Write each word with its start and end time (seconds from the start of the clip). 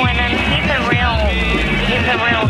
Quentin. 0.00 0.30
He's 0.30 0.70
a 0.70 0.78
real, 0.88 1.14
he's 1.88 2.06
real. 2.22 2.44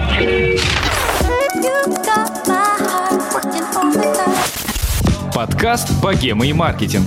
Подкаст 5.33 5.91
«Богема 6.03 6.47
и 6.47 6.53
маркетинг». 6.53 7.07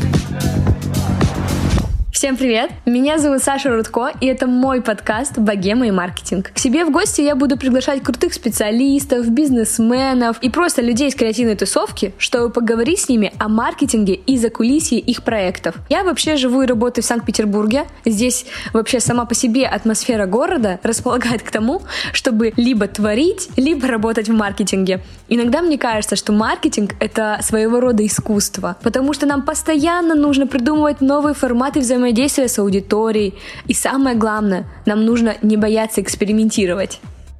Всем 2.21 2.37
привет! 2.37 2.69
Меня 2.85 3.17
зовут 3.17 3.41
Саша 3.41 3.75
Рудко, 3.75 4.11
и 4.21 4.27
это 4.27 4.45
мой 4.45 4.83
подкаст 4.83 5.39
«Богема 5.39 5.87
и 5.87 5.91
маркетинг». 5.91 6.51
К 6.53 6.59
себе 6.59 6.85
в 6.85 6.91
гости 6.91 7.21
я 7.21 7.35
буду 7.35 7.57
приглашать 7.57 8.03
крутых 8.03 8.35
специалистов, 8.35 9.27
бизнесменов 9.27 10.37
и 10.39 10.51
просто 10.51 10.83
людей 10.83 11.07
из 11.07 11.15
креативной 11.15 11.55
тусовки, 11.55 12.13
чтобы 12.19 12.53
поговорить 12.53 12.99
с 12.99 13.09
ними 13.09 13.33
о 13.39 13.47
маркетинге 13.49 14.13
и 14.13 14.37
закулисье 14.37 14.99
их 14.99 15.23
проектов. 15.23 15.73
Я 15.89 16.03
вообще 16.03 16.35
живу 16.35 16.61
и 16.61 16.67
работаю 16.67 17.03
в 17.03 17.07
Санкт-Петербурге. 17.07 17.87
Здесь 18.05 18.45
вообще 18.71 18.99
сама 18.99 19.25
по 19.25 19.33
себе 19.33 19.65
атмосфера 19.65 20.27
города 20.27 20.79
располагает 20.83 21.41
к 21.41 21.49
тому, 21.49 21.81
чтобы 22.13 22.53
либо 22.55 22.85
творить, 22.87 23.49
либо 23.57 23.87
работать 23.87 24.29
в 24.29 24.33
маркетинге. 24.33 25.01
Иногда 25.33 25.61
мне 25.61 25.77
кажется, 25.77 26.17
что 26.17 26.33
маркетинг— 26.33 26.95
это 26.99 27.39
своего 27.41 27.79
рода 27.79 28.05
искусство, 28.05 28.75
потому 28.83 29.13
что 29.13 29.25
нам 29.25 29.43
постоянно 29.43 30.13
нужно 30.13 30.45
придумывать 30.45 30.99
новые 30.99 31.33
форматы 31.33 31.79
взаимодействия 31.79 32.49
с 32.49 32.59
аудиторией. 32.59 33.35
И 33.65 33.73
самое 33.73 34.17
главное, 34.17 34.67
нам 34.85 35.05
нужно 35.05 35.35
не 35.41 35.55
бояться 35.55 36.01
экспериментировать. 36.01 36.99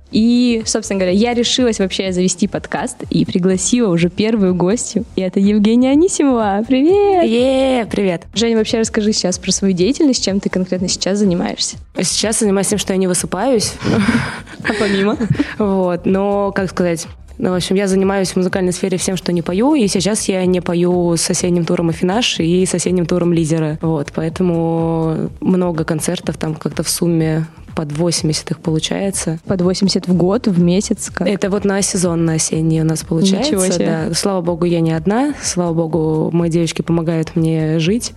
И, 0.09 0.63
собственно 0.65 0.99
говоря, 0.99 1.13
я 1.17 1.33
решилась 1.33 1.79
вообще 1.79 2.13
завести 2.13 2.47
подкаст 2.47 3.03
и 3.09 3.25
пригласила 3.25 3.91
уже 3.91 4.09
первую 4.09 4.55
гостью. 4.55 5.03
И 5.17 5.21
это 5.21 5.41
Евгения 5.41 5.91
Анисимова. 5.91 6.63
Привет! 6.65 7.25
Е, 7.25 7.85
привет. 7.91 8.23
Женя, 8.33 8.57
вообще 8.57 8.79
расскажи 8.79 9.11
сейчас 9.11 9.37
про 9.37 9.51
свою 9.51 9.73
деятельность, 9.73 10.23
чем 10.23 10.39
ты 10.39 10.49
конкретно 10.49 10.87
сейчас 10.87 11.17
занимаешься. 11.17 11.75
Сейчас 12.01 12.39
занимаюсь 12.39 12.67
тем, 12.67 12.79
что 12.79 12.93
я 12.93 12.97
не 12.97 13.07
высыпаюсь. 13.07 13.73
А 14.63 14.71
помимо? 14.79 15.17
Вот, 15.57 16.05
но, 16.05 16.51
как 16.53 16.69
сказать, 16.69 17.07
ну, 17.37 17.51
в 17.51 17.55
общем, 17.55 17.75
я 17.75 17.87
занимаюсь 17.87 18.31
в 18.31 18.35
музыкальной 18.35 18.73
сфере 18.73 18.97
всем, 18.97 19.17
что 19.17 19.31
не 19.31 19.41
пою, 19.41 19.75
и 19.75 19.87
сейчас 19.87 20.27
я 20.27 20.45
не 20.45 20.61
пою 20.61 21.15
с 21.15 21.21
соседним 21.21 21.65
туром 21.65 21.89
Афинаж 21.89 22.39
и 22.39 22.65
соседним 22.65 23.05
туром 23.05 23.33
Лидера. 23.33 23.77
Вот, 23.81 24.11
поэтому 24.13 25.29
много 25.39 25.83
концертов 25.83 26.37
там 26.37 26.55
как-то 26.55 26.83
в 26.83 26.89
сумме 26.89 27.47
под 27.75 27.91
80 27.97 28.51
их 28.51 28.59
получается. 28.59 29.39
Под 29.45 29.61
80 29.61 30.07
в 30.07 30.13
год, 30.13 30.47
в 30.47 30.59
месяц? 30.59 31.09
Как? 31.13 31.27
Это 31.27 31.49
вот 31.49 31.65
на 31.65 31.81
сезон, 31.81 32.25
на 32.25 32.33
осенний 32.33 32.81
у 32.81 32.85
нас 32.85 33.03
получается. 33.03 33.55
Ничего 33.55 33.65
себе. 33.71 34.05
Да. 34.09 34.13
Слава 34.13 34.41
богу, 34.41 34.65
я 34.65 34.81
не 34.81 34.91
одна. 34.91 35.33
Слава 35.41 35.73
богу, 35.73 36.29
мои 36.31 36.49
девочки 36.49 36.81
помогают 36.81 37.35
мне 37.35 37.79
жить. 37.79 38.13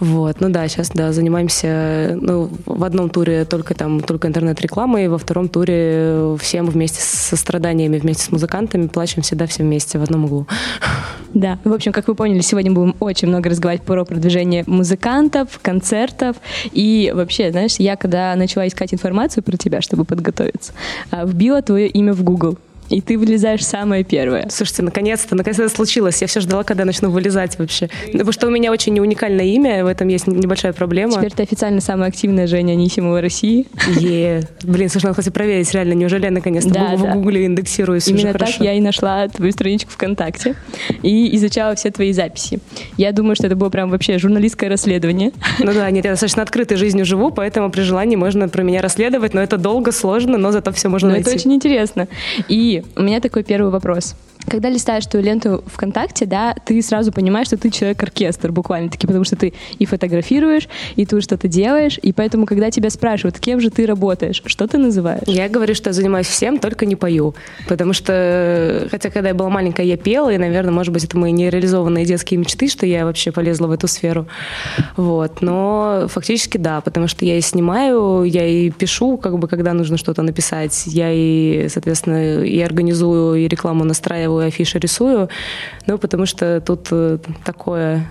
Вот, 0.00 0.40
ну 0.40 0.48
да, 0.50 0.66
сейчас, 0.68 0.90
да, 0.90 1.12
занимаемся, 1.12 2.16
ну, 2.20 2.50
в 2.66 2.84
одном 2.84 3.10
туре 3.10 3.44
только 3.44 3.74
там, 3.74 4.00
только 4.00 4.28
интернет-рекламой, 4.28 5.08
во 5.08 5.18
втором 5.18 5.48
туре 5.48 6.36
всем 6.40 6.66
вместе 6.66 7.00
со 7.00 7.36
страданиями, 7.36 7.98
вместе 7.98 8.24
с 8.24 8.30
музыкантами, 8.30 8.86
плачем 8.86 9.22
всегда 9.22 9.46
все 9.46 9.62
вместе 9.62 9.98
в 9.98 10.02
одном 10.02 10.26
углу. 10.26 10.46
Да. 11.34 11.58
В 11.64 11.72
общем, 11.72 11.92
как 11.92 12.08
вы 12.08 12.14
поняли, 12.14 12.40
сегодня 12.40 12.72
будем 12.72 12.96
очень 13.00 13.28
много 13.28 13.50
разговаривать 13.50 13.84
про 13.84 14.04
продвижение 14.04 14.64
музыкантов, 14.66 15.58
концертов. 15.60 16.36
И 16.72 17.12
вообще, 17.14 17.50
знаешь, 17.50 17.76
я 17.78 17.96
когда 17.96 18.34
начала 18.34 18.66
искать 18.66 18.94
информацию 18.94 19.42
про 19.42 19.56
тебя, 19.56 19.80
чтобы 19.82 20.04
подготовиться, 20.04 20.72
а, 21.10 21.24
вбила 21.26 21.60
твое 21.60 21.88
имя 21.88 22.12
в 22.12 22.22
Google. 22.22 22.58
И 22.90 23.00
ты 23.00 23.18
вылезаешь 23.18 23.64
самое 23.64 24.02
первое. 24.04 24.48
Слушайте, 24.50 24.82
наконец-то, 24.82 25.34
наконец-то 25.36 25.64
это 25.64 25.74
случилось. 25.74 26.20
Я 26.20 26.26
все 26.26 26.40
ждала, 26.40 26.64
когда 26.64 26.84
начну 26.84 27.10
вылезать 27.10 27.58
вообще. 27.58 27.88
Потому 28.12 28.32
что 28.32 28.46
у 28.46 28.50
меня 28.50 28.72
очень 28.72 28.94
не 28.94 29.00
уникальное 29.00 29.44
имя, 29.44 29.84
в 29.84 29.86
этом 29.88 30.08
есть 30.08 30.26
небольшая 30.26 30.72
проблема. 30.72 31.12
Теперь 31.12 31.32
ты 31.32 31.42
официально 31.42 31.80
самая 31.80 32.08
активная 32.08 32.46
Женя 32.46 32.72
Анисимова 32.72 33.20
России. 33.20 33.66
Е. 33.98 34.42
Блин, 34.62 34.88
слушай, 34.88 35.04
надо 35.06 35.16
хоть 35.16 35.26
и 35.26 35.30
проверить, 35.30 35.72
реально, 35.74 35.92
неужели 35.92 36.24
я 36.24 36.30
наконец-то 36.30 36.70
Да, 36.72 36.96
в 36.96 37.02
да. 37.02 37.12
гугле 37.14 37.44
индексируюсь 37.46 38.08
Именно 38.08 38.22
уже 38.30 38.32
так 38.32 38.40
хорошо? 38.42 38.64
я 38.64 38.72
и 38.74 38.80
нашла 38.80 39.28
твою 39.28 39.52
страничку 39.52 39.90
ВКонтакте 39.92 40.54
и 41.02 41.34
изучала 41.36 41.74
все 41.74 41.90
твои 41.90 42.12
записи. 42.12 42.60
Я 42.96 43.12
думаю, 43.12 43.36
что 43.36 43.46
это 43.46 43.56
было 43.56 43.68
прям 43.70 43.90
вообще 43.90 44.18
журналистское 44.18 44.70
расследование. 44.70 45.32
Ну 45.58 45.72
да, 45.74 45.90
нет, 45.90 46.04
я 46.04 46.12
достаточно 46.12 46.42
открытой 46.42 46.76
жизнью 46.76 47.04
живу, 47.04 47.30
поэтому 47.30 47.70
при 47.70 47.82
желании 47.82 48.16
можно 48.16 48.48
про 48.48 48.62
меня 48.62 48.80
расследовать, 48.80 49.34
но 49.34 49.40
это 49.42 49.58
долго, 49.58 49.92
сложно, 49.92 50.38
но 50.38 50.52
зато 50.52 50.72
все 50.72 50.88
можно 50.88 51.08
Но 51.08 51.14
найти. 51.14 51.30
это 51.30 51.38
очень 51.38 51.52
интересно. 51.54 52.08
И 52.48 52.77
у 52.96 53.02
меня 53.02 53.20
такой 53.20 53.42
первый 53.42 53.70
вопрос. 53.70 54.14
Когда 54.48 54.70
листаешь 54.70 55.06
твою 55.06 55.24
ленту 55.24 55.62
ВКонтакте, 55.66 56.26
да, 56.26 56.54
ты 56.64 56.80
сразу 56.82 57.12
понимаешь, 57.12 57.48
что 57.48 57.56
ты 57.56 57.70
человек-оркестр 57.70 58.52
буквально-таки, 58.52 59.06
потому 59.06 59.24
что 59.24 59.36
ты 59.36 59.52
и 59.78 59.86
фотографируешь, 59.86 60.68
и 60.96 61.06
тут 61.06 61.22
что-то 61.22 61.48
делаешь, 61.48 61.98
и 62.00 62.12
поэтому, 62.12 62.46
когда 62.46 62.70
тебя 62.70 62.90
спрашивают, 62.90 63.38
кем 63.38 63.60
же 63.60 63.70
ты 63.70 63.86
работаешь, 63.86 64.42
что 64.46 64.66
ты 64.66 64.78
называешь? 64.78 65.22
Я 65.26 65.48
говорю, 65.48 65.74
что 65.74 65.90
я 65.90 65.94
занимаюсь 65.94 66.26
всем, 66.26 66.58
только 66.58 66.86
не 66.86 66.96
пою. 66.96 67.34
Потому 67.68 67.92
что, 67.92 68.88
хотя 68.90 69.10
когда 69.10 69.28
я 69.28 69.34
была 69.34 69.50
маленькая, 69.50 69.86
я 69.86 69.96
пела, 69.96 70.32
и, 70.32 70.38
наверное, 70.38 70.72
может 70.72 70.92
быть, 70.92 71.04
это 71.04 71.18
мои 71.18 71.32
нереализованные 71.32 72.04
детские 72.04 72.38
мечты, 72.38 72.68
что 72.68 72.86
я 72.86 73.04
вообще 73.04 73.32
полезла 73.32 73.66
в 73.66 73.72
эту 73.72 73.88
сферу. 73.88 74.26
Вот. 74.96 75.42
Но 75.42 76.06
фактически 76.08 76.58
да, 76.58 76.80
потому 76.80 77.08
что 77.08 77.24
я 77.24 77.36
и 77.36 77.40
снимаю, 77.40 78.24
я 78.24 78.46
и 78.46 78.70
пишу, 78.70 79.18
как 79.18 79.38
бы, 79.38 79.48
когда 79.48 79.72
нужно 79.72 79.96
что-то 79.96 80.22
написать. 80.22 80.84
Я 80.86 81.10
и, 81.12 81.68
соответственно, 81.68 82.42
и 82.42 82.60
организую, 82.60 83.36
и 83.36 83.48
рекламу 83.48 83.84
настраиваю, 83.84 84.37
и 84.42 84.46
афиши 84.46 84.78
рисую. 84.78 85.28
Ну, 85.86 85.98
потому 85.98 86.26
что 86.26 86.60
тут 86.60 86.88
э, 86.90 87.18
такое 87.44 88.08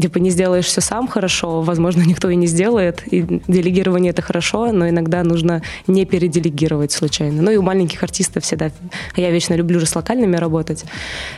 типа 0.00 0.18
не 0.18 0.30
сделаешь 0.30 0.66
все 0.66 0.80
сам 0.80 1.08
хорошо, 1.08 1.62
возможно, 1.62 2.02
никто 2.06 2.30
и 2.30 2.36
не 2.36 2.46
сделает. 2.46 3.02
И 3.10 3.22
делегирование 3.48 4.10
это 4.10 4.22
хорошо, 4.22 4.72
но 4.72 4.88
иногда 4.88 5.22
нужно 5.22 5.62
не 5.86 6.04
переделегировать 6.04 6.92
случайно. 6.92 7.42
Ну 7.42 7.50
и 7.50 7.56
у 7.56 7.62
маленьких 7.62 8.02
артистов 8.02 8.44
всегда... 8.44 8.70
Я 9.16 9.30
вечно 9.30 9.54
люблю 9.54 9.80
же 9.80 9.86
с 9.86 9.94
локальными 9.94 10.36
работать. 10.36 10.84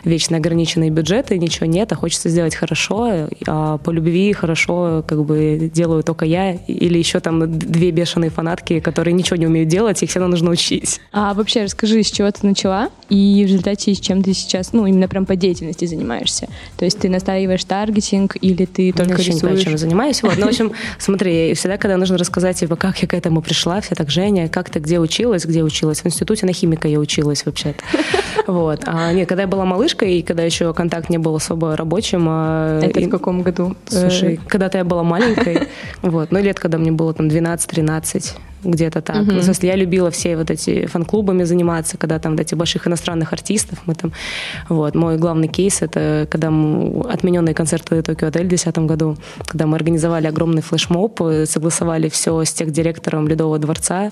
Вечно 0.05 0.37
ограниченные 0.37 0.91
бюджеты, 0.91 1.39
ничего 1.39 1.67
нет, 1.67 1.93
а 1.93 1.97
хочется 1.97 2.29
сделать 2.29 2.55
хорошо. 2.55 3.29
А 3.47 3.79
по 3.79 3.91
любви 3.91 4.33
хорошо 4.33 5.05
как 5.07 5.25
бы 5.25 5.71
делаю 5.73 6.03
только 6.03 6.25
я. 6.25 6.53
Или 6.53 6.99
еще 6.99 7.21
там 7.21 7.59
две 7.59 7.91
бешеные 7.91 8.31
фанатки, 8.31 8.81
которые 8.81 9.15
ничего 9.15 9.37
не 9.37 9.47
умеют 9.47 9.69
делать, 9.69 10.03
их 10.03 10.11
все 10.11 10.21
равно 10.21 10.33
нужно 10.33 10.51
учить. 10.51 11.01
А 11.13 11.35
вообще 11.35 11.65
расскажи, 11.65 12.03
с 12.03 12.11
чего 12.11 12.31
ты 12.31 12.47
начала, 12.47 12.91
и 13.09 13.45
в 13.45 13.49
результате 13.49 13.95
с 13.95 14.01
чем 14.01 14.23
ты 14.23 14.35
сейчас, 14.35 14.73
ну, 14.73 14.87
именно 14.87 15.09
прям 15.09 15.27
по 15.27 15.37
деятельности 15.37 15.85
занимаешься. 15.85 16.49
То 16.77 16.85
есть 16.85 16.99
ты 16.99 17.09
настаиваешь 17.09 17.65
таргетинг, 17.65 18.37
или 18.49 18.65
ты 18.67 18.93
только 18.93 19.11
Я 19.13 19.17
вообще 19.17 19.33
не 19.33 19.39
знаю, 19.39 19.55
рисуешь? 19.55 19.65
чем 19.65 19.73
я 19.73 19.79
занимаюсь. 19.79 20.23
Вот. 20.23 20.37
Ну, 20.39 20.47
в 20.47 20.49
общем, 20.49 20.73
смотри, 20.99 21.55
всегда, 21.55 21.77
когда 21.79 21.97
нужно 21.97 22.19
рассказать, 22.19 22.59
типа, 22.59 22.77
как 22.77 22.99
я 23.03 23.09
к 23.09 23.15
этому 23.15 23.43
пришла, 23.43 23.81
все 23.81 23.95
так, 23.95 24.11
Женя, 24.11 24.49
как 24.49 24.71
ты 24.71 24.79
где 24.81 24.99
училась, 25.01 25.45
где 25.45 25.63
училась? 25.63 26.01
В 26.03 26.07
институте 26.07 26.47
на 26.47 26.53
химика 26.53 26.89
я 26.89 26.99
училась 26.99 27.45
вообще-то. 27.47 27.83
Вот. 28.47 28.83
А 28.85 29.11
нет, 29.13 29.27
когда 29.27 29.43
я 29.43 29.49
была 29.49 29.65
малышкой, 29.65 30.19
и 30.19 30.23
когда 30.23 30.43
еще 30.43 30.75
контакт 30.75 31.09
не 31.09 31.17
был 31.17 31.35
особо 31.37 31.77
рабочим... 31.77 32.27
а, 32.29 32.81
Это 32.83 33.01
и- 33.01 33.07
в 33.07 33.11
каком 33.11 33.41
году? 33.43 33.75
Слушай, 33.89 34.35
Э, 34.35 34.39
когда-то 34.49 34.77
я 34.79 34.85
была 34.85 35.03
маленькой, 35.03 35.69
вот, 36.03 36.31
ну, 36.31 36.41
лет, 36.43 36.59
когда 36.61 36.77
мне 36.77 36.93
было 36.93 37.15
там 37.15 37.29
12-13, 37.29 38.33
где-то 38.65 39.03
так. 39.03 39.17
Ну, 39.27 39.39
в 39.41 39.43
смысле, 39.43 39.69
я 39.69 39.77
любила 39.77 40.11
все 40.11 40.37
вот 40.37 40.51
эти 40.51 40.87
фан-клубами 40.87 41.45
заниматься, 41.45 41.97
когда 41.97 42.19
там 42.19 42.33
вот 42.33 42.41
эти 42.41 42.55
больших 42.55 42.87
иностранных 42.87 43.33
артистов 43.33 43.79
мы 43.87 43.95
там... 43.95 44.13
Вот, 44.69 44.95
мой 44.95 45.17
главный 45.19 45.49
кейс— 45.49 45.79
это 45.83 46.27
когда 46.31 46.49
отмененные 46.49 47.55
концерты 47.55 48.03
Tokio 48.03 48.29
Hotel 48.29 48.47
в 48.47 48.49
2010 48.49 48.79
году, 48.79 49.17
когда 49.47 49.67
мы 49.67 49.77
организовали 49.77 50.27
огромный 50.27 50.63
флешмоб, 50.63 51.21
э, 51.23 51.47
согласовали 51.47 52.09
все 52.09 52.43
с 52.45 52.53
техдиректором 52.53 53.29
Ледового 53.29 53.59
дворца, 53.59 54.11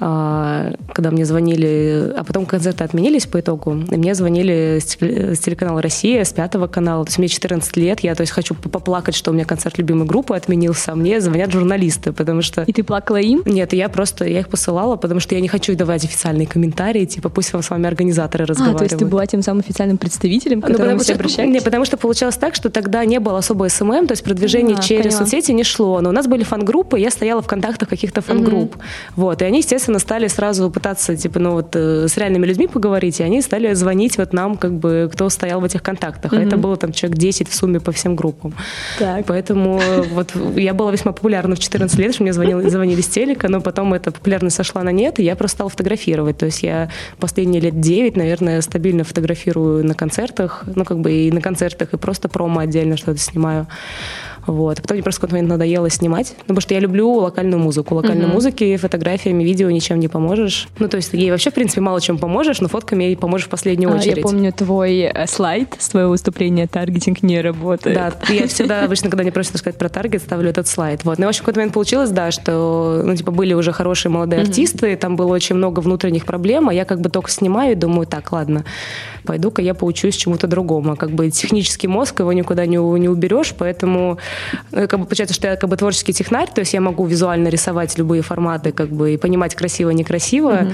а, 0.00 0.72
когда 0.92 1.10
мне 1.10 1.24
звонили, 1.24 2.12
а 2.16 2.24
потом 2.24 2.46
концерты 2.46 2.84
отменились 2.84 3.26
по 3.26 3.40
итогу, 3.40 3.72
и 3.90 3.96
мне 3.96 4.14
звонили 4.14 4.78
с, 4.80 4.84
теле- 4.96 5.34
с 5.34 5.38
телеканала 5.38 5.82
«Россия», 5.82 6.24
с 6.24 6.32
пятого 6.32 6.66
канала, 6.66 7.04
то 7.04 7.08
есть 7.08 7.18
мне 7.18 7.28
14 7.28 7.76
лет, 7.76 8.00
я 8.00 8.14
то 8.14 8.22
есть 8.22 8.32
хочу 8.32 8.54
поплакать, 8.54 9.14
что 9.14 9.30
у 9.30 9.34
меня 9.34 9.44
концерт 9.44 9.78
любимой 9.78 10.06
группы 10.06 10.36
отменился, 10.36 10.92
а 10.92 10.94
мне 10.94 11.20
звонят 11.20 11.50
журналисты, 11.52 12.12
потому 12.12 12.42
что 12.42 12.62
И 12.62 12.72
ты 12.72 12.82
плакала 12.82 13.16
им? 13.16 13.42
нет, 13.44 13.67
я 13.76 13.88
просто, 13.88 14.24
я 14.24 14.40
их 14.40 14.48
посылала, 14.48 14.96
потому 14.96 15.20
что 15.20 15.34
я 15.34 15.40
не 15.40 15.48
хочу 15.48 15.74
давать 15.74 16.04
официальные 16.04 16.46
комментарии, 16.46 17.04
типа 17.04 17.28
пусть 17.28 17.52
вам 17.52 17.62
с 17.62 17.70
вами 17.70 17.86
организаторы 17.86 18.44
А, 18.44 18.46
разговаривают. 18.46 18.78
то 18.78 18.84
есть 18.84 18.98
ты 18.98 19.06
была 19.06 19.26
тем 19.26 19.42
самым 19.42 19.60
официальным 19.60 19.98
представителем, 19.98 20.60
к 20.60 20.68
Ну, 20.68 20.72
которому 20.74 20.98
потому, 20.98 21.04
все 21.04 21.14
обращались? 21.14 21.52
не, 21.52 21.60
потому 21.60 21.84
что 21.84 21.96
получалось 21.96 22.36
так, 22.36 22.54
что 22.54 22.70
тогда 22.70 23.04
не 23.04 23.20
было 23.20 23.38
особо 23.38 23.68
SMM, 23.68 24.06
то 24.06 24.12
есть 24.12 24.24
продвижение 24.24 24.76
А, 24.78 24.82
через 24.82 25.14
поняла. 25.14 25.18
соцсети 25.26 25.52
не 25.52 25.64
шло. 25.64 26.00
Но 26.00 26.10
у 26.10 26.12
нас 26.12 26.26
были 26.26 26.44
фан-группы, 26.44 26.98
я 26.98 27.10
стояла 27.10 27.42
в 27.42 27.46
контактах 27.46 27.88
каких-то 27.88 28.20
фан-групп. 28.20 28.76
Вот, 29.16 29.42
и 29.42 29.44
они, 29.44 29.58
естественно, 29.58 29.98
стали 29.98 30.26
сразу 30.28 30.70
пытаться, 30.70 31.16
типа, 31.16 31.38
ну 31.38 31.52
вот, 31.52 31.74
э, 31.74 32.06
с 32.08 32.16
реальными 32.16 32.46
людьми 32.46 32.66
поговорить, 32.66 33.20
и 33.20 33.22
они 33.22 33.42
стали 33.42 33.74
звонить 33.74 34.18
вот 34.18 34.32
нам, 34.32 34.56
как 34.56 34.72
бы, 34.72 35.10
кто 35.12 35.28
стоял 35.28 35.60
в 35.60 35.64
этих 35.64 35.82
контактах. 35.82 36.32
А 36.32 36.36
это 36.36 36.56
было 36.56 36.76
там 36.76 36.92
человек 36.92 37.18
10 37.18 37.48
в 37.48 37.54
сумме 37.54 37.80
по 37.80 37.92
всем 37.92 38.16
группам. 38.16 38.54
Так. 38.98 39.26
Поэтому 39.26 39.80
вот 40.12 40.32
я 40.56 40.74
была 40.74 40.90
весьма 40.92 41.12
популярна 41.12 41.54
в 41.56 41.58
14 41.58 41.98
лет, 41.98 42.14
что 42.14 42.22
мне 42.22 42.32
звонили, 42.32 42.68
звонили 42.68 43.00
с 43.00 43.08
телека, 43.08 43.47
но 43.48 43.60
потом 43.60 43.94
эта 43.94 44.10
популярность 44.10 44.56
сошла 44.56 44.82
на 44.82 44.90
нет, 44.90 45.18
и 45.18 45.24
я 45.24 45.36
просто 45.36 45.56
стала 45.56 45.70
фотографировать. 45.70 46.38
То 46.38 46.46
есть 46.46 46.62
я 46.62 46.90
последние 47.18 47.60
лет 47.60 47.80
9, 47.80 48.16
наверное, 48.16 48.60
стабильно 48.60 49.04
фотографирую 49.04 49.84
на 49.84 49.94
концертах, 49.94 50.64
ну 50.74 50.84
как 50.84 51.00
бы 51.00 51.12
и 51.12 51.30
на 51.32 51.40
концертах, 51.40 51.94
и 51.94 51.96
просто 51.96 52.28
промо 52.28 52.60
отдельно 52.60 52.96
что-то 52.96 53.18
снимаю. 53.18 53.66
Вот. 54.48 54.78
А 54.78 54.82
потом 54.82 54.96
мне 54.96 55.02
просто 55.02 55.18
в 55.18 55.20
какой-то 55.20 55.34
момент 55.36 55.50
надоело 55.50 55.90
снимать, 55.90 56.34
ну, 56.38 56.54
потому 56.54 56.60
что 56.60 56.74
я 56.74 56.80
люблю 56.80 57.10
локальную 57.12 57.60
музыку. 57.60 57.94
Локальной 57.94 58.24
Мгм. 58.24 58.34
музыке, 58.34 58.76
фотографиями, 58.76 59.44
видео 59.44 59.70
ничем 59.70 60.00
не 60.00 60.08
поможешь. 60.08 60.68
Ну, 60.78 60.88
то 60.88 60.96
есть 60.96 61.12
ей 61.12 61.30
вообще, 61.30 61.50
в 61.50 61.54
принципе, 61.54 61.80
мало 61.80 62.00
чем 62.00 62.18
поможешь, 62.18 62.60
но 62.60 62.68
фотками 62.68 63.04
ей 63.04 63.16
поможешь 63.16 63.46
в 63.46 63.50
последнюю 63.50 63.92
А, 63.92 63.96
очередь. 63.96 64.16
Я 64.16 64.22
помню 64.22 64.52
твой 64.52 65.00
э, 65.00 65.26
слайд 65.26 65.68
с 65.78 65.88
твоего 65.90 66.10
выступления 66.10 66.66
«Таргетинг 66.66 67.22
не 67.22 67.40
работает». 67.40 67.94
Да, 67.94 68.12
я 68.32 68.46
всегда 68.48 68.84
обычно, 68.84 69.10
когда 69.10 69.22
мне 69.22 69.32
просят 69.32 69.54
рассказать 69.54 69.78
про 69.78 69.88
таргет, 69.88 70.22
ставлю 70.22 70.50
этот 70.50 70.66
слайд. 70.66 71.04
Вот. 71.04 71.18
Ну, 71.18 71.26
в 71.26 71.28
общем, 71.28 71.40
в 71.40 71.42
какой-то 71.42 71.60
момент 71.60 71.74
получилось, 71.74 72.10
да, 72.10 72.30
что, 72.30 73.02
ну, 73.04 73.14
типа, 73.14 73.30
были 73.30 73.54
уже 73.54 73.72
хорошие 73.72 74.10
молодые 74.10 74.42
артисты, 74.42 74.96
там 74.96 75.16
было 75.16 75.32
очень 75.32 75.56
много 75.56 75.80
внутренних 75.80 76.24
проблем, 76.24 76.68
а 76.68 76.74
я 76.74 76.84
как 76.84 77.00
бы 77.00 77.10
только 77.10 77.30
снимаю 77.30 77.72
и 77.72 77.74
думаю, 77.74 78.06
так, 78.06 78.32
ладно, 78.32 78.64
пойду-ка 79.24 79.60
я 79.62 79.74
поучусь 79.74 80.16
чему-то 80.16 80.46
другому. 80.46 80.96
Как 80.96 81.10
бы 81.10 81.30
технический 81.30 81.86
мозг, 81.88 82.20
его 82.20 82.32
никуда 82.32 82.64
не, 82.66 82.76
не 82.76 83.08
уберешь, 83.08 83.54
поэтому 83.56 84.18
как 84.70 85.00
бы 85.00 85.06
получается, 85.06 85.34
что 85.34 85.48
я 85.48 85.56
как 85.56 85.68
бы 85.68 85.76
творческий 85.76 86.12
технарь, 86.12 86.48
то 86.54 86.60
есть 86.60 86.74
я 86.74 86.80
могу 86.80 87.06
визуально 87.06 87.48
рисовать 87.48 87.96
любые 87.98 88.22
форматы, 88.22 88.72
как 88.72 88.90
бы, 88.90 89.14
и 89.14 89.16
понимать 89.16 89.54
красиво, 89.54 89.90
некрасиво. 89.90 90.68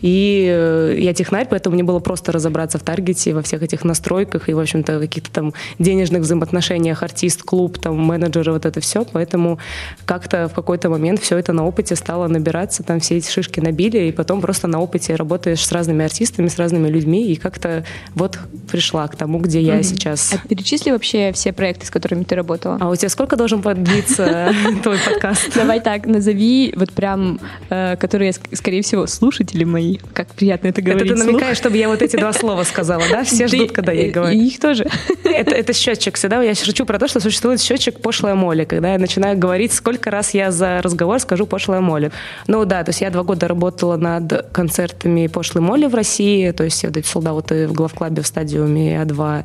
И 0.00 0.48
э, 0.50 0.96
я 0.98 1.14
технарь, 1.14 1.46
поэтому 1.48 1.74
мне 1.74 1.82
было 1.82 1.98
просто 1.98 2.32
разобраться 2.32 2.78
в 2.78 2.82
таргете, 2.82 3.34
во 3.34 3.42
всех 3.42 3.62
этих 3.62 3.84
настройках 3.84 4.48
и, 4.48 4.54
в 4.54 4.58
общем-то, 4.58 4.98
каких-то 4.98 5.30
там 5.30 5.54
денежных 5.78 6.22
взаимоотношениях 6.22 7.02
артист, 7.02 7.42
клуб, 7.42 7.78
там, 7.78 7.98
менеджеры, 7.98 8.52
вот 8.52 8.66
это 8.66 8.80
все. 8.80 9.04
Поэтому 9.12 9.58
как-то 10.04 10.48
в 10.48 10.54
какой-то 10.54 10.88
момент 10.88 11.20
все 11.20 11.36
это 11.38 11.52
на 11.52 11.66
опыте 11.66 11.96
стало 11.96 12.28
набираться, 12.28 12.82
там 12.82 13.00
все 13.00 13.16
эти 13.16 13.30
шишки 13.30 13.60
набили, 13.60 14.08
и 14.08 14.12
потом 14.12 14.40
просто 14.40 14.66
на 14.66 14.80
опыте 14.80 15.14
работаешь 15.14 15.64
с 15.64 15.72
разными 15.72 16.04
артистами, 16.04 16.48
с 16.48 16.58
разными 16.58 16.88
людьми, 16.88 17.32
и 17.32 17.36
как-то 17.36 17.84
вот 18.14 18.38
пришла 18.70 19.06
к 19.08 19.16
тому, 19.16 19.38
где 19.38 19.60
я 19.60 19.82
сейчас. 19.82 20.32
А 20.32 20.48
перечисли 20.48 20.90
вообще 20.90 21.32
все 21.32 21.52
проекты, 21.52 21.86
с 21.86 21.90
которыми 21.90 22.24
ты 22.24 22.34
работала? 22.34 22.78
А 22.80 22.88
у 22.88 22.96
тебя 22.96 23.08
сколько 23.10 23.36
должен 23.36 23.62
продлиться 23.62 24.52
твой 24.82 24.96
подкаст? 24.98 25.54
Давай 25.54 25.80
так, 25.80 26.06
назови 26.06 26.72
вот 26.76 26.92
прям, 26.92 27.38
э, 27.68 27.96
которые, 27.96 28.30
ск- 28.30 28.54
скорее 28.56 28.82
всего, 28.82 29.06
слушатели 29.06 29.64
мои. 29.64 29.98
Как 30.14 30.28
приятно 30.28 30.68
это 30.68 30.80
Это 30.80 30.90
говорить 30.90 31.08
ты 31.12 31.14
вслух. 31.16 31.32
намекаешь, 31.32 31.56
чтобы 31.56 31.76
я 31.76 31.88
вот 31.88 32.02
эти 32.02 32.16
два 32.16 32.32
слова 32.32 32.62
сказала, 32.64 33.02
да? 33.10 33.24
Все 33.24 33.46
Ты- 33.48 33.56
ждут, 33.56 33.72
когда 33.72 33.92
я 33.92 34.06
их 34.06 34.14
говорю. 34.14 34.38
И 34.38 34.46
их 34.46 34.58
тоже. 34.60 34.86
Это, 35.24 35.54
это 35.54 35.72
счетчик 35.72 36.16
всегда. 36.16 36.42
Я 36.42 36.54
шучу 36.54 36.84
про 36.86 36.98
то, 36.98 37.08
что 37.08 37.20
существует 37.20 37.60
счетчик 37.60 38.00
пошлая 38.00 38.34
моли, 38.34 38.64
когда 38.64 38.92
я 38.92 38.98
начинаю 38.98 39.36
говорить, 39.38 39.72
сколько 39.72 40.10
раз 40.10 40.32
я 40.34 40.50
за 40.50 40.80
разговор 40.82 41.18
скажу 41.20 41.46
пошлая 41.46 41.80
моли. 41.80 42.10
Ну 42.46 42.64
да, 42.64 42.82
то 42.84 42.90
есть 42.90 43.00
я 43.00 43.10
два 43.10 43.22
года 43.22 43.48
работала 43.48 43.96
над 43.96 44.46
концертами 44.52 45.26
пошлой 45.26 45.60
моли 45.62 45.86
в 45.86 45.94
России, 45.94 46.50
то 46.52 46.64
есть 46.64 46.84
вот 46.84 46.96
эти 46.96 47.06
солдаты 47.06 47.66
в 47.68 47.72
главклабе 47.72 48.22
в 48.22 48.26
стадиуме 48.26 48.96
А2 49.02 49.44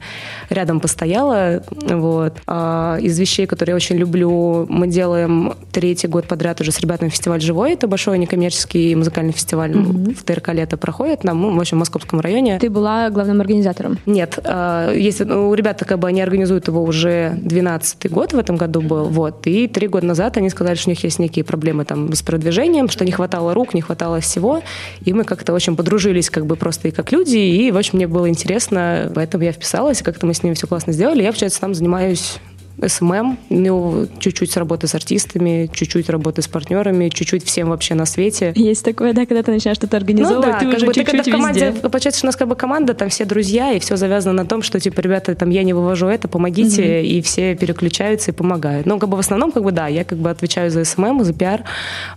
рядом 0.50 0.80
постояла. 0.80 1.64
Вот. 1.72 2.38
А 2.48 2.98
из 3.02 3.18
вещей, 3.20 3.46
которые 3.56 3.72
я 3.72 3.76
очень 3.78 3.96
люблю, 3.96 4.66
мы 4.68 4.88
делаем 4.88 5.54
третий 5.72 6.08
год 6.08 6.28
подряд 6.28 6.60
уже 6.60 6.74
с 6.74 6.80
ребятами 6.82 7.08
фестиваль 7.08 7.40
«Живой». 7.40 7.72
Это 7.72 7.88
большой 7.88 8.18
некоммерческий 8.18 8.94
музыкальный 8.96 9.32
фестиваль 9.32 9.72
в 9.74 10.24
ТРК 10.24 10.50
«Лето» 10.50 10.76
проходит, 10.76 11.24
нам, 11.24 11.42
ну, 11.42 11.56
в 11.56 11.60
общем, 11.60 11.78
в 11.78 11.80
московском 11.80 12.20
районе. 12.20 12.60
Ты 12.60 12.70
была 12.70 13.10
главным 13.10 13.40
организатором. 13.40 13.98
Нет, 14.06 14.40
а, 14.44 14.92
есть, 14.92 15.22
ну, 15.22 15.48
у 15.50 15.54
ребят 15.54 15.82
как 15.88 16.00
бы 16.00 16.10
они 16.10 16.22
организуют 16.22 16.68
его 16.68 16.84
уже 16.84 17.40
12-й 17.42 18.10
год 18.10 18.34
в 18.34 18.38
этом 18.38 18.58
году 18.58 18.82
был, 18.82 19.06
вот, 19.06 19.48
и 19.48 19.70
три 19.70 19.88
года 19.88 20.06
назад 20.06 20.36
они 20.36 20.50
сказали, 20.50 20.76
что 20.76 20.90
у 20.90 20.92
них 20.92 21.04
есть 21.06 21.20
некие 21.20 21.46
проблемы 21.46 21.86
там 21.86 22.14
с 22.14 22.22
продвижением, 22.22 22.90
что 22.90 23.06
не 23.06 23.14
хватало 23.14 23.54
рук, 23.54 23.74
не 23.74 23.82
хватало 23.82 24.20
всего, 24.20 24.62
и 25.06 25.14
мы 25.14 25.24
как-то 25.24 25.54
очень 25.54 25.78
подружились 25.78 26.30
как 26.30 26.46
бы 26.46 26.58
просто 26.58 26.90
и 26.90 26.92
как 26.92 27.14
люди, 27.14 27.38
и, 27.38 27.72
в 27.72 27.78
общем, 27.78 27.96
мне 27.96 28.08
было 28.08 28.28
интересно, 28.28 29.10
поэтому 29.16 29.46
я 29.46 29.54
вписалась, 29.54 30.02
и 30.02 30.04
как-то 30.04 30.26
мы 30.26 30.34
с 30.34 30.44
ними 30.44 30.56
все 30.56 30.68
классно 30.68 30.92
сделали. 30.92 31.24
Я, 31.24 31.30
получается, 31.30 31.62
там 31.62 31.74
занимаюсь 31.74 32.40
SMM, 32.86 33.38
ну, 33.50 34.08
чуть-чуть 34.20 34.52
с 34.52 34.58
работы 34.58 34.88
с 34.88 34.96
артистами, 34.96 35.70
чуть-чуть 35.74 36.10
работы 36.10 36.42
с 36.42 36.48
партнерами, 36.48 37.10
чуть-чуть 37.10 37.46
всем 37.46 37.70
вообще 37.70 37.96
на 37.96 38.06
свете. 38.06 38.54
Есть 38.56 38.84
такое, 38.84 39.14
да, 39.14 39.26
когда 39.26 39.44
ты 39.44 39.52
начинаешь 39.52 39.78
что-то 39.78 39.98
организовывать, 39.98 40.46
Ну 40.46 40.52
да, 40.52 40.60
ты 40.60 40.66
как 40.66 40.76
уже 40.76 40.86
бы 40.86 40.94
ты 40.94 41.04
когда 41.04 41.18
чуть-чуть 41.20 41.34
в 41.34 41.38
команде, 41.38 41.68
везде. 41.68 41.90
получается, 41.90 42.20
что 42.20 42.26
у 42.26 42.30
нас 42.30 42.36
как 42.36 42.48
бы 42.48 42.56
команда, 42.56 42.94
там 42.94 43.10
все 43.10 43.26
друзья, 43.26 43.72
и 43.72 43.80
все 43.80 43.96
завязано 43.96 44.44
на 44.44 44.46
том, 44.46 44.62
что, 44.62 44.80
типа, 44.80 45.00
ребята, 45.02 45.36
там, 45.36 45.50
я 45.50 45.64
не 45.64 45.74
вывожу 45.74 46.08
это, 46.08 46.28
помогите, 46.28 47.06
и 47.06 47.22
все 47.22 47.56
переключаются 47.56 48.32
и 48.32 48.34
помогают. 48.34 48.86
Ну, 48.86 49.00
как 49.00 49.10
бы 49.10 49.18
в 49.18 49.20
основном, 49.20 49.52
как 49.52 49.64
бы, 49.64 49.72
да, 49.72 49.88
я 49.88 50.04
как 50.04 50.18
бы 50.18 50.30
отвечаю 50.30 50.72
за 50.72 50.84
SMM, 50.84 51.24
за 51.24 51.34
пиар, 51.34 51.64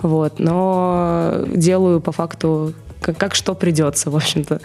вот, 0.03 0.39
но 0.39 1.45
делаю 1.55 2.01
по 2.01 2.13
факту 2.13 2.75
как, 3.01 3.17
как 3.17 3.35
что 3.35 3.55
придется, 3.55 4.11
в 4.11 4.17
общем-то. 4.17 4.61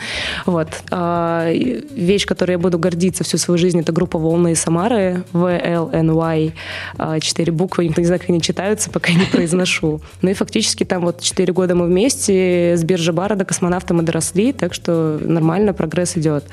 Вот. 0.45 0.68
А, 0.91 1.50
и 1.50 1.85
вещь, 1.95 2.25
которой 2.25 2.51
я 2.51 2.59
буду 2.59 2.80
гордиться 2.80 3.24
всю 3.24 3.38
свою 3.38 3.57
жизнь, 3.57 3.80
это 3.80 3.91
группа 3.91 4.18
«Волны» 4.18 4.53
из 4.53 4.62
Самары, 4.62 5.24
VLNY, 5.33 6.53
а, 6.97 7.19
четыре 7.19 7.51
буквы, 7.51 7.85
никто 7.85 8.01
не 8.01 8.07
знает, 8.07 8.21
как 8.21 8.30
они 8.30 8.41
читаются, 8.41 8.89
пока 8.89 9.13
не 9.13 9.25
произношу. 9.25 10.01
Ну 10.21 10.30
и 10.30 10.33
фактически 10.33 10.85
там 10.85 11.03
вот 11.03 11.21
четыре 11.21 11.51
года 11.51 11.75
мы 11.75 11.85
вместе, 11.85 12.75
с 12.77 12.83
биржи 12.83 13.12
бара 13.12 13.35
до 13.35 13.44
космонавта 13.44 13.94
мы 13.94 14.03
доросли, 14.03 14.53
так 14.53 14.74
что 14.74 15.19
нормально, 15.21 15.74
прогресс 15.74 16.15
идет. 16.15 16.45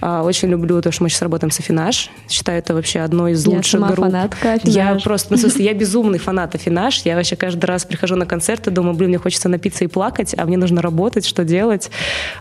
А, 0.00 0.22
Очень 0.22 0.48
люблю 0.48 0.80
то, 0.80 0.90
что 0.90 1.02
мы 1.02 1.08
сейчас 1.08 1.22
работаем 1.22 1.50
с 1.50 1.60
Афинаж. 1.60 2.10
Считаю, 2.28 2.58
это 2.58 2.74
вообще 2.74 3.00
одно 3.00 3.28
из 3.28 3.46
Я 3.46 3.56
лучших 3.56 3.80
сама 3.80 3.88
групп. 3.88 4.06
фанатка 4.06 4.58
Я 4.64 4.98
просто, 5.02 5.32
ну, 5.32 5.36
в 5.36 5.40
смысле, 5.40 5.64
я 5.64 5.74
безумный 5.74 6.18
фанат 6.18 6.54
Афинаж. 6.54 7.02
Я 7.04 7.16
вообще 7.16 7.36
каждый 7.36 7.66
раз 7.66 7.84
прихожу 7.84 8.16
на 8.16 8.26
концерты, 8.26 8.70
думаю, 8.70 8.94
блин, 8.94 9.10
мне 9.10 9.18
хочется 9.18 9.48
напиться 9.48 9.84
и 9.84 9.86
плакать, 9.88 10.34
а 10.36 10.44
мне 10.44 10.56
нужно 10.56 10.82
работать, 10.82 11.26
что 11.26 11.44
делать. 11.44 11.90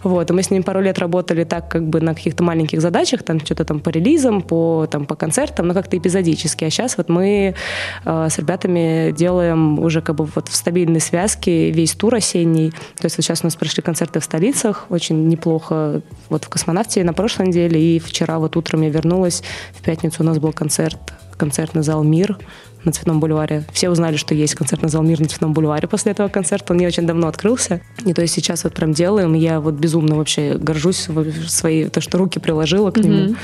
Вот. 0.03 0.29
И 0.29 0.33
мы 0.33 0.43
с 0.43 0.51
ними 0.51 0.61
пару 0.61 0.81
лет 0.81 0.99
работали 0.99 1.43
так, 1.43 1.69
как 1.69 1.87
бы 1.87 2.01
на 2.01 2.15
каких-то 2.15 2.43
маленьких 2.43 2.81
задачах, 2.81 3.23
там 3.23 3.39
что-то 3.39 3.65
там 3.65 3.79
по 3.79 3.89
релизам, 3.89 4.41
по, 4.41 4.87
там, 4.89 5.05
по 5.05 5.15
концертам, 5.15 5.67
но 5.67 5.73
как-то 5.73 5.97
эпизодически. 5.97 6.63
А 6.63 6.69
сейчас 6.69 6.97
вот 6.97 7.09
мы 7.09 7.55
э, 8.05 8.27
с 8.29 8.37
ребятами 8.37 9.11
делаем 9.11 9.79
уже 9.79 10.01
как 10.01 10.15
бы 10.15 10.25
вот 10.25 10.47
в 10.47 10.55
стабильной 10.55 11.01
связке 11.01 11.71
весь 11.71 11.93
тур 11.93 12.15
осенний. 12.15 12.71
То 12.97 13.05
есть 13.05 13.17
вот 13.17 13.25
сейчас 13.25 13.41
у 13.43 13.47
нас 13.47 13.55
прошли 13.55 13.83
концерты 13.83 14.19
в 14.19 14.23
столицах, 14.23 14.85
очень 14.89 15.27
неплохо. 15.27 16.01
Вот 16.29 16.45
в 16.45 16.49
«Космонавте» 16.49 17.03
на 17.03 17.13
прошлой 17.13 17.48
неделе, 17.49 17.81
и 17.81 17.99
вчера 17.99 18.39
вот 18.39 18.57
утром 18.57 18.81
я 18.81 18.89
вернулась. 18.89 19.43
В 19.73 19.81
пятницу 19.81 20.23
у 20.23 20.25
нас 20.25 20.39
был 20.39 20.53
концерт, 20.53 20.97
концертный 21.37 21.83
зал 21.83 22.03
«Мир» 22.03 22.37
на 22.83 22.91
Цветном 22.91 23.19
бульваре. 23.19 23.65
Все 23.73 23.89
узнали, 23.89 24.15
что 24.15 24.33
есть 24.33 24.55
концертный 24.55 24.89
зал 24.89 25.03
«Мир» 25.03 25.19
на 25.19 25.27
Цветном 25.27 25.53
бульваре 25.53 25.87
после 25.87 26.13
этого 26.13 26.29
концерта. 26.29 26.73
Он 26.73 26.79
не 26.79 26.87
очень 26.87 27.05
давно 27.05 27.27
открылся. 27.27 27.81
И 28.05 28.13
то 28.13 28.21
есть 28.21 28.33
сейчас 28.33 28.63
вот 28.63 28.73
прям 28.73 28.93
делаем. 28.93 29.33
Я 29.33 29.59
вот 29.59 29.73
безумно 29.75 30.15
вообще 30.15 30.57
горжусь 30.57 31.07
своей, 31.47 31.89
то, 31.89 32.01
что 32.01 32.17
руки 32.17 32.39
приложила 32.39 32.91
к 32.91 32.97
нему. 32.97 33.35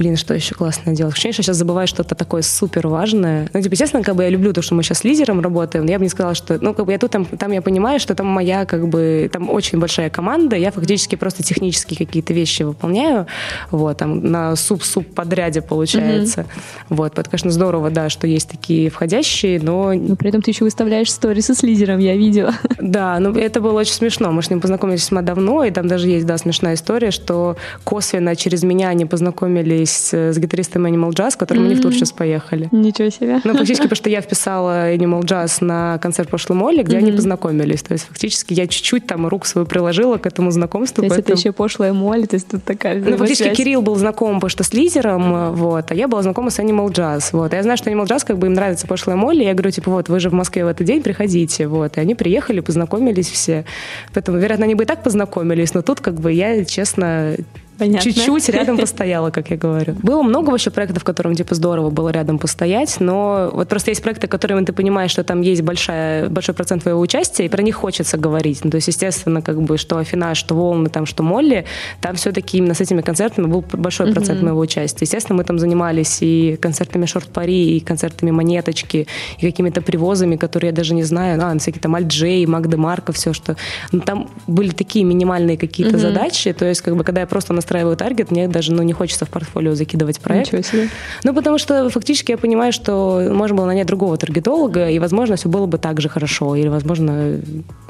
Блин, 0.00 0.16
что 0.16 0.32
еще 0.32 0.54
классно 0.54 0.94
делать? 0.94 1.12
Ощущение, 1.12 1.34
что 1.34 1.40
я 1.40 1.44
сейчас 1.44 1.56
забываю 1.58 1.86
что-то 1.86 2.14
такое 2.14 2.40
супер 2.40 2.88
важное. 2.88 3.50
Ну, 3.52 3.60
типа, 3.60 3.74
естественно, 3.74 4.02
как 4.02 4.16
бы 4.16 4.22
я 4.22 4.30
люблю 4.30 4.54
то, 4.54 4.62
что 4.62 4.74
мы 4.74 4.82
сейчас 4.82 5.00
с 5.00 5.04
лидером 5.04 5.42
работаем, 5.42 5.84
но 5.84 5.90
я 5.90 5.98
бы 5.98 6.04
не 6.04 6.08
сказала, 6.08 6.34
что, 6.34 6.58
ну, 6.58 6.72
как 6.72 6.86
бы 6.86 6.92
я 6.92 6.98
тут, 6.98 7.10
там, 7.10 7.26
там 7.26 7.52
я 7.52 7.60
понимаю, 7.60 8.00
что 8.00 8.14
там 8.14 8.26
моя, 8.26 8.64
как 8.64 8.88
бы, 8.88 9.28
там 9.30 9.50
очень 9.50 9.78
большая 9.78 10.08
команда, 10.08 10.56
я 10.56 10.70
фактически 10.70 11.16
просто 11.16 11.42
технические 11.42 11.98
какие-то 11.98 12.32
вещи 12.32 12.62
выполняю, 12.62 13.26
вот, 13.70 13.98
там, 13.98 14.24
на 14.24 14.56
суп-суп 14.56 15.06
подряде 15.14 15.60
получается. 15.60 16.46
Вот, 16.88 17.18
это, 17.18 17.28
конечно, 17.28 17.50
здорово, 17.50 17.90
да, 17.90 18.08
что 18.08 18.26
есть 18.26 18.48
такие 18.48 18.88
входящие, 18.88 19.60
но 19.60 19.92
Но 19.92 20.16
при 20.16 20.30
этом 20.30 20.40
ты 20.40 20.50
еще 20.50 20.64
выставляешь 20.64 21.12
сторисы 21.12 21.54
с 21.54 21.62
лидером, 21.62 21.98
я 21.98 22.16
видела. 22.16 22.54
да, 22.80 23.18
ну 23.20 23.34
это 23.34 23.60
было 23.60 23.78
очень 23.80 23.92
смешно. 23.92 24.32
Мы 24.32 24.42
с 24.42 24.48
ним 24.48 24.62
познакомились 24.62 25.02
весьма 25.02 25.20
давно, 25.20 25.62
и 25.62 25.70
там 25.70 25.88
даже 25.88 26.08
есть, 26.08 26.24
да, 26.24 26.38
смешная 26.38 26.72
история, 26.72 27.10
что 27.10 27.58
косвенно 27.84 28.34
через 28.34 28.62
меня 28.62 28.88
они 28.88 29.04
познакомились 29.04 29.89
э, 30.12 30.32
с 30.32 30.38
гитаристом 30.38 30.86
Animal 30.86 31.10
Jazz, 31.10 31.36
которым 31.36 31.64
они 31.64 31.74
в 31.74 31.80
тур 31.80 31.92
сейчас 31.92 32.12
поехали. 32.12 32.68
Ничего 32.72 33.10
себе. 33.10 33.40
Ну, 33.44 33.52
фактически, 33.52 33.82
потому 33.84 33.96
что 33.96 34.10
я 34.10 34.20
вписала 34.20 34.92
Animal 34.92 35.22
Jazz 35.22 35.64
на 35.64 35.98
концерт 35.98 36.28
прошлой 36.28 36.56
Молли, 36.56 36.82
где 36.82 36.98
они 36.98 37.12
познакомились. 37.12 37.82
То 37.82 37.92
есть, 37.92 38.06
фактически, 38.06 38.54
я 38.54 38.66
чуть-чуть 38.66 39.06
там 39.06 39.26
рук 39.26 39.46
свою 39.46 39.66
приложила 39.66 40.16
к 40.18 40.26
этому 40.26 40.50
знакомству. 40.50 41.02
То 41.02 41.06
есть 41.06 41.14
это 41.14 41.22
поэтому- 41.22 41.40
еще 41.40 41.52
пошлая 41.52 41.92
моль, 41.92 42.26
то 42.26 42.36
есть 42.36 42.48
тут 42.48 42.64
такая 42.64 42.96
ну, 42.96 43.16
фактически 43.16 43.42
взаимосвязь. 43.42 43.56
Кирилл 43.56 43.82
был 43.82 43.96
знаком, 43.96 44.34
потому 44.36 44.50
что 44.50 44.64
с 44.64 44.72
лидером, 44.72 45.34
э, 45.34 45.50
вот, 45.50 45.90
а 45.90 45.94
я 45.94 46.08
была 46.08 46.22
знакома 46.22 46.50
с 46.50 46.58
Animal 46.58 46.88
Jazz, 46.88 47.30
вот. 47.32 47.52
А 47.52 47.56
я 47.56 47.62
знаю, 47.62 47.76
что 47.76 47.90
Animal 47.90 48.06
Jazz, 48.06 48.26
как 48.26 48.38
бы 48.38 48.46
им 48.46 48.54
нравится 48.54 48.86
пошлая 48.86 49.16
Молли, 49.16 49.44
я 49.44 49.52
говорю, 49.54 49.70
типа, 49.70 49.90
вот, 49.90 50.08
вы 50.08 50.20
же 50.20 50.30
в 50.30 50.32
Москве 50.32 50.64
в 50.64 50.68
этот 50.68 50.86
день, 50.86 51.02
приходите, 51.02 51.66
вот. 51.66 51.96
И 51.96 52.00
они 52.00 52.14
приехали, 52.14 52.60
познакомились 52.60 53.28
все. 53.28 53.64
Поэтому, 54.12 54.38
вероятно, 54.38 54.64
они 54.64 54.74
бы 54.74 54.84
и 54.84 54.86
так 54.86 55.02
познакомились, 55.02 55.74
но 55.74 55.82
тут, 55.82 56.00
как 56.00 56.14
бы, 56.14 56.32
я, 56.32 56.64
честно, 56.64 57.36
Понятно. 57.80 58.12
чуть-чуть 58.12 58.48
рядом 58.50 58.76
постояла, 58.78 59.30
как 59.30 59.50
я 59.50 59.56
говорю. 59.56 59.94
Было 60.02 60.22
много 60.22 60.50
вообще 60.50 60.70
проектов, 60.70 61.02
в 61.02 61.04
котором, 61.04 61.34
типа, 61.34 61.54
здорово 61.54 61.88
было 61.88 62.10
рядом 62.10 62.38
постоять, 62.38 63.00
но 63.00 63.48
вот 63.54 63.68
просто 63.68 63.90
есть 63.90 64.02
проекты, 64.02 64.26
которыми 64.26 64.66
ты 64.66 64.74
понимаешь, 64.74 65.10
что 65.10 65.24
там 65.24 65.40
есть 65.40 65.62
большая, 65.62 66.28
большой 66.28 66.54
процент 66.54 66.82
твоего 66.82 67.00
участия, 67.00 67.46
и 67.46 67.48
про 67.48 67.62
них 67.62 67.76
хочется 67.76 68.18
говорить. 68.18 68.62
Ну, 68.64 68.70
то 68.70 68.74
есть, 68.76 68.88
естественно, 68.88 69.40
как 69.40 69.62
бы, 69.62 69.78
что 69.78 69.96
Афина, 69.96 70.34
что 70.34 70.54
Волны, 70.54 70.90
там, 70.90 71.06
что 71.06 71.22
Молли, 71.22 71.64
там 72.02 72.16
все-таки 72.16 72.58
именно 72.58 72.74
с 72.74 72.82
этими 72.82 73.00
концертами 73.00 73.46
был 73.46 73.64
большой 73.72 74.12
процент 74.12 74.42
моего 74.42 74.60
участия. 74.60 75.06
Естественно, 75.06 75.38
мы 75.38 75.44
там 75.44 75.58
занимались 75.58 76.18
и 76.20 76.58
концертами 76.60 77.06
Шорт-Пари, 77.06 77.78
и 77.78 77.80
концертами 77.80 78.30
Монеточки, 78.30 79.06
и 79.38 79.46
какими-то 79.46 79.80
привозами, 79.80 80.36
которые 80.36 80.68
я 80.68 80.76
даже 80.76 80.92
не 80.92 81.02
знаю, 81.02 81.40
а, 81.42 81.58
всякие 81.58 81.80
там 81.80 81.94
Альджей, 81.94 82.44
Магда 82.44 82.76
Марка, 82.76 83.12
все, 83.12 83.32
что... 83.32 83.56
Ну, 83.90 84.00
там 84.00 84.28
были 84.46 84.68
такие 84.68 85.06
минимальные 85.06 85.56
какие-то 85.56 85.96
задачи, 85.96 86.52
то 86.52 86.66
есть, 86.66 86.82
как 86.82 86.94
бы, 86.94 87.04
когда 87.04 87.22
я 87.22 87.26
просто 87.26 87.54
на 87.54 87.62
выстраиваю 87.70 87.96
таргет, 87.96 88.30
мне 88.32 88.48
даже 88.48 88.72
ну, 88.72 88.82
не 88.82 88.92
хочется 88.92 89.24
в 89.24 89.28
портфолио 89.28 89.74
закидывать 89.74 90.20
проект. 90.20 90.52
Ничего 90.52 90.62
себе. 90.62 90.88
Ну, 91.22 91.32
потому 91.32 91.58
что 91.58 91.88
фактически 91.88 92.32
я 92.32 92.38
понимаю, 92.38 92.72
что 92.72 93.30
можно 93.32 93.56
было 93.56 93.66
нанять 93.66 93.86
другого 93.86 94.16
таргетолога, 94.16 94.90
и, 94.90 94.98
возможно, 94.98 95.36
все 95.36 95.48
было 95.48 95.66
бы 95.66 95.78
так 95.78 96.00
же 96.00 96.08
хорошо, 96.08 96.56
или, 96.56 96.68
возможно, 96.68 97.40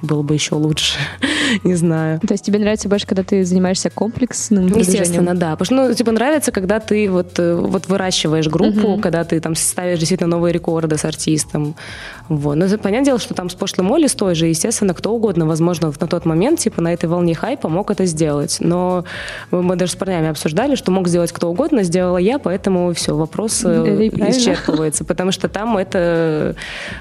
было 0.02 0.22
бы 0.22 0.34
еще 0.34 0.54
лучше. 0.56 0.98
не 1.64 1.74
знаю. 1.74 2.20
То 2.20 2.34
есть 2.34 2.44
тебе 2.44 2.58
нравится 2.58 2.88
больше, 2.88 3.06
когда 3.06 3.22
ты 3.22 3.42
занимаешься 3.44 3.88
комплексным 3.88 4.66
Естественно, 4.66 4.98
продвижением? 4.98 5.38
да. 5.38 5.56
Потому 5.56 5.64
что, 5.64 5.74
ну, 5.74 5.94
типа, 5.94 6.12
нравится, 6.12 6.52
когда 6.52 6.78
ты 6.80 7.10
вот, 7.10 7.38
э, 7.38 7.54
вот 7.54 7.88
выращиваешь 7.88 8.48
группу, 8.48 8.98
когда 8.98 9.24
ты 9.24 9.40
там 9.40 9.54
ставишь 9.54 9.98
действительно 9.98 10.28
новые 10.28 10.52
рекорды 10.52 10.98
с 10.98 11.04
артистом. 11.06 11.74
Вот. 12.30 12.54
Но 12.54 12.66
понятное 12.78 13.04
дело, 13.04 13.18
что 13.18 13.34
там 13.34 13.50
с 13.50 13.54
пошлым 13.54 13.88
Молли, 13.88 14.06
с 14.06 14.14
той 14.14 14.34
же, 14.36 14.46
естественно, 14.46 14.94
кто 14.94 15.12
угодно, 15.12 15.46
возможно, 15.46 15.92
на 16.00 16.06
тот 16.06 16.24
момент, 16.24 16.60
типа, 16.60 16.80
на 16.80 16.92
этой 16.92 17.06
волне 17.06 17.34
хайпа 17.34 17.68
мог 17.68 17.90
это 17.90 18.06
сделать. 18.06 18.58
Но 18.60 19.04
мы 19.50 19.74
даже 19.74 19.92
с 19.92 19.96
парнями 19.96 20.28
обсуждали, 20.28 20.76
что 20.76 20.92
мог 20.92 21.08
сделать 21.08 21.32
кто 21.32 21.50
угодно, 21.50 21.82
сделала 21.82 22.18
я, 22.18 22.38
поэтому 22.38 22.94
все, 22.94 23.16
вопрос 23.16 23.62
э, 23.64 24.10
правильно. 24.10 24.30
исчерпывается. 24.30 25.04
Потому 25.04 25.32
что 25.32 25.48
там 25.48 25.76
это, 25.76 26.54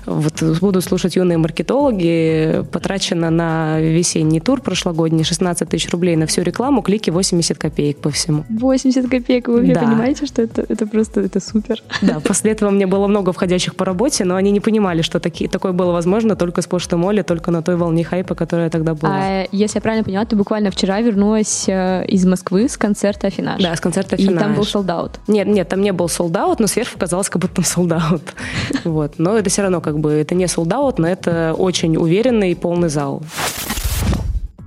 вот 0.07 0.41
буду 0.59 0.81
слушать 0.81 1.15
юные 1.15 1.37
маркетологи, 1.37 2.63
потрачено 2.71 3.29
на 3.29 3.79
весенний 3.79 4.39
тур 4.39 4.61
прошлогодний 4.61 5.23
16 5.23 5.69
тысяч 5.69 5.89
рублей 5.91 6.15
на 6.15 6.25
всю 6.25 6.41
рекламу, 6.41 6.81
клики 6.81 7.11
80 7.11 7.57
копеек 7.57 7.97
по 7.99 8.09
всему. 8.09 8.45
80 8.49 9.07
копеек, 9.09 9.47
вы 9.47 9.57
вообще 9.57 9.73
Да. 9.75 9.81
понимаете, 9.81 10.25
что 10.25 10.41
это, 10.41 10.65
это 10.67 10.87
просто 10.87 11.21
это 11.21 11.39
супер? 11.39 11.83
Да, 12.01 12.19
после 12.19 12.51
этого 12.51 12.71
мне 12.71 12.87
было 12.87 13.05
много 13.07 13.31
входящих 13.31 13.75
по 13.75 13.85
работе, 13.85 14.25
но 14.25 14.35
они 14.35 14.49
не 14.51 14.59
понимали, 14.59 15.03
что 15.03 15.18
таки, 15.19 15.47
такое 15.47 15.71
было 15.71 15.91
возможно 15.91 16.35
только 16.35 16.61
с 16.61 16.67
почты 16.67 16.97
Молли, 16.97 17.21
только 17.21 17.51
на 17.51 17.61
той 17.61 17.75
волне 17.75 18.03
хайпа, 18.03 18.35
которая 18.35 18.69
тогда 18.69 18.93
была. 18.93 19.11
А 19.13 19.45
если 19.51 19.77
я 19.77 19.81
правильно 19.81 20.03
поняла, 20.03 20.25
ты 20.25 20.35
буквально 20.35 20.71
вчера 20.71 21.01
вернулась 21.01 21.65
э, 21.67 22.05
из 22.07 22.25
Москвы 22.25 22.67
с 22.67 22.77
концерта 22.77 23.27
Афинаж. 23.27 23.61
Да, 23.61 23.75
с 23.75 23.79
концерта 23.79 24.15
И 24.15 24.25
там 24.25 24.35
был 24.35 24.43
«Афинаж». 24.43 24.69
солдат. 24.69 25.19
Нет, 25.27 25.47
нет, 25.47 25.69
там 25.69 25.81
не 25.81 25.91
был 25.91 26.09
солдат, 26.09 26.59
но 26.59 26.67
сверху 26.67 26.97
казалось, 26.97 27.29
как 27.29 27.41
будто 27.41 27.55
там 27.55 27.65
солдат. 27.65 28.21
Вот. 28.83 29.13
Но 29.17 29.37
это 29.37 29.49
все 29.49 29.61
равно 29.61 29.81
как 29.81 29.99
бы, 29.99 30.11
это 30.11 30.35
не 30.35 30.47
солдат, 30.47 30.99
но 30.99 31.07
это 31.07 31.53
очень 31.57 31.97
уверенный 31.97 32.51
и 32.51 32.55
полный 32.55 32.89
зал. 32.89 33.21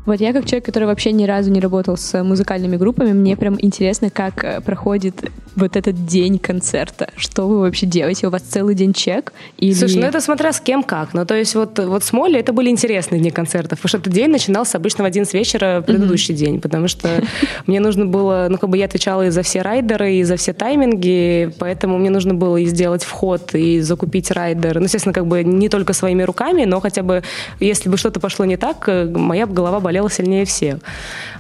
Вот 0.05 0.21
я 0.21 0.33
как 0.33 0.47
человек, 0.47 0.65
который 0.65 0.85
вообще 0.85 1.13
ни 1.13 1.25
разу 1.25 1.51
не 1.51 1.61
работал 1.61 1.97
с 1.97 2.23
музыкальными 2.23 2.77
группами, 2.77 3.13
мне 3.13 3.37
прям 3.37 3.57
интересно, 3.61 4.11
как 4.11 4.43
э, 4.43 4.61
проходит 4.61 5.31
вот 5.55 5.77
этот 5.77 6.07
день 6.07 6.39
концерта. 6.39 7.11
Что 7.17 7.47
вы 7.47 7.61
вообще 7.61 7.87
делаете? 7.87 8.27
У 8.27 8.31
вас 8.31 8.43
целый 8.43 8.75
день 8.75 8.95
чек? 8.95 9.33
Или... 9.59 9.75
Слушай, 9.75 10.01
ну 10.01 10.07
это 10.07 10.21
смотря 10.21 10.53
с 10.53 10.61
кем 10.61 10.83
как. 10.83 11.15
Ну, 11.15 11.25
то 11.25 11.35
есть 11.35 11.55
вот, 11.55 11.79
вот 11.79 12.03
с 12.03 12.13
Молли 12.13 12.41
это 12.41 12.53
были 12.53 12.71
интересные 12.71 13.21
дни 13.21 13.31
концертов, 13.31 13.79
потому 13.79 13.89
что 13.89 13.99
этот 13.99 14.13
день 14.13 14.31
начинался 14.31 14.79
обычно 14.79 15.05
в 15.05 15.07
11 15.07 15.33
вечера 15.35 15.83
предыдущий 15.87 16.35
день, 16.35 16.61
потому 16.61 16.89
что 16.89 17.09
мне 17.67 17.81
нужно 17.81 18.07
было, 18.07 18.47
ну, 18.51 18.59
как 18.59 18.71
бы 18.71 18.79
я 18.79 18.87
отвечала 18.87 19.27
и 19.27 19.31
за 19.31 19.43
все 19.43 19.63
райдеры, 19.63 20.15
и 20.15 20.25
за 20.25 20.37
все 20.37 20.53
тайминги, 20.53 21.53
поэтому 21.59 21.99
мне 21.99 22.11
нужно 22.11 22.35
было 22.35 22.57
и 22.57 22.65
сделать 22.65 23.05
вход, 23.05 23.55
и 23.55 23.81
закупить 23.81 24.31
райдер. 24.31 24.79
Ну, 24.79 24.85
естественно, 24.85 25.13
как 25.13 25.27
бы 25.27 25.45
не 25.45 25.69
только 25.69 25.93
своими 25.93 26.23
руками, 26.23 26.65
но 26.65 26.81
хотя 26.81 27.03
бы, 27.03 27.23
если 27.61 27.89
бы 27.89 27.97
что-то 27.97 28.21
пошло 28.21 28.45
не 28.45 28.57
так, 28.57 28.89
э, 28.89 29.05
моя 29.05 29.47
бы 29.47 29.55
голова 29.55 29.81
болела 29.81 29.92
сильнее 30.09 30.45
всех. 30.45 30.79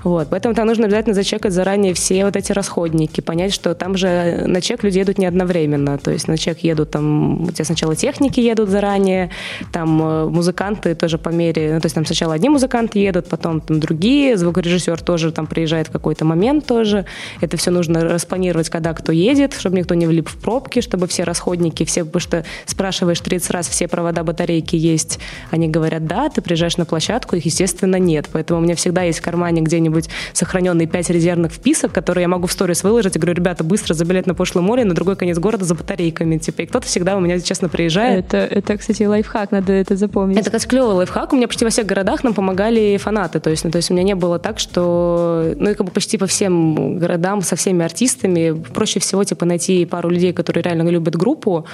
Вот. 0.04 0.28
Поэтому 0.30 0.54
там 0.54 0.66
нужно 0.66 0.86
обязательно 0.86 1.14
зачекать 1.14 1.52
заранее 1.52 1.94
все 1.94 2.24
вот 2.24 2.36
эти 2.36 2.52
расходники, 2.52 3.20
понять, 3.20 3.54
что 3.54 3.74
там 3.74 3.96
же 3.96 4.44
на 4.46 4.60
чек 4.60 4.82
люди 4.82 4.98
едут 4.98 5.18
не 5.18 5.26
одновременно. 5.26 5.98
То 5.98 6.10
есть 6.10 6.28
на 6.28 6.36
чек 6.36 6.58
едут 6.60 6.90
там, 6.90 7.44
у 7.44 7.50
тебя 7.50 7.64
сначала 7.64 7.94
техники 7.94 8.40
едут 8.40 8.68
заранее, 8.68 9.30
там 9.72 10.02
э, 10.02 10.28
музыканты 10.28 10.94
тоже 10.94 11.18
по 11.18 11.28
мере, 11.28 11.74
ну, 11.74 11.80
то 11.80 11.86
есть 11.86 11.94
там 11.94 12.04
сначала 12.04 12.34
одни 12.34 12.48
музыканты 12.48 12.98
едут, 12.98 13.28
потом 13.28 13.60
там 13.60 13.80
другие, 13.80 14.36
звукорежиссер 14.36 15.00
тоже 15.02 15.30
там 15.32 15.46
приезжает 15.46 15.88
в 15.88 15.92
какой-то 15.92 16.24
момент 16.24 16.66
тоже. 16.66 17.04
Это 17.40 17.56
все 17.56 17.70
нужно 17.70 18.00
распланировать, 18.00 18.68
когда 18.70 18.92
кто 18.94 19.12
едет, 19.12 19.54
чтобы 19.54 19.76
никто 19.76 19.94
не 19.94 20.06
влип 20.06 20.28
в 20.28 20.36
пробки, 20.38 20.80
чтобы 20.80 21.06
все 21.06 21.24
расходники, 21.24 21.84
все, 21.84 22.04
потому 22.04 22.20
что 22.20 22.44
спрашиваешь 22.66 23.20
30 23.20 23.50
раз, 23.50 23.68
все 23.68 23.86
провода 23.86 24.24
батарейки 24.24 24.76
есть, 24.76 25.20
они 25.50 25.68
говорят, 25.68 26.06
да, 26.06 26.28
ты 26.28 26.42
приезжаешь 26.42 26.76
на 26.76 26.84
площадку, 26.84 27.36
их, 27.36 27.44
естественно, 27.44 27.96
нет. 27.96 28.28
Поэтому 28.32 28.41
у 28.50 28.60
меня 28.60 28.74
всегда 28.74 29.02
есть 29.02 29.20
в 29.20 29.22
кармане 29.22 29.62
где-нибудь 29.62 30.08
сохраненные 30.32 30.86
5 30.86 31.10
резервных 31.10 31.52
вписок, 31.52 31.92
которые 31.92 32.22
я 32.22 32.28
могу 32.28 32.46
в 32.46 32.52
сторис 32.52 32.82
выложить 32.82 33.16
и 33.16 33.18
говорю, 33.18 33.36
ребята, 33.36 33.64
быстро 33.64 33.94
за 33.94 34.04
билет 34.04 34.26
на 34.26 34.34
пошлое 34.34 34.62
море 34.62 34.84
на 34.84 34.94
другой 34.94 35.16
конец 35.16 35.38
города 35.38 35.64
за 35.64 35.74
батарейками. 35.74 36.38
Типа, 36.38 36.62
и 36.62 36.66
кто-то 36.66 36.86
всегда 36.86 37.16
у 37.16 37.20
меня, 37.20 37.38
честно, 37.40 37.68
приезжает. 37.68 38.26
Это, 38.26 38.38
это, 38.38 38.76
кстати, 38.76 39.02
лайфхак, 39.02 39.52
надо 39.52 39.72
это 39.72 39.96
запомнить. 39.96 40.38
Это, 40.38 40.46
кстати, 40.46 40.66
клевый 40.66 40.94
лайфхак. 40.94 41.32
У 41.32 41.36
меня 41.36 41.48
почти 41.48 41.64
во 41.64 41.70
всех 41.70 41.86
городах 41.86 42.24
нам 42.24 42.34
помогали 42.34 42.96
фанаты. 42.96 43.40
То 43.40 43.50
есть, 43.50 43.64
ну, 43.64 43.70
то 43.70 43.76
есть 43.76 43.90
у 43.90 43.94
меня 43.94 44.02
не 44.02 44.14
было 44.14 44.38
так, 44.38 44.58
что... 44.58 45.54
Ну, 45.56 45.70
и 45.70 45.74
как 45.74 45.86
бы 45.86 45.92
почти 45.92 46.18
по 46.18 46.26
всем 46.26 46.98
городам 46.98 47.42
со 47.42 47.56
всеми 47.56 47.84
артистами 47.84 48.62
проще 48.72 49.00
всего, 49.00 49.24
типа, 49.24 49.44
найти 49.44 49.84
пару 49.86 50.08
людей, 50.08 50.32
которые 50.32 50.62
реально 50.62 50.88
любят 50.88 51.16
группу, 51.16 51.66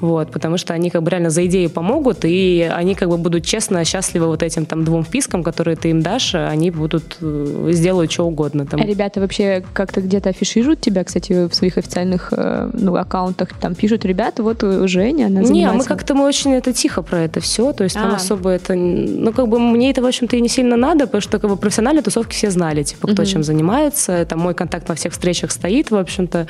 вот, 0.00 0.30
потому 0.32 0.56
что 0.56 0.74
они 0.74 0.90
как 0.90 1.02
бы 1.02 1.10
реально 1.10 1.30
за 1.30 1.46
идею 1.46 1.70
помогут, 1.70 2.24
и 2.24 2.70
они 2.72 2.94
как 2.94 3.08
бы 3.08 3.16
будут 3.16 3.44
честно 3.44 3.84
счастливы 3.84 4.26
вот 4.26 4.42
этим 4.42 4.66
там 4.66 4.84
двум 4.84 5.04
впискам, 5.04 5.42
которые 5.42 5.76
ты 5.76 5.90
им 5.90 6.02
дашь, 6.02 6.09
они 6.34 6.70
будут 6.70 7.16
э, 7.20 7.68
сделают 7.72 8.10
что 8.12 8.26
угодно. 8.26 8.66
Там. 8.66 8.80
А 8.80 8.84
ребята 8.84 9.20
вообще 9.20 9.62
как-то 9.72 10.00
где-то 10.00 10.30
афишируют 10.30 10.80
тебя, 10.80 11.04
кстати, 11.04 11.48
в 11.48 11.54
своих 11.54 11.78
официальных 11.78 12.32
э, 12.36 12.70
ну, 12.72 12.96
аккаунтах? 12.96 13.50
Там 13.60 13.74
пишут, 13.74 14.04
ребята, 14.04 14.42
вот 14.42 14.62
э, 14.62 14.86
Женя, 14.86 15.26
она 15.26 15.40
Не, 15.40 15.46
занимается... 15.46 15.78
мы 15.78 15.84
как-то 15.84 16.14
мы 16.14 16.24
очень 16.26 16.52
это 16.52 16.72
тихо 16.72 17.02
про 17.02 17.20
это 17.20 17.40
все, 17.40 17.72
то 17.72 17.84
есть 17.84 17.94
там 17.94 18.12
А. 18.12 18.16
особо 18.16 18.50
это, 18.50 18.74
ну 18.74 19.32
как 19.32 19.48
бы 19.48 19.58
мне 19.58 19.90
это 19.90 20.02
в 20.02 20.06
общем-то 20.06 20.36
и 20.36 20.40
не 20.40 20.48
сильно 20.48 20.76
надо, 20.76 21.06
потому 21.06 21.20
что 21.22 21.38
как 21.38 21.50
бы 21.50 21.56
профессиональные 21.56 22.02
тусовки 22.02 22.34
все 22.34 22.50
знали, 22.50 22.82
типа 22.82 23.08
кто 23.08 23.24
чем 23.24 23.42
занимается, 23.42 24.24
там 24.24 24.40
мой 24.40 24.54
контакт 24.54 24.88
во 24.88 24.94
всех 24.94 25.12
встречах 25.12 25.50
стоит, 25.50 25.90
в 25.90 25.96
общем-то. 25.96 26.46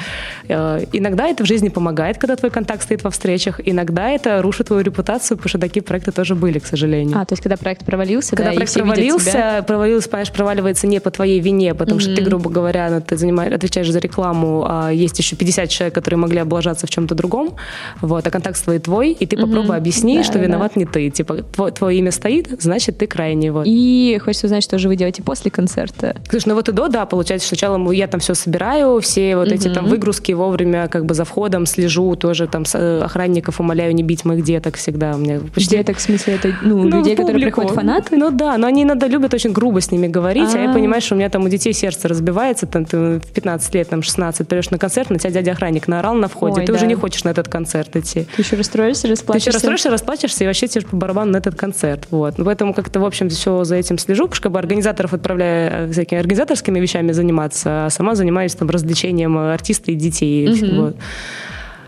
Иногда 0.49 1.26
это 1.26 1.45
в 1.45 1.47
жизни 1.47 1.69
помогает, 1.69 2.19
когда 2.19 2.37
твой 2.37 2.50
контакт 2.50 2.83
стоит 2.83 3.02
во 3.05 3.11
встречах, 3.11 3.61
иногда 3.64 4.11
это 4.11 4.43
рушит 4.43 4.69
твою 4.69 4.83
репутацию, 4.83 5.37
потому 5.37 5.49
что 5.49 5.59
такие 5.59 5.83
проекты 5.83 6.12
тоже 6.12 6.35
были, 6.35 6.59
к 6.59 6.67
сожалению. 6.67 7.19
А, 7.19 7.25
то 7.25 7.33
есть 7.33 7.43
когда 7.43 7.57
проект 7.57 7.85
провалился, 7.85 8.37
Когда 8.37 8.50
да, 8.50 8.57
проект 8.57 8.75
провалился, 8.75 9.31
тебя. 9.59 9.62
провалился, 9.62 10.09
понимаешь, 10.09 10.33
проваливается 10.33 10.87
не 10.87 11.00
по 11.00 11.11
твоей 11.11 11.40
вине, 11.40 11.75
потому 11.75 12.00
что 12.00 12.14
ты, 12.14 12.23
грубо 12.23 12.50
говоря, 12.50 12.90
ну, 12.90 13.00
ты 13.00 13.16
занимаешь, 13.16 13.52
отвечаешь 13.52 13.90
за 13.90 13.99
рекламу, 13.99 14.64
а 14.69 14.90
есть 14.90 15.19
еще 15.19 15.37
50 15.37 15.69
человек, 15.69 15.95
которые 15.95 16.19
могли 16.19 16.38
облажаться 16.38 16.87
в 16.87 16.90
чем-то 16.90 17.14
другом, 17.14 17.57
вот, 18.00 18.26
а 18.26 18.30
контакт 18.30 18.62
твой 18.62 18.78
твой, 18.78 19.12
и 19.12 19.26
ты 19.26 19.37
попробуй 19.37 19.76
объясни, 19.76 20.19
Да, 20.19 20.25
что 20.25 20.35
да. 20.35 20.40
виноват 20.45 20.76
не 20.76 20.85
ты. 20.85 21.11
Типа, 21.11 21.37
твое, 21.42 21.73
твое 21.73 21.99
имя 21.99 22.11
стоит, 22.12 22.61
значит, 22.61 22.99
ты 22.99 23.07
крайний. 23.07 23.50
Вот. 23.50 23.64
И 23.66 24.19
хочется 24.23 24.47
узнать, 24.47 24.62
что 24.62 24.78
же 24.78 24.88
вы 24.88 24.97
делаете 24.97 25.23
после 25.23 25.50
концерта. 25.50 26.16
Слушай, 26.28 26.49
ну 26.49 26.54
вот 26.54 26.69
и 26.69 26.73
до, 26.73 26.88
да, 26.88 27.07
получается, 27.07 27.49
сначала 27.49 27.90
я 27.92 28.07
там 28.07 28.21
все 28.21 28.35
собираю, 28.35 29.00
все 29.00 29.37
вот 29.37 29.49
эти 29.49 29.69
там 29.69 29.87
выгрузки 29.87 30.33
вовремя 30.33 30.88
как 30.88 31.04
бы 31.07 31.14
за 31.14 31.25
входом 31.25 31.66
слежу, 31.66 32.14
тоже 32.16 32.47
там 32.47 32.64
э, 32.75 33.00
охранников 33.02 33.61
умоляю 33.61 33.95
не 33.95 34.02
бить 34.02 34.25
моих 34.25 34.45
деток 34.45 34.76
всегда. 34.76 35.14
У 35.14 35.19
меня 35.19 35.40
почти 35.54 35.76
Деток, 35.76 35.97
в 35.99 36.00
смысле, 36.00 36.35
это 36.35 36.52
ну, 36.62 36.83
Ну, 36.85 36.99
людей, 36.99 37.14
которые 37.16 37.35
публику. 37.35 37.61
приходят 37.61 37.71
фанаты? 37.73 38.16
Ну 38.16 38.30
да, 38.30 38.59
но 38.59 38.66
они 38.66 38.83
иногда 38.83 39.07
любят 39.07 39.33
очень 39.40 39.52
грубо 39.52 39.80
с 39.80 39.90
ними 39.90 40.06
говорить, 40.06 40.54
а, 40.54 40.59
я 40.59 40.70
А. 40.70 40.75
понимаю, 40.75 41.00
что 41.00 41.14
у 41.14 41.18
меня 41.18 41.28
там 41.30 41.44
у 41.44 41.49
детей 41.49 41.73
сердце 41.73 42.09
разбивается, 42.09 42.66
там 42.66 42.85
ты 42.85 42.97
в 43.18 43.26
15 43.32 43.75
лет, 43.75 43.88
там 43.88 44.02
16, 44.02 44.47
придешь 44.47 44.70
на 44.70 44.78
концерт, 44.78 45.11
на 45.11 45.18
тебя 45.18 45.30
дядя-охранник 45.30 45.88
наорал 45.88 46.14
на 46.14 46.28
входе, 46.28 46.61
Ой, 46.61 46.66
ты 46.66 46.73
уже 46.73 46.82
да. 46.82 46.87
не 46.87 46.94
хочешь 46.94 47.25
на 47.25 47.30
этот 47.30 47.49
концерт 47.49 47.97
идти. 47.97 48.26
Ты 48.37 48.42
еще 48.42 48.56
расстроишься, 48.56 49.02
Ты 49.02 49.09
еще 49.09 49.12
расплачешься? 49.14 49.52
расстроишься, 49.52 49.90
расплачешься, 49.90 50.44
и 50.44 50.47
вообще 50.47 50.66
тебе 50.68 50.87
по 50.87 50.97
барабану 50.97 51.32
на 51.32 51.38
этот 51.38 51.54
концерт. 51.54 52.06
Вот. 52.11 52.37
Ну, 52.38 52.44
Поэтому 52.44 52.75
как-то, 52.75 53.00
в 53.00 53.04
общем, 53.04 53.28
все 53.30 53.64
за 53.64 53.76
этим 53.76 53.97
слежу, 53.99 54.25
потому 54.25 54.35
что 54.35 54.42
как 54.44 54.52
бы 54.52 54.59
организаторов 54.59 55.14
отправляю 55.14 55.88
э, 55.88 55.92
всякими 55.92 56.20
организаторскими 56.20 56.78
вещами 56.78 57.12
заниматься, 57.12 57.87
а 57.87 57.90
сама 57.90 58.14
занимаюсь 58.14 58.54
там 58.54 58.68
развлечением 58.68 59.38
артиста 59.38 59.92
и 59.92 59.94
детей. 59.94 60.49
Вот. 60.73 60.97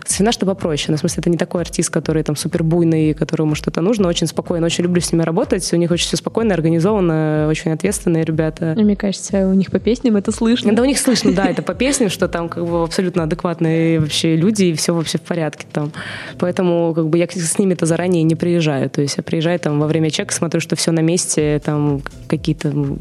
Свина, 0.05 0.31
что 0.31 0.45
попроще. 0.45 0.87
Ну, 0.89 0.97
в 0.97 0.99
смысле, 0.99 1.21
это 1.21 1.29
не 1.29 1.37
такой 1.37 1.61
артист, 1.61 1.89
который 1.89 2.23
там 2.23 2.35
супер 2.35 2.63
буйный, 2.63 3.13
которому 3.13 3.55
что-то 3.55 3.81
нужно. 3.81 4.07
Очень 4.07 4.27
спокойно, 4.27 4.65
очень 4.65 4.83
люблю 4.83 5.01
с 5.01 5.11
ними 5.11 5.23
работать. 5.23 5.71
У 5.73 5.77
них 5.77 5.91
очень 5.91 6.07
все 6.07 6.17
спокойно, 6.17 6.53
организовано, 6.53 7.47
очень 7.49 7.71
ответственные 7.71 8.25
ребята. 8.25 8.73
Мне 8.77 8.95
кажется, 8.95 9.47
у 9.47 9.53
них 9.53 9.71
по 9.71 9.79
песням 9.79 10.15
это 10.15 10.31
слышно. 10.31 10.73
Да 10.73 10.81
у 10.81 10.85
них 10.85 10.99
слышно, 10.99 11.33
да, 11.33 11.45
это 11.45 11.61
по 11.61 11.73
песням, 11.73 12.09
что 12.09 12.27
там 12.27 12.49
как 12.49 12.65
бы 12.65 12.83
абсолютно 12.83 13.23
адекватные 13.23 13.99
вообще 13.99 14.35
люди, 14.35 14.65
и 14.65 14.73
все 14.73 14.93
вообще 14.93 15.17
в 15.17 15.21
порядке 15.21 15.65
там. 15.71 15.91
Поэтому 16.39 16.93
как 16.93 17.07
бы 17.07 17.17
я 17.17 17.27
с 17.27 17.57
ними-то 17.57 17.85
заранее 17.85 18.23
не 18.23 18.35
приезжаю. 18.35 18.89
То 18.89 19.01
есть 19.01 19.17
я 19.17 19.23
приезжаю 19.23 19.59
там 19.59 19.79
во 19.79 19.87
время 19.87 20.09
чека, 20.09 20.33
смотрю, 20.33 20.59
что 20.59 20.75
все 20.75 20.91
на 20.91 21.01
месте, 21.01 21.61
там 21.63 22.01
какие-то 22.27 22.71
ну, 22.71 22.97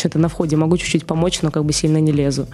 что-то 0.00 0.18
на 0.18 0.28
входе 0.28 0.56
могу 0.56 0.76
чуть-чуть 0.76 1.06
помочь, 1.06 1.42
но 1.42 1.50
как 1.50 1.64
бы 1.64 1.72
сильно 1.72 1.98
не 1.98 2.12
лезу. 2.12 2.46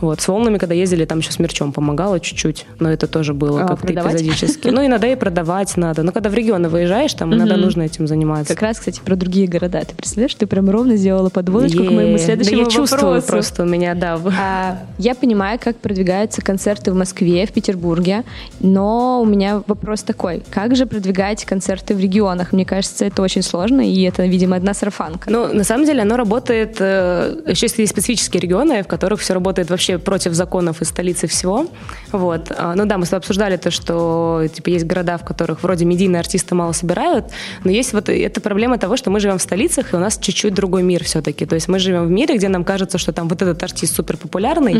Вот. 0.00 0.20
С 0.20 0.28
волнами, 0.28 0.58
когда 0.58 0.74
ездили, 0.74 1.04
там 1.04 1.18
еще 1.18 1.32
с 1.32 1.38
мерчом 1.38 1.72
помогала 1.72 2.20
чуть-чуть, 2.20 2.66
но 2.78 2.90
это 2.90 3.06
тоже 3.06 3.32
было 3.34 3.62
А, 3.62 3.68
как-то 3.68 3.86
продавать? 3.86 4.14
эпизодически. 4.14 4.68
Ну, 4.68 4.84
иногда 4.84 5.08
и 5.08 5.16
продавать 5.16 5.76
надо. 5.76 6.02
Но 6.02 6.12
когда 6.12 6.28
в 6.30 6.34
регионы 6.34 6.68
выезжаешь, 6.68 7.14
там 7.14 7.34
иногда 7.34 7.56
нужно 7.56 7.82
этим 7.82 8.06
заниматься. 8.06 8.52
Как 8.54 8.62
раз, 8.62 8.78
кстати, 8.78 9.00
про 9.04 9.16
другие 9.16 9.46
города. 9.46 9.80
Ты 9.80 9.94
представляешь, 9.94 10.34
ты 10.34 10.46
прям 10.46 10.68
ровно 10.70 10.96
сделала 10.96 11.28
подводочку 11.30 11.78
к 11.78 11.82
Е, 11.82 11.90
моему 11.90 12.18
да 12.18 12.22
следующему 12.24 12.62
я 12.62 12.66
чувствую 12.66 13.22
просто 13.22 13.62
у 13.62 13.66
меня, 13.66 13.94
да. 13.94 14.18
А, 14.38 14.78
я 14.98 15.14
понимаю, 15.14 15.58
как 15.62 15.76
продвигаются 15.76 16.42
концерты 16.42 16.92
в 16.92 16.94
Москве, 16.94 17.46
в 17.46 17.52
Петербурге, 17.52 18.24
но 18.60 19.20
у 19.22 19.24
меня 19.26 19.62
вопрос 19.66 20.02
такой. 20.02 20.42
Как 20.50 20.76
же 20.76 20.86
продвигаете 20.86 21.46
концерты 21.46 21.94
в 21.94 22.00
регионах? 22.00 22.52
Мне 22.52 22.64
кажется, 22.64 23.04
это 23.04 23.22
очень 23.22 23.42
сложно, 23.42 23.80
и 23.80 24.02
это, 24.02 24.24
видимо, 24.26 24.56
одна 24.56 24.74
сарафанка. 24.74 25.30
Ну, 25.30 25.52
на 25.52 25.64
самом 25.64 25.86
деле, 25.86 26.02
оно 26.02 26.16
работает 26.16 26.71
работает, 26.72 27.44
э, 27.46 27.50
еще 27.50 27.66
есть 27.66 27.90
специфические 27.90 28.40
регионы, 28.40 28.82
в 28.82 28.86
которых 28.86 29.20
все 29.20 29.34
работает 29.34 29.70
вообще 29.70 29.98
против 29.98 30.32
законов 30.32 30.82
и 30.82 30.84
столицы 30.84 31.26
всего. 31.26 31.66
Вот. 32.12 32.52
А, 32.56 32.74
Ну 32.74 32.86
да, 32.86 32.98
мы 32.98 33.04
с 33.04 33.08
тобой 33.08 33.18
обсуждали 33.18 33.56
то, 33.56 33.70
что 33.70 34.42
типа 34.54 34.70
есть 34.70 34.86
города, 34.86 35.16
в 35.16 35.24
которых 35.24 35.62
вроде 35.62 35.84
медийные 35.84 36.20
артисты 36.20 36.54
мало 36.54 36.72
собирают, 36.72 37.24
но 37.64 37.70
есть 37.70 37.92
вот 37.92 38.08
эта 38.08 38.40
проблема 38.40 38.78
того, 38.78 38.96
что 38.96 39.10
мы 39.10 39.20
живем 39.20 39.38
в 39.38 39.42
столицах, 39.42 39.92
и 39.92 39.96
у 39.96 40.00
нас 40.00 40.18
чуть-чуть 40.18 40.54
другой 40.54 40.82
мир 40.82 41.04
все-таки. 41.04 41.46
То 41.46 41.54
есть 41.54 41.68
мы 41.68 41.78
живем 41.78 42.06
в 42.06 42.10
мире, 42.10 42.36
где 42.36 42.48
нам 42.48 42.64
кажется, 42.64 42.98
что 42.98 43.12
там 43.12 43.28
вот 43.28 43.42
этот 43.42 43.62
артист 43.62 43.94
супер 43.94 44.16
популярный, 44.16 44.74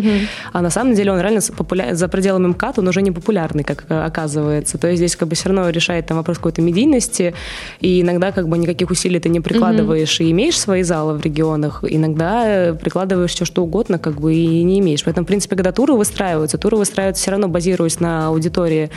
а 0.53 0.61
на 0.63 0.71
самом 0.71 0.95
деле 0.95 1.13
он 1.13 1.21
реально 1.21 1.41
популя- 1.41 1.95
за 1.95 2.09
пределами 2.09 2.47
МКАД 2.49 2.79
он 2.79 2.89
уже 2.89 3.03
не 3.03 3.11
популярный, 3.13 3.65
как 3.65 3.85
э, 3.89 4.05
оказывается. 4.07 4.79
То 4.79 4.89
есть 4.89 4.99
здесь 4.99 5.17
как 5.17 5.29
бы 5.29 5.35
все 5.35 5.49
равно 5.49 5.71
решает 5.71 6.07
там 6.07 6.17
вопрос 6.17 6.37
какой-то 6.39 6.63
медийности, 6.63 7.35
и 7.81 8.01
иногда 8.01 8.33
как 8.33 8.49
бы 8.49 8.59
никаких 8.59 8.91
усилий 8.91 9.21
ты 9.21 9.29
не 9.29 9.41
прикладываешь 9.41 10.21
и 10.21 10.31
имеешь 10.31 10.59
свои 10.59 10.83
залы 10.83 11.15
в 11.15 11.25
регионах, 11.25 11.72
иногда 11.83 12.43
э, 12.47 12.75
прикладываешь 12.75 13.33
все 13.33 13.45
что 13.45 13.63
угодно, 13.63 13.99
как 13.99 14.21
бы 14.21 14.35
и 14.35 14.63
не 14.63 14.81
имеешь. 14.81 15.05
Поэтому, 15.05 15.25
в 15.25 15.29
принципе, 15.29 15.57
когда 15.57 15.73
туры 15.73 15.95
выстраиваются, 15.95 16.59
туры 16.59 16.77
выстраиваются 16.77 17.23
все 17.23 17.31
равно 17.31 17.49
базируясь 17.49 18.01
на 18.01 18.29
аудитории, 18.29 18.91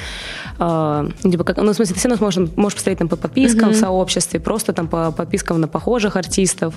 э, 0.59 1.09
типа 1.21 1.43
как, 1.43 1.57
ну, 1.57 1.71
в 1.71 1.75
смысле, 1.75 1.93
ты 1.93 1.99
все 1.99 2.09
равно 2.09 2.25
можешь, 2.25 2.49
можешь 2.55 2.75
посмотреть 2.75 2.99
там 2.99 3.07
по 3.09 3.15
подпискам 3.15 3.69
в 3.69 3.75
сообществе, 3.75 4.39
просто 4.39 4.73
там 4.73 4.87
по 4.87 5.11
подпискам 5.11 5.59
на 5.61 5.67
похожих 5.67 6.15
артистов. 6.15 6.75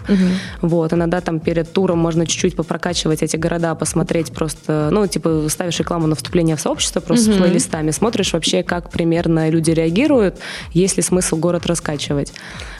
Вот, 0.60 0.92
иногда 0.92 1.20
там 1.20 1.40
перед 1.40 1.72
туром 1.72 1.98
можно 1.98 2.26
чуть-чуть 2.26 2.56
попрокачивать 2.56 3.22
эти 3.22 3.36
города, 3.36 3.74
посмотреть 3.74 4.32
просто, 4.32 4.88
ну, 4.90 5.06
типа, 5.06 5.46
ставишь 5.48 5.78
рекламу 5.78 6.06
на 6.06 6.14
вступление 6.14 6.56
в 6.56 6.60
сообщество 6.60 7.00
просто 7.00 7.32
с 7.32 7.36
плейлистами, 7.36 7.90
смотришь 7.90 8.32
вообще, 8.32 8.62
как 8.62 8.90
примерно 8.90 9.48
люди 9.50 9.70
реагируют, 9.70 10.38
есть 10.72 10.96
ли 10.96 11.02
смысл 11.02 11.36
город 11.36 11.66
раскачивать. 11.66 12.32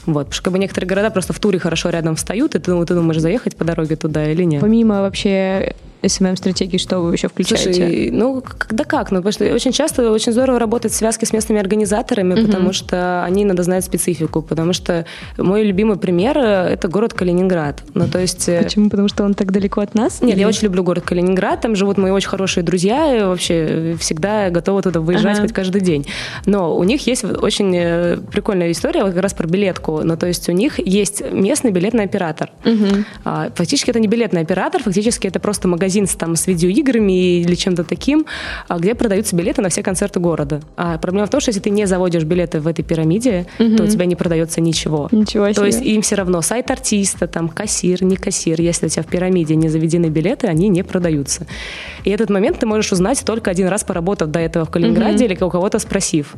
Вот, 0.06 0.28
потому 0.28 0.32
что 0.32 0.42
как 0.44 0.52
бы 0.52 0.58
некоторые 0.58 0.88
города 0.88 1.10
просто 1.10 1.32
в 1.32 1.38
туре 1.38 1.58
хорошо 1.58 1.90
рядом 1.90 2.16
встают, 2.16 2.54
и 2.54 2.58
ты, 2.58 2.72
ну, 2.72 2.84
ты 2.84 2.94
думаешь, 2.94 3.08
заехать 3.17 3.57
по 3.57 3.65
дороге 3.65 3.97
туда 3.97 4.31
или 4.31 4.45
нет. 4.45 4.61
Помимо 4.61 5.00
вообще 5.00 5.75
SMM-стратегии, 6.02 6.78
что 6.78 7.00
вы 7.00 7.14
еще 7.14 7.28
включаете? 7.28 7.73
Слушай, 7.73 8.11
ну, 8.12 8.43
когда 8.43 8.85
как? 8.85 9.11
Ну, 9.11 9.19
потому 9.19 9.33
что 9.33 9.45
очень 9.52 9.73
часто 9.73 10.11
очень 10.11 10.33
здорово 10.33 10.59
работать 10.59 10.93
в 10.93 10.95
связке 10.95 11.26
с 11.26 11.33
местными 11.33 11.61
организаторами, 11.61 12.45
потому 12.47 12.73
что 12.73 13.25
они 13.25 13.45
надо 13.45 13.62
знать 13.62 13.85
специфику, 13.85 14.43
потому 14.43 14.73
что 14.73 15.07
мой 15.37 15.62
любимый 15.64 15.97
пример 15.99 16.38
э,– 16.38 16.69
это 16.73 16.88
город 16.88 17.14
Калининград. 17.14 17.83
Ну, 17.95 18.07
то 18.09 18.19
есть... 18.19 18.49
э, 18.49 18.62
Почему? 18.62 18.90
Потому 18.90 19.09
что 19.09 19.25
он 19.25 19.35
так 19.35 19.50
далеко 19.52 19.81
от 19.81 19.95
нас? 19.95 20.21
Нет, 20.23 20.35
Или- 20.35 20.40
я 20.40 20.49
очень 20.49 20.64
люблю 20.64 20.83
город 20.85 21.05
Калининград, 21.05 21.61
там 21.61 21.75
живут 21.76 21.99
мои 21.99 22.11
очень 22.12 22.28
хорошие 22.28 22.62
друзья, 22.64 23.17
и 23.17 23.23
вообще 23.25 23.97
всегда 23.99 24.50
готова 24.50 24.83
туда 24.83 25.00
выезжать 25.00 25.38
Ага. 25.38 25.43
хоть 25.43 25.52
каждый 25.52 25.81
день. 25.81 26.07
Но 26.47 26.76
у 26.76 26.85
них 26.85 27.07
есть 27.07 27.25
очень 27.25 27.75
э, 27.76 28.19
прикольная 28.31 28.71
история 28.71 29.02
как 29.05 29.17
раз 29.17 29.35
про 29.35 29.47
билетку. 29.47 30.00
Ну, 30.05 30.17
то 30.17 30.26
есть 30.26 30.49
у 30.49 30.52
них 30.52 30.78
есть 30.78 31.23
местный 31.33 31.71
билетный 31.73 32.05
оператор. 32.05 32.50
А, 33.25 33.50
Фактически 33.55 33.90
это 33.90 33.99
не 34.00 34.07
билетный 34.09 34.43
оператор, 34.43 34.83
фактически 34.83 35.26
это 35.26 35.40
просто 35.40 35.67
магазин 35.69 35.88
с, 35.88 36.14
там, 36.14 36.37
с 36.37 36.47
видеоиграми 36.47 37.40
или 37.40 37.54
чем-то 37.54 37.85
таким, 37.85 38.26
а, 38.68 38.78
где 38.78 38.95
продаются 38.95 39.37
билеты 39.37 39.62
на 39.62 39.68
все 39.68 39.83
концерты 39.83 40.21
города. 40.21 40.61
А 40.76 40.99
проблема 40.99 41.26
в 41.26 41.30
том, 41.30 41.40
что 41.40 41.50
если 41.50 41.61
ты 41.61 41.71
не 41.71 41.87
заводишь 41.87 42.25
билеты 42.25 42.61
в 42.61 42.66
этой 42.66 42.83
пирамиде, 42.83 43.47
то 43.59 43.85
у 43.85 43.87
тебя 43.87 44.07
не 44.07 44.16
продается 44.16 44.61
ничего. 44.61 45.09
Ничего 45.12 45.47
То 45.47 45.54
себе. 45.54 45.66
есть 45.66 45.83
им 45.83 46.02
все 46.02 46.16
равно 46.16 46.42
сайт 46.42 46.71
артиста, 46.71 47.26
там 47.26 47.49
кассир, 47.49 48.02
не 48.02 48.16
кассир. 48.16 48.61
Если 48.61 48.87
у 48.87 48.88
тебя 48.88 49.02
в 49.02 49.07
пирамиде 49.07 49.57
не 49.57 49.68
заведены 49.68 50.07
билеты, 50.07 50.47
они 50.47 50.68
не 50.68 50.83
продаются. 50.83 51.47
И 52.04 52.11
этот 52.11 52.30
момент 52.30 52.59
ты 52.59 52.66
можешь 52.66 52.92
узнать 52.92 53.23
только 53.25 53.50
один 53.50 53.68
раз, 53.68 53.85
поработав 53.85 54.30
до 54.30 54.38
этого 54.38 54.64
в 54.64 54.71
Калининграде 54.71 55.25
или 55.25 55.35
у 55.42 55.50
кого-то 55.50 55.78
спросив. 55.78 56.35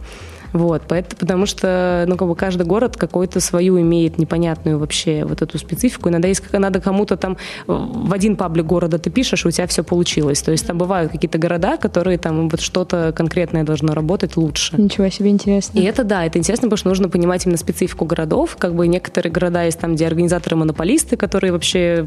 Вот, 0.53 0.83
поэтому, 0.89 1.19
потому 1.19 1.47
что, 1.47 2.05
ну, 2.09 2.17
как 2.17 2.27
бы 2.29 2.35
каждый 2.35 2.67
город 2.67 2.97
какую-то 2.97 3.41
свою 3.41 3.81
имеет 3.81 4.19
непонятную 4.19 4.79
вообще 4.79 5.25
вот 5.25 5.43
эту 5.43 5.59
специфику. 5.59 6.09
Иногда 6.09 6.29
есть, 6.29 6.43
надо 6.53 6.81
кому-то 6.81 7.17
там 7.17 7.37
в 7.67 8.13
один 8.13 8.37
паблик 8.37 8.67
города 8.67 8.99
ты 8.99 9.11
пишешь, 9.11 9.45
и 9.45 9.49
у 9.49 9.51
тебя 9.51 9.67
все 9.67 9.85
получилось. 9.85 10.43
То 10.43 10.51
есть 10.51 10.67
там 10.67 10.79
бывают 10.79 11.13
какие-то 11.13 11.39
города, 11.39 11.77
которые 11.77 12.19
там 12.19 12.49
вот 12.49 12.61
что-то 12.61 13.13
конкретное 13.15 13.65
должно 13.65 13.95
работать 13.95 14.37
лучше. 14.37 14.75
Ничего 14.77 15.09
себе 15.09 15.31
интересно. 15.31 15.79
И 15.79 15.83
это 15.83 16.05
да, 16.05 16.25
это 16.25 16.39
интересно, 16.39 16.69
потому 16.69 16.79
что 16.79 16.89
нужно 16.89 17.09
понимать 17.09 17.47
именно 17.47 17.59
специфику 17.59 18.05
городов. 18.05 18.57
Как 18.59 18.75
бы 18.75 18.89
некоторые 18.89 19.33
города 19.33 19.65
есть 19.65 19.79
там, 19.79 19.95
где 19.95 20.07
организаторы-монополисты, 20.07 21.17
которые 21.17 21.53
вообще... 21.53 22.07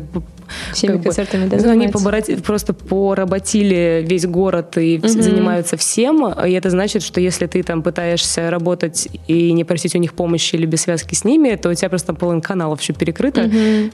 Всеми 0.74 0.92
как 0.94 0.98
бы, 1.00 1.04
концертами, 1.06 1.48
да, 1.48 1.58
ну, 1.64 1.70
Они 1.72 1.88
побороти- 1.88 2.42
просто 2.42 2.74
поработили 2.74 4.06
весь 4.08 4.26
город 4.26 4.78
и 4.78 4.98
вс- 4.98 5.22
занимаются 5.22 5.78
всем. 5.78 6.28
И 6.28 6.52
это 6.52 6.70
значит, 6.70 7.04
что 7.04 7.22
если 7.22 7.48
ты 7.48 7.64
там 7.64 7.82
пытаешься 7.82 8.33
работать 8.38 9.08
и 9.28 9.52
не 9.52 9.64
просить 9.64 9.96
у 9.96 10.00
них 10.00 10.14
помощи 10.14 10.56
или 10.56 10.66
без 10.66 10.82
связки 10.82 11.16
с 11.16 11.24
ними, 11.24 11.56
то 11.56 11.70
у 11.70 11.74
тебя 11.74 11.90
просто 11.90 12.14
половина 12.14 12.42
каналов 12.42 12.82
еще 12.82 12.94
перекрыто, 12.94 13.50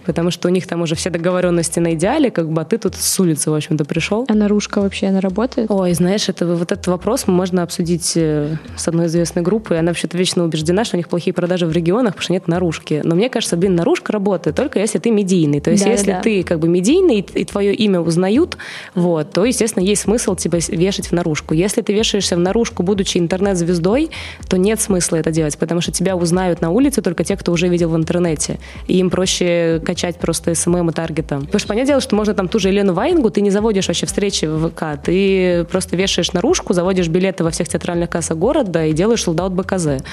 потому 0.06 0.32
что 0.32 0.47
у 0.47 0.52
них 0.52 0.67
там 0.67 0.82
уже 0.82 0.95
все 0.95 1.10
договоренности 1.10 1.80
на 1.80 1.93
идеале, 1.93 2.32
как 2.32 2.49
бы, 2.49 2.62
а 2.62 2.65
ты 2.65 2.78
тут 2.78 2.95
с 2.95 3.19
улицы, 3.19 3.52
в 3.52 3.54
общем-то, 3.56 3.86
пришел. 3.86 4.25
А 4.28 4.34
наружка 4.34 4.82
вообще, 4.82 5.08
она 5.08 5.21
работает? 5.21 5.69
Ой, 5.71 5.93
знаешь, 5.93 6.30
это, 6.30 6.45
вот 6.47 6.71
этот 6.71 6.88
вопрос 6.88 7.28
можно 7.28 7.63
обсудить 7.63 8.13
э, 8.15 8.56
с 8.78 8.88
одной 8.88 9.08
известной 9.08 9.41
группой. 9.41 9.80
Она 9.80 9.89
вообще-то 9.91 10.17
вечно 10.17 10.43
убеждена, 10.43 10.84
что 10.86 10.95
у 10.95 10.99
них 10.99 11.10
плохие 11.10 11.34
продажи 11.34 11.65
в 11.65 11.71
регионах, 11.71 12.13
потому 12.13 12.23
что 12.23 12.34
нет 12.34 12.47
наружки. 12.47 13.02
Но 13.04 13.15
мне 13.15 13.30
кажется, 13.30 13.58
блин, 13.58 13.75
наружка 13.75 14.12
работает 14.13 14.56
только 14.56 14.80
если 14.80 14.99
ты 14.99 15.12
медийный. 15.12 15.60
То 15.62 15.71
есть 15.71 15.84
Да, 15.84 15.89
если 15.91 16.12
да. 16.12 16.21
ты 16.21 16.43
как 16.43 16.60
бы 16.60 16.67
медийный, 16.67 17.19
и, 17.19 17.45
твое 17.45 17.73
имя 17.73 17.99
узнают, 18.02 18.58
вот, 18.95 19.32
то, 19.32 19.45
естественно, 19.45 19.84
есть 19.84 20.02
смысл 20.04 20.36
тебя 20.36 20.60
с- 20.60 20.69
вешать 20.69 21.08
в 21.08 21.12
наружку. 21.12 21.54
Если 21.54 21.82
ты 21.82 21.93
вешаешься 21.93 22.36
в 22.36 22.39
наружку, 22.39 22.84
будучи 22.84 23.17
интернет-звездой, 23.17 24.10
то 24.47 24.57
нет 24.57 24.81
смысла 24.81 25.17
это 25.17 25.31
делать, 25.31 25.57
потому 25.57 25.81
что 25.81 25.91
тебя 25.91 26.15
узнают 26.15 26.61
на 26.61 26.69
улице 26.69 27.01
только 27.01 27.23
те, 27.23 27.35
кто 27.35 27.51
уже 27.51 27.67
видел 27.67 27.89
в 27.89 27.95
интернете. 27.95 28.59
И 28.87 28.97
им 28.97 29.09
проще 29.09 29.81
качать 29.85 30.17
просто 30.17 30.55
SMM 30.55 30.89
и 30.89 30.93
таргетом. 30.93 31.41
Потому 31.41 31.59
что 31.59 31.67
понятное 31.67 31.87
дело, 31.87 32.01
что 32.01 32.15
можно 32.15 32.33
там 32.33 32.47
ту 32.47 32.59
же 32.59 32.69
Елену 32.69 32.93
Ваенгу, 32.93 33.29
ты 33.29 33.41
не 33.41 33.49
заводишь 33.49 33.87
вообще 33.87 34.05
встречи 34.05 34.45
в 34.45 34.69
ВК, 34.69 35.01
ты 35.03 35.65
просто 35.65 35.95
вешаешь 35.95 36.33
наружку, 36.33 36.73
заводишь 36.73 37.07
билеты 37.07 37.43
во 37.43 37.51
всех 37.51 37.67
театральных 37.67 38.09
кассах 38.09 38.37
города 38.37 38.85
и 38.85 38.93
делаешь 38.93 39.23
sold 39.23 39.41
out 39.41 39.53
БКЗ. 39.53 40.03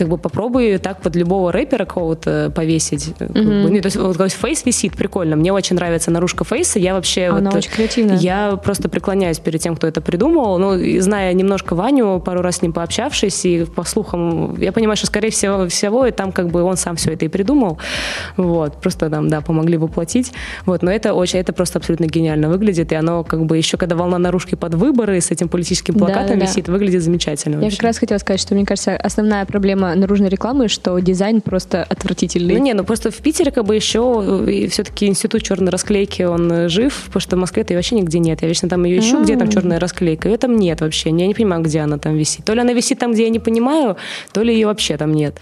Как 0.00 0.08
бы 0.08 0.16
попробуй 0.16 0.78
так 0.78 1.02
под 1.02 1.14
любого 1.14 1.52
рэпера 1.52 1.84
кого-то 1.84 2.50
повесить. 2.56 3.12
Как 3.18 3.30
бы, 3.30 3.42
ну, 3.42 3.68
то 3.80 3.86
есть, 3.86 3.96
вот, 3.96 4.16
то 4.16 4.24
есть 4.24 4.34
Face 4.34 4.64
висит, 4.64 4.96
прикольно. 4.96 5.36
Мне 5.36 5.52
очень 5.52 5.76
нравится 5.76 6.10
наружка 6.10 6.42
Face'а. 6.44 6.78
Я 6.78 6.94
вообще... 6.94 7.26
Она 7.26 7.50
вот, 7.50 7.58
очень 7.58 7.70
креативная. 7.70 8.16
Я 8.16 8.56
просто 8.56 8.88
преклоняюсь 8.88 9.38
перед 9.38 9.60
тем, 9.60 9.76
кто 9.76 9.86
это 9.86 10.00
придумал. 10.00 10.56
Ну, 10.56 11.00
зная 11.00 11.34
немножко 11.34 11.74
Ваню, 11.74 12.18
пару 12.24 12.40
раз 12.40 12.56
с 12.56 12.62
ним 12.62 12.72
пообщавшись, 12.72 13.44
и 13.44 13.66
по 13.66 13.84
слухам, 13.84 14.56
я 14.56 14.72
понимаю, 14.72 14.96
что, 14.96 15.06
скорее 15.06 15.28
всего, 15.30 15.68
всего 15.68 16.06
и 16.06 16.12
там 16.12 16.32
как 16.32 16.48
бы 16.48 16.62
он 16.62 16.78
сам 16.78 16.96
все 16.96 17.12
это 17.12 17.26
и 17.26 17.28
придумал. 17.28 17.78
Вот. 18.38 18.80
Просто 18.80 19.10
там, 19.10 19.28
да, 19.28 19.42
помогли 19.42 19.76
воплотить. 19.76 20.32
Вот. 20.64 20.80
Но 20.82 20.90
это 20.90 21.12
очень, 21.12 21.40
это 21.40 21.52
просто 21.52 21.78
абсолютно 21.78 22.06
гениально 22.06 22.48
выглядит. 22.48 22.90
И 22.92 22.94
оно 22.94 23.22
как 23.22 23.44
бы 23.44 23.58
еще, 23.58 23.76
когда 23.76 23.96
волна 23.96 24.16
наружки 24.16 24.54
под 24.54 24.74
выборы 24.76 25.20
с 25.20 25.30
этим 25.30 25.50
политическим 25.50 25.92
Да, 25.92 26.06
плакатом 26.06 26.38
да, 26.38 26.46
да. 26.46 26.50
висит, 26.50 26.68
выглядит 26.70 27.02
замечательно. 27.02 27.56
Я 27.56 27.60
вообще. 27.64 27.76
как 27.76 27.84
раз 27.84 27.98
хотела 27.98 28.18
сказать, 28.18 28.40
что 28.40 28.54
мне 28.54 28.64
кажется, 28.64 28.96
основная 28.96 29.44
проблема 29.44 29.89
наружной 29.94 30.28
рекламы, 30.28 30.68
что 30.68 30.98
дизайн 30.98 31.40
просто 31.40 31.82
отвратительный. 31.82 32.54
Ну 32.54 32.62
не, 32.62 32.74
ну 32.74 32.84
просто 32.84 33.10
в 33.10 33.16
Питере 33.16 33.50
как 33.50 33.64
бы 33.64 33.74
еще 33.74 34.68
все-таки 34.70 35.06
институт 35.06 35.42
черной 35.42 35.70
расклейки, 35.70 36.22
он 36.22 36.50
э, 36.50 36.68
жив, 36.68 37.04
потому 37.06 37.20
что 37.20 37.36
в 37.36 37.38
Москве-то 37.38 37.74
вообще 37.74 37.94
нигде 37.96 38.18
нет. 38.18 38.42
Я 38.42 38.48
вечно 38.48 38.68
там 38.68 38.84
ее 38.84 39.00
ищу, 39.00 39.22
где 39.22 39.36
там 39.36 39.48
черная 39.48 39.78
расклейка. 39.78 40.28
Ее 40.28 40.36
там 40.36 40.56
нет 40.56 40.80
вообще. 40.80 41.10
Я 41.10 41.26
не 41.26 41.34
понимаю, 41.34 41.62
где 41.62 41.80
она 41.80 41.98
там 41.98 42.16
висит. 42.16 42.44
То 42.44 42.54
ли 42.54 42.60
она 42.60 42.72
висит 42.72 42.98
там, 42.98 43.12
где 43.12 43.24
я 43.24 43.30
не 43.30 43.38
понимаю, 43.38 43.96
то 44.32 44.42
ли 44.42 44.52
ее 44.52 44.66
вообще 44.66 44.96
там 44.96 45.12
нет. 45.12 45.36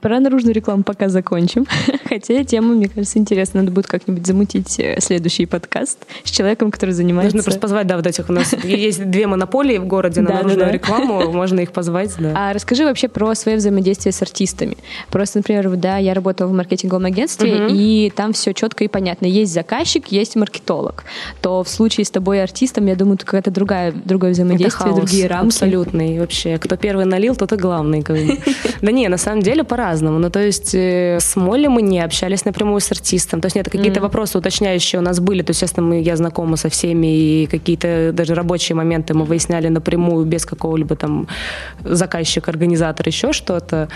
Про 0.00 0.20
наружную 0.20 0.54
рекламу 0.54 0.82
пока 0.82 1.08
закончим. 1.08 1.66
Хотя 2.14 2.44
тема, 2.44 2.74
мне 2.74 2.88
кажется, 2.88 3.18
интересна. 3.18 3.60
Надо 3.60 3.72
будет 3.72 3.88
как-нибудь 3.88 4.24
замутить 4.24 4.78
э, 4.78 5.00
следующий 5.00 5.46
подкаст 5.46 5.98
с 6.22 6.30
человеком, 6.30 6.70
который 6.70 6.92
занимается... 6.92 7.34
Нужно 7.34 7.42
просто 7.42 7.60
позвать, 7.60 7.88
да, 7.88 7.96
вот 7.96 8.06
этих 8.06 8.28
у 8.28 8.32
нас 8.32 8.52
есть 8.62 9.10
две 9.10 9.26
монополии 9.26 9.78
в 9.78 9.86
городе 9.86 10.20
на 10.20 10.34
наружную 10.34 10.72
рекламу, 10.72 11.28
можно 11.32 11.58
их 11.58 11.72
позвать, 11.72 12.14
да. 12.20 12.32
А 12.36 12.52
расскажи 12.52 12.84
вообще 12.84 13.08
про 13.08 13.34
свое 13.34 13.56
взаимодействие 13.56 14.12
с 14.12 14.22
артистами. 14.22 14.76
Просто, 15.10 15.38
например, 15.38 15.68
да, 15.74 15.96
я 15.96 16.14
работала 16.14 16.46
в 16.46 16.52
маркетинговом 16.52 17.06
агентстве, 17.06 17.66
и 17.68 18.12
там 18.14 18.32
все 18.32 18.54
четко 18.54 18.84
и 18.84 18.88
понятно. 18.88 19.26
Есть 19.26 19.52
заказчик, 19.52 20.06
есть 20.12 20.36
маркетолог. 20.36 21.02
То 21.42 21.64
в 21.64 21.68
случае 21.68 22.04
с 22.04 22.12
тобой 22.12 22.36
и 22.36 22.40
артистом, 22.40 22.86
я 22.86 22.94
думаю, 22.94 23.16
это 23.16 23.24
какая-то 23.24 23.50
другая, 23.50 23.90
другое 23.90 24.30
взаимодействие, 24.30 24.70
хаос 24.70 24.96
другие 24.96 25.26
рамки. 25.26 25.46
абсолютный 25.48 26.20
вообще. 26.20 26.58
Кто 26.58 26.76
первый 26.76 27.06
налил, 27.06 27.34
тот 27.34 27.52
и 27.52 27.56
главный. 27.56 28.04
Да 28.82 28.92
не, 28.92 29.08
на 29.08 29.16
самом 29.16 29.42
деле 29.42 29.64
по-разному. 29.64 30.18
Ну, 30.18 30.30
то 30.30 30.40
есть 30.40 30.74
э, 30.74 31.18
с 31.20 31.36
Молли 31.36 31.68
мы 31.68 31.82
не 31.82 32.03
общались 32.04 32.44
напрямую 32.44 32.80
с 32.80 32.90
артистом. 32.92 33.40
То 33.40 33.46
есть 33.46 33.56
нет, 33.56 33.68
какие-то 33.70 34.00
вопросы 34.00 34.38
уточняющие 34.38 35.00
у 35.00 35.02
нас 35.02 35.20
были. 35.20 35.42
То 35.42 35.50
есть, 35.50 35.62
естественно, 35.62 35.86
мы, 35.86 36.00
я 36.00 36.16
знакома 36.16 36.56
со 36.56 36.68
всеми, 36.68 37.06
и 37.06 37.46
какие-то 37.46 38.12
даже 38.12 38.34
рабочие 38.34 38.76
моменты 38.76 39.14
мы 39.14 39.24
выясняли 39.24 39.68
напрямую, 39.68 40.26
без 40.26 40.46
какого-либо 40.46 40.96
там 40.96 41.28
заказчика, 41.82 42.50
организатора, 42.50 43.08
еще 43.08 43.32
что-то. 43.32 43.88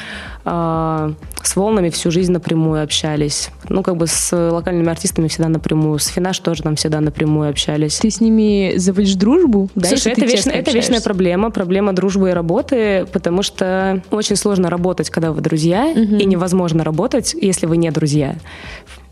А, 0.44 1.12
с 1.42 1.56
волнами 1.56 1.90
всю 1.90 2.10
жизнь 2.10 2.32
напрямую 2.32 2.82
общались. 2.82 3.50
Ну, 3.68 3.82
как 3.82 3.96
бы 3.96 4.06
с 4.06 4.32
локальными 4.50 4.90
артистами 4.90 5.28
всегда 5.28 5.48
напрямую. 5.48 5.98
С 5.98 6.06
Финаш 6.06 6.38
тоже 6.38 6.62
там 6.62 6.76
всегда 6.76 7.00
напрямую 7.00 7.50
общались. 7.50 7.98
Ты 7.98 8.10
с 8.10 8.20
ними 8.20 8.74
заводишь 8.76 9.14
дружбу? 9.14 9.68
Да, 9.74 9.88
Слушай, 9.88 10.12
это, 10.12 10.28
честно 10.28 10.50
это 10.50 10.70
вечная 10.70 11.00
проблема, 11.00 11.50
проблема 11.50 11.92
дружбы 11.92 12.30
и 12.30 12.32
работы, 12.32 13.06
потому 13.12 13.42
что 13.42 14.02
очень 14.10 14.36
сложно 14.36 14.70
работать, 14.70 15.10
когда 15.10 15.32
вы 15.32 15.40
друзья, 15.40 15.92
и 15.92 16.24
невозможно 16.24 16.84
работать, 16.84 17.34
если 17.34 17.66
вы 17.66 17.76
не 17.76 17.90
друзья 17.90 17.97
друзья. 17.98 18.37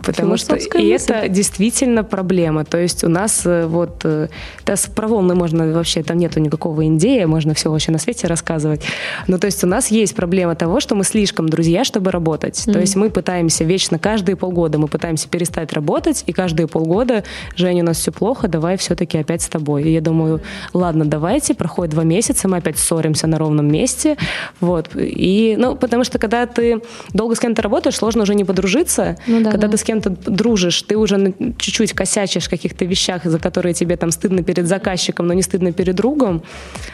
Потому 0.07 0.37
что 0.37 0.57
и 0.57 0.92
мысль. 0.92 1.12
это 1.12 1.29
действительно 1.29 2.05
проблема. 2.05 2.64
То 2.64 2.79
есть 2.79 3.05
у 3.05 3.09
нас 3.09 3.42
э, 3.45 3.66
вот 3.66 4.01
э, 4.05 4.29
да, 4.64 4.77
с- 4.77 4.87
про 4.87 5.09
волны 5.09 5.35
можно 5.35 5.73
вообще, 5.73 6.03
там 6.03 6.19
нету 6.19 6.40
никакого 6.40 6.87
индея, 6.87 7.27
можно 7.27 7.55
все 7.55 7.71
вообще 7.71 7.92
на 7.92 7.99
свете 7.99 8.27
рассказывать. 8.27 8.83
Но 9.27 9.38
то 9.38 9.47
есть 9.47 9.64
у 9.64 9.66
нас 9.66 9.90
есть 9.90 10.14
проблема 10.14 10.55
того, 10.55 10.81
что 10.81 10.95
мы 10.95 11.05
слишком 11.05 11.49
друзья, 11.49 11.85
чтобы 11.85 12.11
работать. 12.11 12.62
То 12.64 12.79
есть 12.79 12.97
мы 12.97 13.11
пытаемся 13.11 13.64
вечно, 13.64 13.99
каждые 13.99 14.37
полгода 14.37 14.79
мы 14.79 14.88
пытаемся 14.88 15.29
перестать 15.29 15.73
работать, 15.73 16.25
и 16.27 16.33
каждые 16.33 16.69
полгода, 16.69 17.25
Женя, 17.57 17.83
у 17.83 17.87
нас 17.87 17.99
все 17.99 18.12
плохо, 18.12 18.49
давай 18.49 18.77
все-таки 18.77 19.19
опять 19.19 19.42
с 19.42 19.49
тобой. 19.49 19.85
И 19.85 19.92
я 19.92 20.01
думаю, 20.01 20.40
ладно, 20.73 21.05
давайте, 21.05 21.55
проходит 21.55 21.92
два 21.95 22.05
месяца, 22.05 22.49
мы 22.49 22.59
опять 22.59 22.79
ссоримся 22.79 23.27
на 23.27 23.38
ровном 23.38 23.66
месте. 23.71 24.16
Вот. 24.61 24.90
И, 24.95 25.57
ну, 25.59 25.77
потому 25.77 26.05
что 26.05 26.19
когда 26.19 26.47
ты 26.47 26.81
долго 27.12 27.35
с 27.35 27.40
кем-то 27.40 27.62
работаешь, 27.62 27.97
сложно 27.97 28.23
уже 28.23 28.35
не 28.35 28.45
подружиться. 28.45 29.16
Ну 29.27 29.42
да, 29.42 29.51
когда 29.51 29.66
да. 29.66 29.73
ты 29.73 29.79
с 29.79 29.83
кем-то 30.00 30.30
дружишь, 30.30 30.82
ты 30.82 30.96
уже 30.96 31.35
чуть-чуть 31.59 31.92
косячишь 31.92 32.44
в 32.44 32.50
каких-то 32.50 32.85
вещах, 32.85 33.24
за 33.24 33.38
которые 33.38 33.74
тебе 33.74 33.96
там 33.96 34.11
стыдно 34.11 34.42
перед 34.42 34.66
заказчиком, 34.66 35.26
но 35.26 35.35
не 35.35 35.42
стыдно 35.42 35.72
перед 35.72 35.94
другом, 35.94 36.42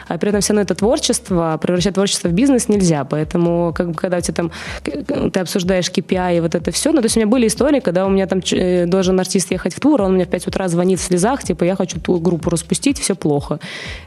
а 0.07 0.17
при 0.17 0.29
этом 0.29 0.41
все 0.41 0.53
равно 0.53 0.61
это 0.61 0.75
творчество, 0.75 1.53
а 1.53 1.57
превращать 1.57 1.93
творчество 1.93 2.29
в 2.29 2.33
бизнес 2.33 2.69
нельзя, 2.69 3.03
поэтому 3.03 3.73
как 3.75 3.87
бы 3.89 3.93
когда 3.93 4.17
у 4.17 4.21
тебя 4.21 4.33
там 4.33 4.51
к- 4.83 5.31
ты 5.31 5.39
обсуждаешь 5.39 5.89
KPI 5.89 6.37
и 6.37 6.39
вот 6.39 6.55
это 6.55 6.71
все, 6.71 6.91
ну 6.91 7.01
то 7.01 7.05
есть 7.05 7.17
у 7.17 7.19
меня 7.19 7.27
были 7.27 7.47
истории, 7.47 7.79
когда 7.79 8.05
у 8.05 8.09
меня 8.09 8.27
там 8.27 8.41
э, 8.51 8.85
должен 8.85 9.19
артист 9.19 9.51
ехать 9.51 9.73
в 9.75 9.79
тур, 9.79 10.01
он 10.01 10.13
мне 10.13 10.25
в 10.25 10.29
5 10.29 10.47
утра 10.47 10.67
звонит 10.67 10.99
в 10.99 11.03
слезах, 11.03 11.43
типа 11.43 11.63
я 11.63 11.75
хочу 11.75 11.99
ту 11.99 12.19
группу 12.19 12.49
распустить, 12.49 12.99
все 12.99 13.15
плохо. 13.15 13.59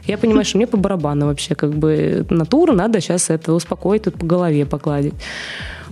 Я 0.05 0.17
понимаю, 0.17 0.45
что 0.45 0.57
мне 0.57 0.67
по 0.67 0.77
барабану 0.77 1.27
вообще, 1.27 1.55
как 1.55 1.73
бы 1.73 2.25
на 2.29 2.45
тур 2.45 2.73
надо 2.73 3.01
сейчас 3.01 3.29
это 3.29 3.53
успокоить, 3.53 4.03
тут 4.03 4.15
по 4.15 4.25
голове 4.25 4.65
покладить. 4.65 5.13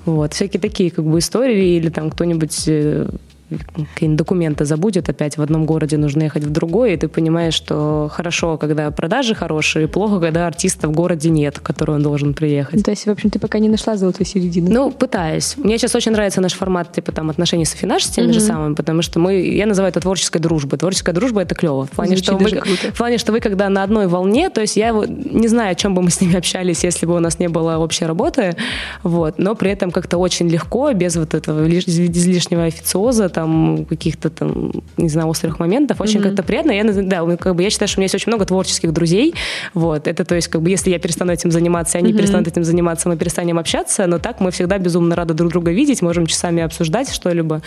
Вот, 0.05 0.33
всякие 0.33 0.61
такие 0.61 0.91
как 0.91 1.05
бы 1.05 1.19
истории, 1.19 1.77
или 1.77 1.89
там 1.89 2.11
кто-нибудь 2.11 2.63
э, 2.67 3.07
какие-нибудь 3.49 4.17
документы 4.17 4.65
забудет 4.65 5.09
опять 5.09 5.37
в 5.37 5.41
одном 5.41 5.65
городе, 5.65 5.97
нужно 5.97 6.23
ехать 6.23 6.43
в 6.43 6.49
другой, 6.51 6.93
и 6.93 6.97
ты 6.97 7.07
понимаешь, 7.07 7.53
что 7.53 8.09
хорошо, 8.11 8.57
когда 8.57 8.91
продажи 8.91 9.35
хорошие, 9.35 9.87
плохо, 9.87 10.19
когда 10.19 10.47
артиста 10.47 10.87
в 10.87 10.91
городе 10.91 11.29
нет, 11.29 11.59
к 11.59 11.63
которому 11.63 11.97
он 11.97 12.03
должен 12.03 12.33
приехать. 12.33 12.83
То 12.83 12.91
есть, 12.91 13.05
в 13.05 13.09
общем, 13.09 13.29
ты 13.29 13.39
пока 13.39 13.59
не 13.59 13.69
нашла 13.69 13.97
золотой 13.97 14.25
середины. 14.25 14.69
Ну, 14.69 14.91
пытаюсь. 14.91 15.55
Мне 15.57 15.77
сейчас 15.77 15.95
очень 15.95 16.11
нравится 16.11 16.41
наш 16.41 16.53
формат, 16.53 16.91
типа, 16.91 17.11
там, 17.11 17.29
отношений 17.29 17.65
с 17.65 17.73
Афинаж, 17.73 18.03
с 18.03 18.09
теми 18.09 18.31
же 18.31 18.39
самыми, 18.39 18.73
потому 18.75 19.01
что 19.01 19.19
мы, 19.19 19.41
я 19.41 19.65
называю 19.65 19.91
это 19.91 19.99
творческой 19.99 20.39
дружбой. 20.39 20.79
Творческая 20.79 21.13
дружба— 21.13 21.41
это 21.43 21.55
клево. 21.55 21.85
В 21.85 21.91
плане, 21.91 22.17
Звучит 22.17 22.25
что 22.25 22.37
вы, 22.37 22.49
круто. 22.49 22.91
в 22.93 22.97
плане, 22.97 23.17
что 23.17 23.31
вы 23.31 23.39
когда 23.39 23.69
на 23.69 23.83
одной 23.83 24.07
волне, 24.07 24.49
то 24.49 24.61
есть 24.61 24.77
я 24.77 24.91
не 24.91 25.47
знаю, 25.47 25.71
о 25.71 25.75
чем 25.75 25.93
бы 25.95 26.01
мы 26.01 26.09
с 26.09 26.21
ними 26.21 26.35
общались, 26.35 26.83
если 26.83 27.05
бы 27.05 27.15
у 27.15 27.19
нас 27.19 27.39
не 27.39 27.47
было 27.47 27.77
общей 27.77 28.05
работы, 28.05 28.55
вот, 29.03 29.37
но 29.37 29.55
при 29.55 29.71
этом 29.71 29.91
как-то 29.91 30.17
очень 30.17 30.47
легко, 30.47 30.91
без 30.93 31.15
вот 31.15 31.33
этого 31.33 31.65
лиш- 31.65 31.87
излишнего 31.87 32.63
официоза, 32.63 33.29
там, 33.35 33.85
каких-то 33.85 34.29
там, 34.29 34.71
не 34.95 35.09
знаю, 35.09 35.27
острых 35.27 35.59
моментов, 35.59 35.99
очень 35.99 36.21
как-то 36.21 36.41
приятно. 36.41 36.71
Я, 36.71 36.85
да, 36.85 37.35
как 37.35 37.55
бы 37.55 37.63
я 37.63 37.69
считаю, 37.69 37.89
что 37.89 37.97
у 37.97 37.99
меня 37.99 38.05
есть 38.05 38.15
очень 38.15 38.29
много 38.29 38.45
творческих 38.45 38.93
друзей, 38.93 39.35
вот, 39.73 40.07
это, 40.07 40.23
то 40.23 40.35
есть, 40.35 40.47
как 40.47 40.61
бы, 40.61 40.69
если 40.69 40.89
я 40.89 40.99
перестану 40.99 41.33
этим 41.33 41.51
заниматься, 41.51 41.97
и 41.97 42.01
они 42.01 42.13
перестанут 42.13 42.47
этим 42.47 42.63
заниматься, 42.63 43.09
мы 43.09 43.17
перестанем 43.17 43.59
общаться, 43.59 44.07
но 44.07 44.19
так 44.19 44.39
мы 44.39 44.51
всегда 44.51 44.77
безумно 44.77 45.17
рады 45.17 45.33
друг 45.33 45.51
друга 45.51 45.71
видеть, 45.71 46.01
можем 46.01 46.27
часами 46.27 46.63
обсуждать 46.63 47.11
что-либо. 47.11 47.61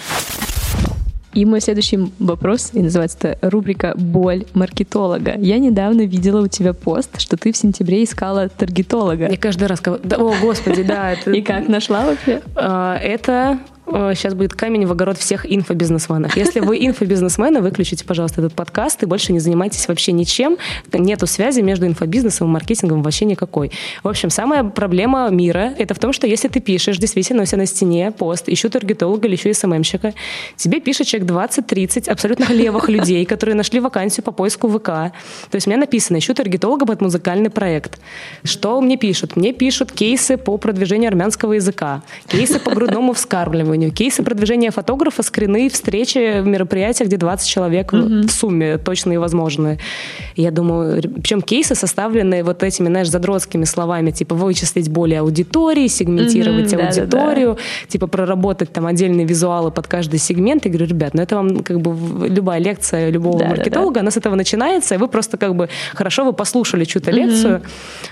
И 1.35 1.45
мой 1.45 1.61
следующий 1.61 2.11
вопрос, 2.19 2.71
и 2.73 2.81
называется 2.81 3.19
это 3.19 3.51
рубрика 3.51 3.93
«Боль 3.97 4.47
маркетолога». 4.55 5.35
Я 5.37 5.59
недавно 5.59 6.07
видела 6.07 6.43
у 6.43 6.49
тебя 6.49 6.73
пост, 6.73 7.21
что 7.21 7.37
ты 7.37 7.53
в 7.53 7.57
сентябре 7.57 8.03
искала 8.03 8.49
таргетолога. 8.49 9.29
Я 9.29 9.37
каждый 9.37 9.69
раз... 9.69 9.83
говорю, 9.83 10.03
да, 10.05 10.17
о, 10.17 10.35
господи, 10.41 10.83
да, 10.83 11.13
это... 11.13 11.31
И 11.39 11.43
как, 11.43 11.69
нашла 11.69 12.07
вообще? 12.07 12.41
А, 12.57 12.97
Это 12.97 13.59
сейчас 14.15 14.35
будет 14.35 14.55
камень 14.55 14.87
в 14.87 14.93
огород 14.93 15.19
всех 15.19 15.51
инфобизнесменов. 15.51 16.37
Если 16.37 16.61
вы 16.61 16.79
инфобизнесмены, 16.85 17.61
выключите, 17.61 18.05
пожалуйста, 18.05 18.41
этот 18.41 18.55
подкаст 18.55 19.03
и 19.03 19.07
больше 19.07 19.33
не 19.33 19.39
занимайтесь 19.39 19.89
вообще 19.89 20.13
ничем. 20.13 20.59
Нету 20.93 21.27
связи 21.27 21.61
между 21.61 21.87
инфобизнесом 21.87 22.49
и 22.49 22.51
маркетингом 22.51 23.03
вообще 23.03 23.25
никакой. 23.25 23.71
В 24.03 24.09
общем, 24.09 24.31
самая 24.31 24.65
проблема 24.65 25.29
мира 25.31 25.75
это 25.79 25.95
в 25.95 25.99
том, 25.99 26.13
что 26.13 26.27
если 26.27 26.49
ты 26.49 26.61
пишешь 26.61 26.99
действительно 26.99 27.43
у 27.43 27.47
себя 27.47 27.59
на 27.59 27.67
стене 27.67 28.11
пост, 28.11 28.49
ищу 28.49 28.69
таргетолога 28.71 29.29
или 29.29 29.37
ищу 29.37 29.53
СММщика, 29.55 30.15
тебе 30.57 30.81
пишет 30.81 31.07
человек 31.07 31.31
20-30 31.31 32.11
абсолютно 32.11 32.53
левых 32.53 32.89
людей, 32.89 33.25
которые 33.25 33.55
нашли 33.55 33.81
вакансию 33.81 34.25
по 34.25 34.33
поиску 34.33 34.69
ВК. 34.69 34.87
То 34.87 35.13
есть 35.55 35.67
у 35.67 35.71
меня 35.71 35.79
написано, 35.81 36.19
ищу 36.19 36.35
таргетолога 36.35 36.87
под 36.87 37.01
музыкальный 37.01 37.51
проект. 37.51 38.01
Что 38.45 38.81
мне 38.81 38.97
пишут? 38.97 39.37
Мне 39.37 39.53
пишут 39.53 39.93
кейсы 39.93 40.37
по 40.37 40.59
продвижению 40.59 41.09
армянского 41.09 41.55
языка, 41.55 42.03
кейсы 42.27 42.59
по 42.59 42.71
грудному 42.71 43.13
вскармливанию, 43.13 43.78
кейсы 43.91 44.23
продвижения 44.23 44.71
фотографа, 44.71 45.23
скрины, 45.23 45.69
встречи 45.69 46.41
в 46.41 46.47
мероприятиях, 46.47 47.09
где 47.09 47.17
20 47.17 47.49
человек 47.49 47.93
в- 47.93 48.27
в 48.27 48.31
сумме 48.31 48.79
точно 48.79 49.13
и 49.13 49.17
возможны. 49.17 49.79
Я 50.37 50.51
думаю, 50.51 51.03
причем 51.03 51.41
кейсы 51.43 51.75
составлены 51.75 52.43
вот 52.45 52.63
этими, 52.63 52.87
знаешь, 52.89 53.09
задротскими 53.11 53.65
словами, 53.65 54.11
типа 54.11 54.35
вычислить 54.35 54.89
более 54.91 55.21
аудитории, 55.21 55.87
сегментировать 55.89 56.71
да-да-да. 56.71 57.01
аудиторию, 57.03 57.59
типа 57.89 58.07
проработать 58.07 58.73
там 58.73 58.87
отдельные 58.87 59.27
визуалы 59.27 59.71
под 59.71 59.87
каждый 59.87 60.19
сегмент. 60.19 60.65
Я 60.65 60.71
говорю, 60.71 60.87
ребят, 60.87 61.15
ну 61.15 61.23
это 61.23 61.37
вам 61.37 61.63
как 61.63 61.81
бы 61.81 62.29
любая 62.29 62.61
лекция 62.61 63.11
любого 63.11 63.39
Да-да-да. 63.39 63.57
маркетолога, 63.57 64.01
она 64.01 64.11
с 64.11 64.17
этого 64.17 64.35
начинается, 64.35 64.95
и 64.95 64.99
вы 64.99 65.09
просто 65.09 65.37
как 65.37 65.55
бы 65.55 65.69
хорошо 65.95 66.25
вы 66.25 66.33
послушали 66.33 66.85
чью-то 66.85 67.11
лекцию 67.11 67.63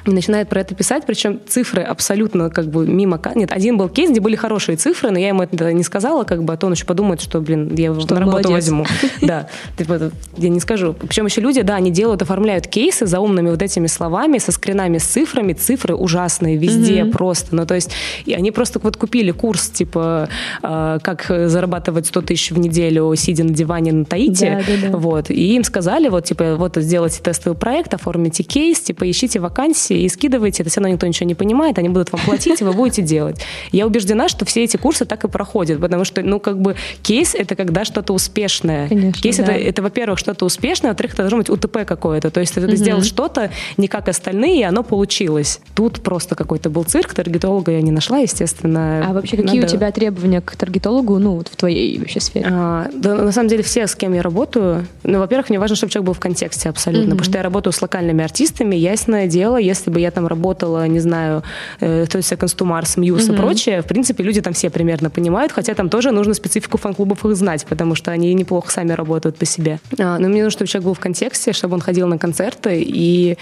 и 0.07 0.11
начинает 0.11 0.49
про 0.49 0.61
это 0.61 0.75
писать, 0.75 1.05
причем 1.07 1.41
цифры 1.47 1.83
абсолютно 1.83 2.51
как 2.51 2.67
бы 2.67 2.87
мимо... 2.87 3.21
Нет, 3.35 3.51
один 3.53 3.77
был 3.77 3.89
кейс, 3.89 4.11
где 4.11 4.21
были 4.21 4.37
хорошие 4.37 4.77
цифры, 4.77 5.11
но 5.11 5.19
я 5.19 5.29
ему 5.29 5.43
это 5.43 5.56
не 5.73 5.83
сказала, 5.83 6.25
как 6.25 6.45
бы, 6.45 6.53
а 6.53 6.57
то 6.57 6.67
он 6.67 6.73
еще 6.73 6.85
подумает, 6.85 7.21
что, 7.21 7.41
блин, 7.41 7.75
я 7.75 7.87
его 7.87 8.01
Что 8.01 8.15
на 8.15 8.21
работу 8.21 8.49
молодец. 8.49 8.71
возьму. 8.71 8.87
Да, 9.23 9.49
типа, 9.77 10.11
я 10.37 10.49
не 10.49 10.61
скажу. 10.61 10.93
Причем 10.95 11.27
еще 11.27 11.41
люди, 11.41 11.63
да, 11.63 11.77
они 11.77 11.91
делают, 11.91 12.23
оформляют 12.23 12.67
кейсы 12.67 13.07
за 13.07 13.21
умными 13.21 13.51
вот 13.51 13.63
этими 13.63 13.87
словами, 13.87 14.39
со 14.39 14.53
скринами, 14.53 14.99
с 14.99 15.05
цифрами. 15.05 15.53
Цифры 15.53 15.95
ужасные 15.95 16.57
везде 16.57 17.05
просто. 17.07 17.55
Ну, 17.57 17.67
то 17.67 17.75
есть, 17.75 17.91
и 18.25 18.35
они 18.35 18.51
просто 18.51 18.79
вот 18.79 18.97
купили 18.97 19.31
курс, 19.31 19.69
типа, 19.69 20.29
э, 20.63 20.99
как 21.03 21.27
зарабатывать 21.29 22.07
100 22.07 22.21
тысяч 22.23 22.51
в 22.51 22.59
неделю, 22.59 23.15
сидя 23.17 23.45
на 23.45 23.51
диване 23.51 23.93
на 23.93 24.05
Таити. 24.05 24.45
Да, 24.45 24.63
да, 24.67 24.91
да. 24.91 24.97
Вот. 24.97 25.31
И 25.31 25.55
им 25.55 25.65
сказали, 25.65 26.09
вот, 26.09 26.25
типа, 26.25 26.57
вот 26.57 26.77
сделайте 26.77 27.21
тестовый 27.23 27.59
проект, 27.59 27.95
оформите 27.95 28.43
кейс, 28.43 28.81
типа, 28.81 29.11
ищите 29.11 29.41
вакансии 29.41 30.03
и 30.03 30.09
скидывайте. 30.09 30.63
Это 30.63 30.71
все 30.71 30.81
равно 30.81 30.95
никто 30.95 31.07
ничего 31.07 31.27
не 31.27 31.35
понимает, 31.35 31.79
они 31.79 31.89
будут 31.89 32.13
вам 32.13 32.21
платить, 32.25 32.61
и 32.61 32.65
вы 32.65 32.73
будете 32.73 33.03
делать. 33.03 33.41
Я 33.73 33.87
убеждена, 33.87 34.29
что 34.29 34.45
все 34.45 34.65
эти 34.65 34.77
курсы 34.77 35.05
так 35.05 35.25
и 35.25 35.29
проходят, 35.29 35.46
потому 35.81 36.05
что, 36.05 36.23
ну, 36.23 36.41
как 36.41 36.61
бы, 36.61 36.77
кейс— 37.03 37.35
это 37.35 37.55
когда 37.55 37.85
что-то 37.85 38.13
успешное. 38.13 38.89
Конечно, 38.89 39.21
кейс 39.21 39.37
да. 39.37 39.45
это, 39.45 39.53
это, 39.53 39.83
во-первых, 39.83 40.19
что-то 40.19 40.45
успешное, 40.45 40.91
во-вторых, 40.91 41.15
это 41.15 41.23
должно 41.23 41.39
быть 41.39 41.51
УТП 41.51 41.85
какое-то. 41.87 42.31
То 42.31 42.41
есть 42.41 42.55
ты 42.55 42.77
сделал 42.77 43.03
что-то 43.03 43.51
не 43.77 43.89
как 43.89 44.09
остальные, 44.09 44.61
и 44.61 44.63
оно 44.63 44.83
получилось. 44.83 45.61
Тут 45.75 46.01
просто 46.03 46.35
какой-то 46.35 46.71
был 46.71 46.85
цирк, 46.85 47.15
таргетолога 47.15 47.73
я 47.73 47.83
не 47.83 47.91
нашла, 47.91 48.19
естественно. 48.19 49.05
А 49.09 49.13
вообще, 49.13 49.37
какие 49.37 49.59
у 49.59 49.63
Надо- 49.63 49.73
тебя 49.73 49.91
требования 49.91 50.41
к 50.41 50.57
таргетологу, 50.57 51.19
ну, 51.19 51.37
вот 51.37 51.49
в 51.49 51.57
твоей 51.57 51.99
вообще 51.99 52.21
сфере? 52.21 52.47
а, 52.51 52.89
да, 52.95 53.15
на 53.17 53.33
самом 53.33 53.49
деле 53.49 53.63
все, 53.63 53.87
с 53.87 53.95
кем 53.95 54.13
я 54.15 54.23
работаю, 54.23 54.87
ну, 55.03 55.19
во-первых, 55.19 55.51
мне 55.51 55.59
важно, 55.59 55.77
чтобы 55.77 55.93
человек 55.93 56.07
был 56.07 56.15
в 56.15 56.21
контексте 56.21 56.69
абсолютно, 56.69 57.11
потому 57.11 57.25
что 57.25 57.39
я 57.39 57.43
работаю 57.43 57.73
с 57.73 57.83
локальными 57.83 58.25
артистами, 58.25 58.77
ясное 58.77 59.27
дело, 59.27 59.57
если 59.57 59.91
бы 59.91 60.01
я 60.01 60.11
там 60.11 60.27
работала, 60.27 60.87
не 60.87 61.01
знаю, 61.01 61.43
э, 61.81 62.07
то 62.09 62.19
есть 62.19 62.33
to 62.33 62.67
Mars, 62.67 62.97
Muse 62.97 63.33
и 63.33 63.37
прочее, 63.37 63.83
в 63.83 63.87
принципе, 63.87 64.23
люди 64.23 64.41
там 64.41 64.53
все 64.53 64.71
примерно 64.71 65.11
понимают, 65.11 65.27
хотя 65.53 65.75
там 65.75 65.89
тоже 65.89 66.11
нужно 66.11 66.35
специфику 66.35 66.79
фан-клубов 66.79 67.25
их 67.25 67.37
знать, 67.37 67.67
потому 67.67 67.95
что 67.95 68.11
они 68.11 68.33
неплохо 68.35 68.71
сами 68.71 68.93
работают 68.93 69.37
по 69.37 69.45
себе. 69.45 69.81
А, 69.99 70.19
но 70.19 70.29
мне 70.29 70.43
нужно, 70.43 70.51
чтобы 70.51 70.69
человек 70.69 70.87
был 70.87 70.95
в 70.95 71.01
контексте, 71.01 71.53
чтобы 71.53 71.75
он 71.75 71.81
ходил 71.81 72.07
на 72.07 72.19
концерты, 72.19 72.83
и 72.85 73.39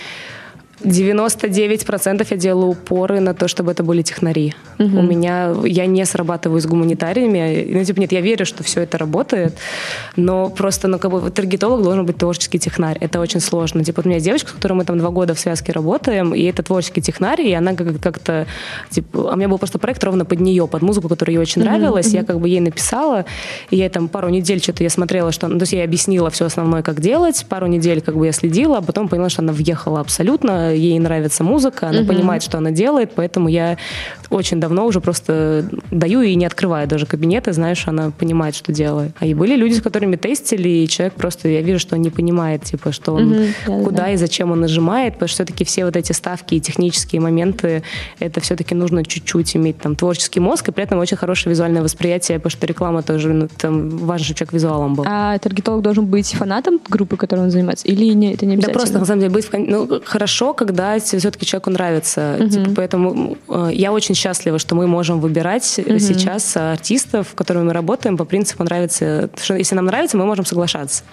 99% 0.83 2.27
я 2.31 2.37
делаю 2.37 2.69
упоры 2.71 3.21
на 3.21 3.35
то, 3.35 3.49
чтобы 3.49 3.73
это 3.73 3.83
были 3.83 4.03
технари. 4.03 4.55
У 4.79 5.03
меня, 5.03 5.55
я 5.65 5.87
не 5.87 6.05
срабатываю 6.05 6.61
с 6.61 6.67
гуманитариями. 6.67 7.67
Ну, 7.71 7.85
типа, 7.85 8.01
нет, 8.01 8.13
я 8.13 8.21
верю, 8.21 8.45
что 8.45 8.65
все 8.65 8.81
это 8.81 8.99
работает, 8.99 9.55
но 10.17 10.51
просто, 10.51 10.89
ну, 10.89 10.99
как 10.99 11.11
бы, 11.11 11.31
таргетолог 11.31 11.83
должен 11.83 12.05
быть 12.07 12.17
творческий 12.19 12.59
технарь. 12.59 12.97
Это 13.01 13.21
очень 13.21 13.41
сложно. 13.41 13.85
Типа, 13.85 14.01
вот 14.03 14.07
у 14.07 14.09
меня 14.11 14.21
девочка, 14.21 14.51
с 14.51 14.53
которой 14.53 14.73
мы 14.75 14.85
там 14.85 14.99
два 14.99 15.11
года 15.11 15.35
в 15.35 15.39
связке 15.39 15.73
работаем, 15.73 16.35
и 16.35 16.43
это 16.43 16.63
творческий 16.63 17.01
технарь, 17.03 17.41
и 17.43 17.53
она 17.53 17.75
как- 17.75 18.01
как-то, 18.01 18.47
типа, 18.91 19.31
а 19.31 19.35
у 19.35 19.37
меня 19.37 19.49
был 19.49 19.59
просто 19.59 19.79
проект 19.79 20.03
ровно 20.05 20.25
под 20.25 20.41
нее, 20.41 20.67
под 20.67 20.83
музыку, 20.83 21.09
которая 21.09 21.37
ей 21.37 21.41
очень 21.41 21.63
нравилась. 21.63 22.07
Я 22.13 22.25
как 22.25 22.41
бы 22.41 22.49
ей 22.49 22.61
написала, 22.61 23.25
и 23.71 23.77
я 23.77 23.89
там 23.91 24.09
пару 24.09 24.29
недель 24.29 24.61
что-то 24.63 24.83
я 24.83 24.91
смотрела, 24.91 25.31
что, 25.33 25.47
ну, 25.49 25.59
то 25.59 25.63
есть 25.63 25.73
я 25.73 25.79
ей 25.81 25.85
объяснила 25.85 26.31
все 26.31 26.47
основное, 26.47 26.83
как 26.83 27.01
делать, 27.01 27.47
пару 27.49 27.67
недель 27.67 28.01
как 28.01 28.17
бы 28.17 28.27
я 28.27 28.33
следила, 28.33 28.79
а 28.79 28.83
потом 28.83 29.09
поняла, 29.09 29.29
что 29.29 29.43
она 29.43 29.53
въехала 29.53 30.01
абсолютно, 30.01 30.64
ей 30.73 30.99
нравится 30.99 31.45
музыка, 31.45 31.89
она 31.89 32.05
понимает, 32.05 32.43
что 32.43 32.59
она 32.59 32.71
делает, 32.71 33.13
поэтому 33.15 33.49
я 33.49 33.77
очень 34.31 34.61
давно 34.61 34.87
уже 34.87 35.01
просто 35.01 35.69
даю 35.91 36.23
и 36.23 36.35
не 36.35 36.47
открываю 36.47 36.89
даже 36.89 37.07
кабинеты, 37.07 37.53
знаешь, 37.53 37.87
она 37.87 38.11
понимает, 38.11 38.55
что 38.55 38.73
делает. 38.73 39.13
А 39.21 39.27
и 39.27 39.35
были 39.35 39.57
люди, 39.57 39.75
с 39.75 39.83
которыми 39.83 40.17
тестили, 40.17 40.69
и 40.69 40.89
человек 40.89 41.15
просто, 41.15 41.49
я 41.49 41.63
вижу, 41.63 41.79
что 41.79 41.97
он 41.97 42.03
не 42.03 42.11
понимает, 42.11 42.65
типа, 42.65 42.93
что 42.93 43.13
он, 43.13 43.31
да-да-да. 43.31 43.85
куда 43.85 44.11
и 44.11 44.17
зачем 44.17 44.51
он 44.51 44.61
нажимает, 44.61 45.15
потому 45.15 45.29
что 45.29 45.45
все-таки 45.45 45.65
все 45.65 45.85
вот 45.85 45.97
эти 45.97 46.13
ставки 46.13 46.55
и 46.55 46.61
технические 46.61 47.21
моменты, 47.21 47.83
это 48.19 48.41
все-таки 48.41 48.75
нужно 48.75 49.05
чуть-чуть 49.05 49.57
иметь 49.57 49.79
там 49.79 49.97
творческий 49.97 50.41
мозг, 50.41 50.69
и 50.69 50.73
при 50.73 50.85
этом 50.85 50.99
очень 50.99 51.17
хорошее 51.17 51.51
визуальное 51.51 51.83
восприятие, 51.83 52.39
потому 52.39 52.51
что 52.51 52.67
реклама 52.67 53.03
тоже, 53.03 53.33
ну, 53.33 53.49
там 53.57 53.89
важно, 53.99 54.25
чтобы 54.25 54.39
человек 54.39 54.53
визуалом 54.53 54.95
был. 54.95 55.05
А 55.07 55.39
таргетолог 55.39 55.83
должен 55.83 56.07
быть 56.07 56.33
фанатом 56.33 56.81
группы, 56.89 57.17
которой 57.17 57.41
он 57.41 57.51
занимается? 57.51 57.87
Или 57.87 58.13
не, 58.15 58.35
это 58.35 58.47
не 58.47 58.57
Да 58.57 58.69
обязательно? 58.69 58.73
просто, 58.73 58.99
на 58.99 59.05
самом 59.05 59.21
деле, 59.21 59.33
быть 59.33 59.49
ну, 59.53 60.01
хорошо, 60.05 60.54
когда 60.55 60.99
все-таки 60.99 61.47
человеку 61.47 61.71
нравится. 61.71 62.39
Типа, 62.51 62.71
поэтому 62.77 63.37
э, 63.49 63.71
я 63.73 63.93
очень 63.93 64.15
счастлива, 64.15 64.59
что 64.59 64.75
мы 64.75 64.87
можем 64.87 65.21
выбирать 65.21 65.79
э, 65.79 65.99
сейчас 65.99 66.57
артистов, 66.57 67.29
с 67.33 67.35
которыми 67.35 67.65
мы 67.65 67.73
работаем, 67.73 68.17
по 68.17 68.25
принципу 68.25 68.65
нравится. 68.65 69.29
Что 69.41 69.55
если 69.55 69.75
нам 69.75 69.87
нравится, 69.87 70.17
мы 70.17 70.27
можем 70.27 70.45
соглашаться. 70.45 71.05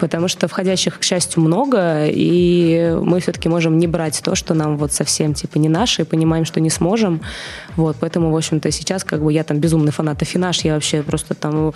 Потому 0.00 0.28
что 0.28 0.48
входящих, 0.48 0.98
к 0.98 1.02
счастью, 1.02 1.42
много, 1.42 2.06
и 2.06 2.96
мы 3.02 3.20
все-таки 3.20 3.48
можем 3.48 3.78
не 3.78 3.86
брать 3.86 4.20
то, 4.22 4.34
что 4.34 4.54
нам 4.54 4.76
вот 4.76 4.92
совсем 4.92 5.34
типа 5.34 5.58
не 5.58 5.68
наше, 5.68 6.02
и 6.02 6.04
понимаем, 6.04 6.44
что 6.44 6.60
не 6.60 6.70
сможем. 6.70 7.20
Вот, 7.76 7.96
поэтому, 8.00 8.30
в 8.30 8.36
общем-то, 8.36 8.70
сейчас 8.70 9.04
как 9.04 9.22
бы 9.22 9.32
я 9.32 9.44
там 9.44 9.58
безумный 9.58 9.92
фанат 9.92 10.22
Афинаш, 10.22 10.60
я 10.60 10.74
вообще 10.74 11.02
просто 11.02 11.34
там 11.34 11.72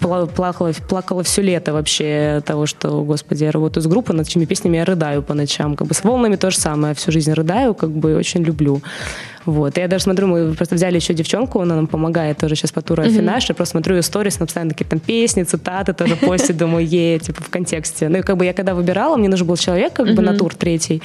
пла- 0.00 0.26
плакала, 0.26 0.72
плакала 0.88 1.22
все 1.22 1.42
лето 1.42 1.72
вообще 1.72 2.42
того, 2.46 2.66
что, 2.66 3.02
господи, 3.02 3.44
я 3.44 3.50
работаю 3.50 3.82
с 3.82 3.86
группой, 3.86 4.14
над 4.16 4.28
чьими 4.28 4.44
песнями 4.44 4.76
я 4.78 4.84
рыдаю 4.84 5.22
по 5.22 5.34
ночам. 5.34 5.76
Как 5.76 5.86
бы 5.86 5.94
с 5.94 6.04
волнами 6.04 6.36
то 6.36 6.50
же 6.52 6.58
самое, 6.58 6.94
всю 6.94 7.10
жизнь 7.10 7.32
рыдаю, 7.32 7.74
как 7.74 7.90
бы 7.90 8.14
очень 8.16 8.42
люблю. 8.42 8.80
Вот. 9.44 9.76
И 9.78 9.80
я 9.80 9.88
даже 9.88 10.04
смотрю, 10.04 10.26
мы 10.28 10.54
просто 10.54 10.74
взяли 10.74 10.96
еще 10.96 11.14
девчонку, 11.14 11.60
она 11.60 11.74
нам 11.74 11.86
помогает 11.86 12.38
тоже 12.38 12.54
сейчас 12.54 12.72
по 12.72 12.80
туру 12.80 13.02
Афинаш, 13.02 13.48
я 13.48 13.54
просто 13.54 13.72
смотрю 13.72 13.96
ее 13.96 14.02
сторис, 14.02 14.36
она 14.36 14.46
постоянно 14.46 14.70
такие 14.70 14.86
там 14.86 15.00
песни, 15.00 15.42
цитаты 15.42 15.92
тоже 15.92 16.16
постит, 16.16 16.56
думаю, 16.56 16.86
е, 16.86 17.18
типа 17.18 17.42
в 17.42 17.50
контексте. 17.50 18.08
Ну 18.08 18.18
и 18.18 18.22
как 18.22 18.36
бы 18.36 18.44
я 18.44 18.52
когда 18.52 18.74
выбирала, 18.74 19.16
мне 19.16 19.28
нужен 19.28 19.46
был 19.46 19.56
человек 19.56 19.94
как 19.94 20.14
бы 20.14 20.22
на 20.22 20.36
тур 20.36 20.54
третий. 20.54 21.02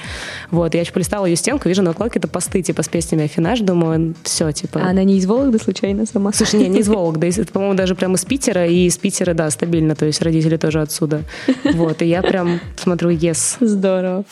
Вот, 0.50 0.74
я 0.74 0.80
еще 0.80 0.92
полистала 0.92 1.26
ее 1.26 1.36
стенку, 1.36 1.68
вижу 1.68 1.82
на 1.82 1.92
вкладке 1.92 2.18
это 2.18 2.28
посты 2.28 2.62
типа 2.62 2.82
с 2.82 2.88
песнями 2.88 3.24
Афинаш, 3.24 3.60
думаю, 3.60 4.14
все, 4.22 4.52
типа. 4.52 4.80
А 4.84 4.90
она 4.90 5.04
не 5.04 5.18
из 5.18 5.26
Вологды 5.26 5.58
случайно 5.58 6.06
сама? 6.06 6.32
Слушай, 6.32 6.60
не, 6.60 6.68
не 6.68 6.80
из 6.80 6.88
Вологды, 6.88 7.28
это, 7.28 7.52
по-моему, 7.52 7.74
даже 7.74 7.94
прямо 7.94 8.14
из 8.14 8.24
Питера, 8.24 8.66
и 8.66 8.86
из 8.86 8.96
Питера, 8.98 9.34
да, 9.34 9.50
стабильно, 9.50 9.94
то 9.94 10.06
есть 10.06 10.22
родители 10.22 10.56
тоже 10.56 10.80
отсюда. 10.80 11.22
Вот, 11.74 12.02
и 12.02 12.06
я 12.06 12.22
прям 12.22 12.60
смотрю, 12.76 13.10
yes. 13.10 13.56
Здорово. 13.60 14.24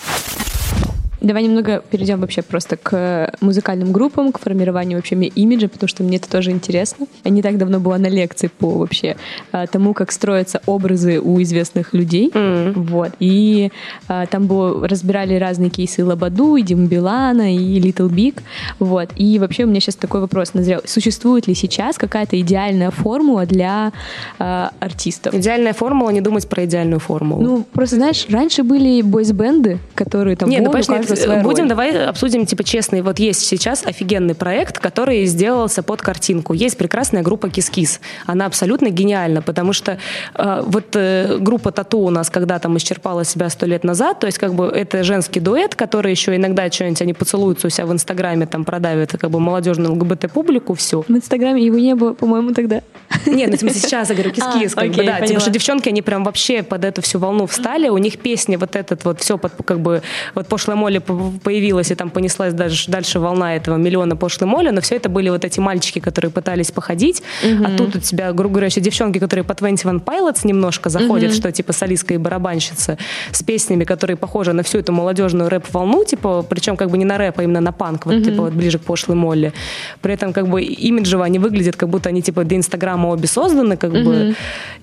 Давай 1.26 1.42
немного 1.42 1.82
перейдем 1.90 2.20
вообще 2.20 2.42
просто 2.42 2.76
к 2.76 3.32
музыкальным 3.40 3.90
группам, 3.90 4.30
к 4.30 4.38
формированию 4.38 4.98
вообще 4.98 5.16
ми- 5.16 5.26
имиджа, 5.34 5.66
потому 5.66 5.88
что 5.88 6.04
мне 6.04 6.18
это 6.18 6.30
тоже 6.30 6.52
интересно. 6.52 7.06
Я 7.24 7.32
не 7.32 7.42
так 7.42 7.58
давно 7.58 7.80
была 7.80 7.98
на 7.98 8.06
лекции 8.06 8.46
по 8.46 8.78
вообще 8.78 9.16
а, 9.50 9.66
тому, 9.66 9.92
как 9.92 10.12
строятся 10.12 10.62
образы 10.66 11.18
у 11.20 11.42
известных 11.42 11.94
людей. 11.94 12.30
Вот. 12.76 13.10
И 13.18 13.72
а, 14.06 14.26
там 14.26 14.46
было, 14.46 14.86
разбирали 14.86 15.34
разные 15.34 15.70
кейсы 15.70 16.04
Лободу, 16.04 16.54
и 16.54 16.62
Дим 16.62 16.86
Билана, 16.86 17.52
и 17.56 17.80
Little 17.80 18.08
Big. 18.08 18.40
Вот. 18.78 19.10
И 19.16 19.40
вообще 19.40 19.64
у 19.64 19.66
меня 19.66 19.80
сейчас 19.80 19.96
такой 19.96 20.20
вопрос 20.20 20.54
назрел. 20.54 20.80
Существует 20.84 21.48
ли 21.48 21.54
сейчас 21.54 21.98
какая-то 21.98 22.38
идеальная 22.40 22.92
формула 22.92 23.46
для 23.46 23.92
а, 24.38 24.70
артистов? 24.78 25.34
Идеальная 25.34 25.72
формула, 25.72 26.10
не 26.10 26.20
думать 26.20 26.48
про 26.48 26.64
идеальную 26.66 27.00
формулу. 27.00 27.42
Ну, 27.42 27.64
просто, 27.72 27.96
знаешь, 27.96 28.26
раньше 28.28 28.62
были 28.62 29.02
бойсбенды, 29.02 29.78
которые 29.96 30.36
там 30.36 30.48
Нет, 30.48 30.60
ну, 30.60 30.66
«Вот, 30.66 30.68
у 30.68 30.86
конечно, 30.86 31.15
нет, 31.16 31.24
своя 31.24 31.42
будем 31.42 31.64
роль». 31.64 31.68
давай 31.68 32.06
обсудим, 32.06 32.46
типа, 32.46 32.64
честный. 32.64 33.02
Вот 33.02 33.18
есть 33.18 33.40
сейчас 33.40 33.84
офигенный 33.84 34.34
проект, 34.34 34.78
который 34.78 35.26
сделался 35.26 35.82
под 35.82 36.02
картинку. 36.02 36.52
Есть 36.52 36.78
прекрасная 36.78 37.22
группа 37.22 37.50
Кис-Кис. 37.50 38.00
Она 38.26 38.46
абсолютно 38.46 38.90
гениальна, 38.90 39.42
потому 39.42 39.72
что 39.72 39.98
э, 40.34 40.62
вот 40.64 40.94
э, 40.94 41.38
группа 41.40 41.72
Тату 41.72 41.98
у 41.98 42.10
нас 42.10 42.30
когда-то 42.30 42.68
исчерпала 42.76 43.24
себя 43.24 43.50
сто 43.50 43.66
лет 43.66 43.84
назад, 43.84 44.20
то 44.20 44.26
есть 44.26 44.38
как 44.38 44.54
бы 44.54 44.66
это 44.66 45.02
женский 45.02 45.40
дуэт, 45.40 45.74
который 45.74 46.10
еще 46.10 46.36
иногда 46.36 46.70
что-нибудь 46.70 47.02
они 47.02 47.12
поцелуются 47.12 47.66
у 47.66 47.70
себя 47.70 47.86
в 47.86 47.92
Инстаграме, 47.92 48.46
там 48.46 48.64
продавят 48.64 49.12
как 49.12 49.30
бы 49.30 49.40
молодежную 49.40 49.92
ЛГБТ-публику 49.92 50.74
всю. 50.74 51.04
В 51.08 51.10
Инстаграме 51.10 51.64
его 51.64 51.78
не 51.78 51.94
было, 51.94 52.12
по-моему, 52.12 52.52
тогда. 52.52 52.82
Нет, 53.26 53.50
ну 53.50 53.56
в 53.56 53.60
смысле 53.60 53.80
сейчас, 53.80 54.08
я 54.08 54.14
говорю, 54.14 54.30
кис-кис, 54.34 54.72
А, 54.74 54.80
как 54.80 54.88
бы, 54.90 54.94
окей, 54.94 55.06
да. 55.06 55.14
Типа, 55.14 55.26
поняла. 55.26 55.40
что 55.40 55.50
девчонки, 55.50 55.88
они 55.88 56.02
прям 56.02 56.24
вообще 56.24 56.62
под 56.62 56.84
эту 56.84 57.02
всю 57.02 57.18
волну 57.18 57.46
встали, 57.46 57.88
у 57.88 57.98
них 57.98 58.18
песни, 58.18 58.56
вот 58.56 58.76
этот 58.76 59.04
вот 59.04 59.20
все, 59.20 59.38
под, 59.38 59.52
как 59.64 59.80
бы, 59.80 60.02
вот 60.34 60.46
пошлая 60.46 60.76
Молли 60.76 60.98
появилась, 61.06 61.90
и 61.90 61.94
там 61.94 62.10
понеслась 62.10 62.52
дальше, 62.52 62.90
дальше 62.90 63.20
волна 63.20 63.56
этого 63.56 63.76
миллиона 63.76 64.16
пошлой 64.16 64.46
Молли, 64.46 64.70
но 64.70 64.80
все 64.80 64.96
это 64.96 65.08
были 65.08 65.28
вот 65.28 65.44
эти 65.44 65.60
мальчики, 65.60 65.98
которые 65.98 66.30
пытались 66.30 66.70
походить, 66.70 67.22
а 67.42 67.76
тут 67.76 67.96
у 67.96 68.00
тебя, 68.00 68.32
грубо 68.32 68.54
говоря, 68.54 68.66
еще 68.66 68.80
девчонки, 68.80 69.18
которые 69.18 69.44
по 69.44 69.54
21 69.54 69.98
Pilots 70.00 70.40
немножко 70.44 70.90
заходят, 70.90 71.34
что 71.34 71.50
типа 71.52 71.72
солистка 71.72 72.14
и 72.14 72.16
барабанщица, 72.16 72.98
с 73.30 73.42
песнями, 73.42 73.84
которые 73.84 74.16
похожи 74.16 74.52
на 74.52 74.62
всю 74.62 74.78
эту 74.78 74.92
молодежную 74.92 75.48
рэп-волну, 75.48 76.04
типа, 76.04 76.44
причем 76.48 76.76
как 76.76 76.90
бы 76.90 76.98
не 76.98 77.04
на 77.04 77.18
рэп, 77.18 77.38
а 77.38 77.42
именно 77.42 77.60
на 77.60 77.72
панк, 77.72 78.06
вот 78.06 78.24
типа 78.24 78.42
вот 78.42 78.52
ближе 78.52 78.78
к 78.78 78.82
пошлой 78.82 79.16
Молли. 79.16 79.52
При 80.00 80.14
этом 80.14 80.32
как 80.32 80.48
бы 80.48 80.62
имиджево 80.62 81.24
они 81.24 81.38
выглядят, 81.38 81.76
как 81.76 81.88
будто 81.88 82.08
они 82.08 82.22
типа 82.22 82.44
для 82.44 82.56
Инстаграма 82.56 83.08
обе 83.08 83.26
созданы, 83.26 83.76
как 83.76 83.92
бы. 83.92 84.34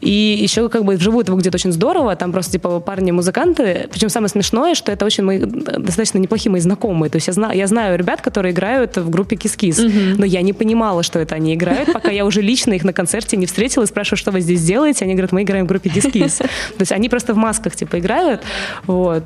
И 0.02 0.38
еще 0.42 0.70
как 0.70 0.84
бы 0.84 0.96
вживую 0.96 1.24
это 1.24 1.32
выглядит 1.32 1.56
очень 1.56 1.72
здорово. 1.72 2.16
Там 2.16 2.32
просто 2.32 2.54
типа 2.54 2.80
парни-музыканты. 2.80 3.88
Причем 3.92 4.10
самое 4.10 4.30
смешное, 4.30 4.76
что 4.76 4.92
это 4.92 5.06
очень 5.06 5.24
мои 5.24 5.40
достаточно 5.40 6.13
неплохие 6.20 6.52
мои 6.52 6.62
знакомые. 6.62 7.10
То 7.10 7.18
есть 7.18 7.28
я 7.28 7.34
знаю, 7.34 7.58
я 7.58 7.68
знаю 7.68 7.98
ребят, 7.98 8.22
которые 8.22 8.54
играют 8.54 8.98
в 8.98 9.10
группе 9.10 9.36
Кис-Кис. 9.36 9.80
Но 10.18 10.26
я 10.26 10.42
не 10.42 10.54
понимала, 10.54 11.04
что 11.04 11.20
это 11.20 11.36
они 11.36 11.54
играют, 11.54 11.92
пока 11.94 12.12
я 12.12 12.26
уже 12.26 12.42
лично 12.42 12.74
их 12.74 12.84
на 12.84 12.94
концерте 12.94 13.38
не 13.38 13.46
встретила 13.46 13.84
и 13.84 13.88
спрашиваю, 13.88 14.18
что 14.18 14.32
вы 14.32 14.42
здесь 14.42 14.64
делаете. 14.64 15.06
Они 15.06 15.14
говорят, 15.14 15.32
мы 15.32 15.44
играем 15.44 15.66
в 15.66 15.68
группе 15.68 15.90
Кис-Кис. 15.90 16.38
То 16.38 16.48
есть 16.80 16.92
они 16.92 17.10
просто 17.10 17.34
в 17.34 17.38
масках 17.38 17.76
типа 17.76 18.00
играют. 18.00 18.42
Вот. 18.88 19.24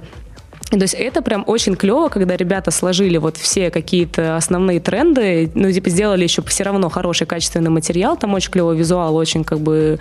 То 0.69 0.78
есть 0.82 0.95
это 0.95 1.21
прям 1.21 1.45
очень 1.47 1.76
клево, 1.76 2.10
когда 2.10 2.36
ребята 2.36 2.71
сложили 2.71 3.17
вот 3.17 3.38
все 3.38 3.71
какие-то 3.71 4.36
основные 4.36 4.82
тренды, 4.82 5.50
ну, 5.54 5.71
типа 5.71 5.89
сделали 5.89 6.23
еще 6.23 6.41
все 6.41 6.63
равно 6.65 6.89
хороший 6.89 7.26
качественный 7.26 7.69
материал, 7.69 8.17
там 8.17 8.34
очень 8.34 8.52
клевый 8.52 8.76
визуал, 8.76 9.15
очень 9.15 9.45
как 9.45 9.60
бы 9.60 9.97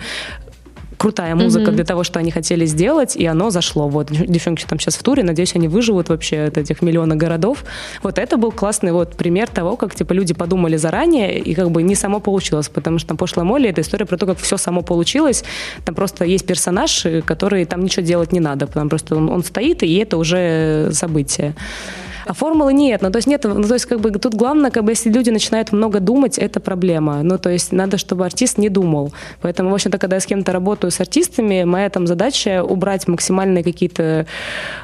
крутая 0.97 1.35
музыка 1.35 1.71
для 1.71 1.83
того, 1.83 2.03
что 2.03 2.19
они 2.19 2.31
хотели 2.31 2.65
сделать, 2.65 3.15
и 3.15 3.25
оно 3.25 3.49
зашло. 3.49 3.87
Вот 3.87 4.11
девчонки 4.11 4.65
там 4.67 4.79
сейчас 4.79 4.95
в 4.95 5.03
туре, 5.03 5.23
надеюсь, 5.23 5.55
они 5.55 5.67
выживут 5.67 6.09
вообще 6.09 6.43
от 6.43 6.57
этих 6.57 6.81
миллиона 6.81 7.15
городов. 7.15 7.63
Вот 8.03 8.17
это 8.17 8.37
был 8.37 8.51
классный 8.51 8.91
вот 8.91 9.15
пример 9.15 9.47
того, 9.47 9.77
как 9.77 9.95
типа 9.95 10.13
люди 10.13 10.33
подумали 10.33 10.77
заранее, 10.77 11.39
и 11.39 11.53
как 11.53 11.71
бы 11.71 11.83
не 11.83 11.95
само 11.95 12.19
получилось, 12.19 12.69
потому 12.69 12.99
что 12.99 13.09
там 13.09 13.17
пошлая 13.17 13.45
Молли, 13.45 13.69
это 13.69 13.81
история 13.81 14.05
про 14.05 14.17
то, 14.17 14.25
как 14.25 14.39
все 14.39 14.57
само 14.57 14.81
получилось. 14.81 15.43
Там 15.85 15.95
просто 15.95 16.25
есть 16.25 16.45
персонаж, 16.45 17.05
э, 17.05 17.21
который 17.21 17.65
там 17.65 17.83
ничего 17.83 18.05
делать 18.05 18.31
не 18.31 18.39
надо, 18.39 18.67
там 18.67 18.89
просто 18.89 19.15
он, 19.15 19.29
он 19.29 19.43
стоит, 19.43 19.83
и 19.83 19.95
это 19.97 20.17
уже 20.17 20.89
событие. 20.93 21.55
А 22.27 22.33
формулы 22.33 22.73
нет. 22.73 23.01
Ну, 23.01 23.09
то 23.09 23.17
есть 23.17 23.27
нет, 23.27 23.43
ну, 23.45 23.63
то 23.63 23.73
есть 23.73 23.85
как 23.85 24.01
бы 24.01 24.11
тут 24.11 24.35
главное, 24.35 24.69
как 24.69 24.83
бы 24.83 24.91
если 24.91 25.09
люди 25.09 25.29
начинают 25.29 25.71
много 25.71 25.99
думать, 25.99 26.37
это 26.37 26.59
проблема. 26.59 27.23
Ну, 27.23 27.37
то 27.37 27.49
есть 27.49 27.71
надо, 27.71 27.97
чтобы 27.97 28.25
артист 28.25 28.57
не 28.57 28.69
думал. 28.69 29.13
Поэтому, 29.41 29.69
в 29.69 29.73
общем-то, 29.73 29.97
когда 29.97 30.17
я 30.17 30.19
с 30.19 30.25
кем-то 30.25 30.51
работаю 30.51 30.91
с 30.91 30.99
артистами, 30.99 31.63
моя 31.63 31.89
там 31.89 32.05
задача 32.05 32.63
убрать 32.63 33.07
максимальные 33.07 33.63
какие-то 33.63 34.25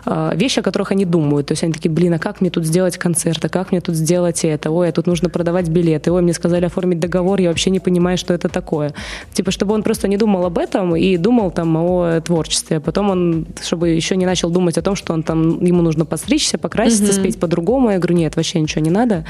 э, 0.05 0.31
вещи, 0.35 0.59
о 0.59 0.61
которых 0.61 0.91
они 0.91 1.05
думают. 1.05 1.47
То 1.47 1.51
есть 1.51 1.63
они 1.63 1.73
такие, 1.73 1.91
блин, 1.91 2.13
а 2.13 2.19
как 2.19 2.39
мне 2.39 2.49
тут 2.49 2.65
сделать 2.65 2.97
концерт, 2.97 3.43
а 3.43 3.49
как 3.49 3.71
мне 3.71 3.81
тут 3.81 3.95
сделать 3.95 4.45
это? 4.45 4.71
Ой, 4.71 4.89
а 4.89 4.91
тут 4.93 5.07
нужно 5.07 5.29
продавать 5.29 5.67
билеты. 5.67 6.11
Ой, 6.11 6.21
мне 6.21 6.33
сказали 6.33 6.65
оформить 6.65 6.99
договор, 6.99 7.41
я 7.41 7.49
вообще 7.49 7.71
не 7.71 7.79
понимаю, 7.79 8.17
что 8.17 8.33
это 8.33 8.47
такое. 8.47 8.93
Типа, 9.33 9.51
чтобы 9.51 9.73
он 9.73 9.83
просто 9.83 10.07
не 10.07 10.17
думал 10.17 10.45
об 10.45 10.57
этом 10.57 10.95
и 10.95 11.17
думал 11.17 11.51
там 11.51 11.75
о 11.75 12.21
творчестве. 12.21 12.79
Потом 12.79 13.09
он, 13.09 13.47
чтобы 13.61 13.89
еще 13.89 14.15
не 14.15 14.25
начал 14.25 14.49
думать 14.49 14.77
о 14.77 14.81
том, 14.81 14.95
что 14.95 15.13
он 15.13 15.23
там, 15.23 15.61
ему 15.63 15.81
нужно 15.81 16.05
постричься, 16.05 16.57
покраситься, 16.57 17.11
спеть 17.11 17.32
по-другому. 17.39 17.91
Я 17.91 17.97
говорю, 17.97 18.15
нет, 18.15 18.35
вообще 18.35 18.59
ничего 18.59 18.81
не 18.81 18.91
надо. 18.91 19.25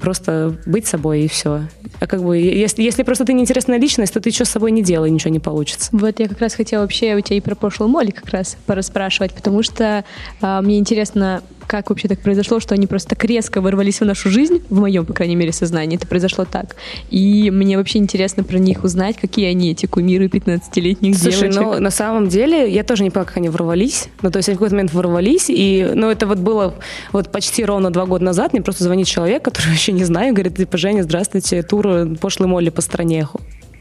Просто 0.00 0.56
быть 0.66 0.86
собой 0.86 1.22
и 1.22 1.28
все. 1.28 1.62
А 2.00 2.06
как 2.06 2.22
бы, 2.22 2.36
если, 2.36 2.82
если 2.82 3.04
просто 3.04 3.24
ты 3.24 3.32
неинтересная 3.32 3.78
личность, 3.78 4.12
то 4.12 4.20
ты 4.20 4.30
что 4.32 4.44
с 4.44 4.50
собой 4.50 4.72
не 4.72 4.82
делай, 4.82 5.10
ничего 5.10 5.30
не 5.30 5.38
получится. 5.38 5.88
Вот 5.92 6.18
я 6.18 6.28
как 6.28 6.40
раз 6.40 6.54
хотела 6.54 6.82
вообще 6.82 7.14
у 7.14 7.20
тебя 7.20 7.36
и 7.36 7.40
про 7.40 7.54
прошлую 7.54 7.88
Молли 7.90 8.10
как 8.10 8.28
раз 8.30 8.56
пораспрашивать, 8.66 9.32
потому 9.34 9.62
что 9.62 10.04
а, 10.40 10.62
мне 10.62 10.78
интересно, 10.78 11.42
как 11.66 11.90
вообще 11.90 12.08
так 12.08 12.20
произошло, 12.20 12.60
что 12.60 12.74
они 12.74 12.86
просто 12.86 13.10
так 13.10 13.24
резко 13.24 13.60
ворвались 13.60 14.00
в 14.00 14.04
нашу 14.04 14.30
жизнь, 14.30 14.62
в 14.70 14.80
моем, 14.80 15.04
по 15.04 15.12
крайней 15.12 15.36
мере, 15.36 15.52
сознании, 15.52 15.96
это 15.96 16.06
произошло 16.06 16.44
так. 16.44 16.76
И 17.10 17.50
мне 17.50 17.76
вообще 17.76 17.98
интересно 17.98 18.44
про 18.44 18.58
них 18.58 18.84
узнать, 18.84 19.16
какие 19.16 19.46
они, 19.46 19.72
эти 19.72 19.86
кумиры 19.86 20.26
15-летних 20.26 21.16
Слушай, 21.16 21.50
девочек. 21.50 21.60
ну 21.60 21.80
на 21.80 21.90
самом 21.90 22.28
деле 22.28 22.70
я 22.70 22.84
тоже 22.84 23.02
не 23.02 23.10
поняла, 23.10 23.26
как 23.26 23.36
они 23.36 23.48
ворвались. 23.48 24.08
Ну, 24.22 24.30
то 24.30 24.38
есть 24.38 24.48
они 24.48 24.56
в 24.56 24.58
какой-то 24.58 24.74
момент 24.74 24.92
ворвались, 24.92 25.46
и 25.48 25.90
ну, 25.94 26.10
это 26.10 26.26
вот 26.26 26.38
было 26.38 26.74
вот 27.12 27.30
почти 27.30 27.64
ровно 27.64 27.90
два 27.90 28.06
года 28.06 28.24
назад. 28.24 28.52
Мне 28.52 28.62
просто 28.62 28.84
звонит 28.84 29.06
человек, 29.06 29.42
который 29.42 29.68
вообще 29.70 29.92
не 29.92 30.04
знаю, 30.04 30.34
говорит, 30.34 30.56
типа, 30.56 30.78
Женя, 30.78 31.02
здравствуйте, 31.02 31.62
тур 31.62 32.16
пошлый 32.20 32.48
Молли 32.48 32.70
по 32.70 32.80
стране. 32.80 33.26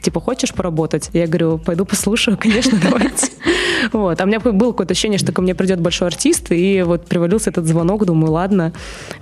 Типа, 0.03 0.19
хочешь 0.19 0.53
поработать? 0.53 1.09
Я 1.13 1.27
говорю, 1.27 1.57
пойду 1.57 1.85
послушаю, 1.85 2.37
конечно, 2.37 2.77
давайте. 2.81 3.27
Вот. 3.91 4.21
А 4.21 4.23
у 4.23 4.27
меня 4.27 4.39
было 4.39 4.71
какое-то 4.71 4.93
ощущение, 4.93 5.19
что 5.19 5.33
ко 5.33 5.41
мне 5.41 5.55
придет 5.55 5.81
большой 5.81 6.07
артист, 6.07 6.51
и 6.51 6.81
вот 6.83 7.05
привалился 7.05 7.49
этот 7.49 7.65
звонок, 7.65 8.05
думаю, 8.05 8.31
ладно. 8.31 8.71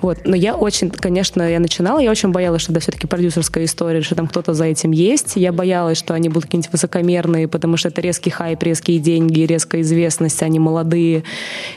Вот. 0.02 0.20
Но 0.24 0.36
я 0.36 0.56
очень, 0.56 0.92
конечно, 0.92 1.42
я 1.42 1.60
начинала, 1.60 2.00
я 2.00 2.12
очень 2.12 2.30
боялась, 2.30 2.62
что 2.62 2.72
это 2.72 2.80
все-таки 2.80 3.08
продюсерская 3.08 3.66
история, 3.66 4.02
что 4.02 4.14
там 4.14 4.28
кто-то 4.28 4.54
за 4.54 4.66
этим 4.66 4.92
есть. 4.92 5.34
Я 5.36 5.52
боялась, 5.52 5.98
что 5.98 6.14
они 6.14 6.30
будут 6.30 6.46
какие-нибудь 6.46 6.72
высокомерные, 6.72 7.48
потому 7.48 7.76
что 7.78 7.88
это 7.88 8.02
резкий 8.02 8.30
хайп, 8.30 8.62
резкие 8.62 9.00
деньги, 9.00 9.42
резкая 9.42 9.82
известность, 9.82 10.44
они 10.44 10.60
молодые 10.60 11.24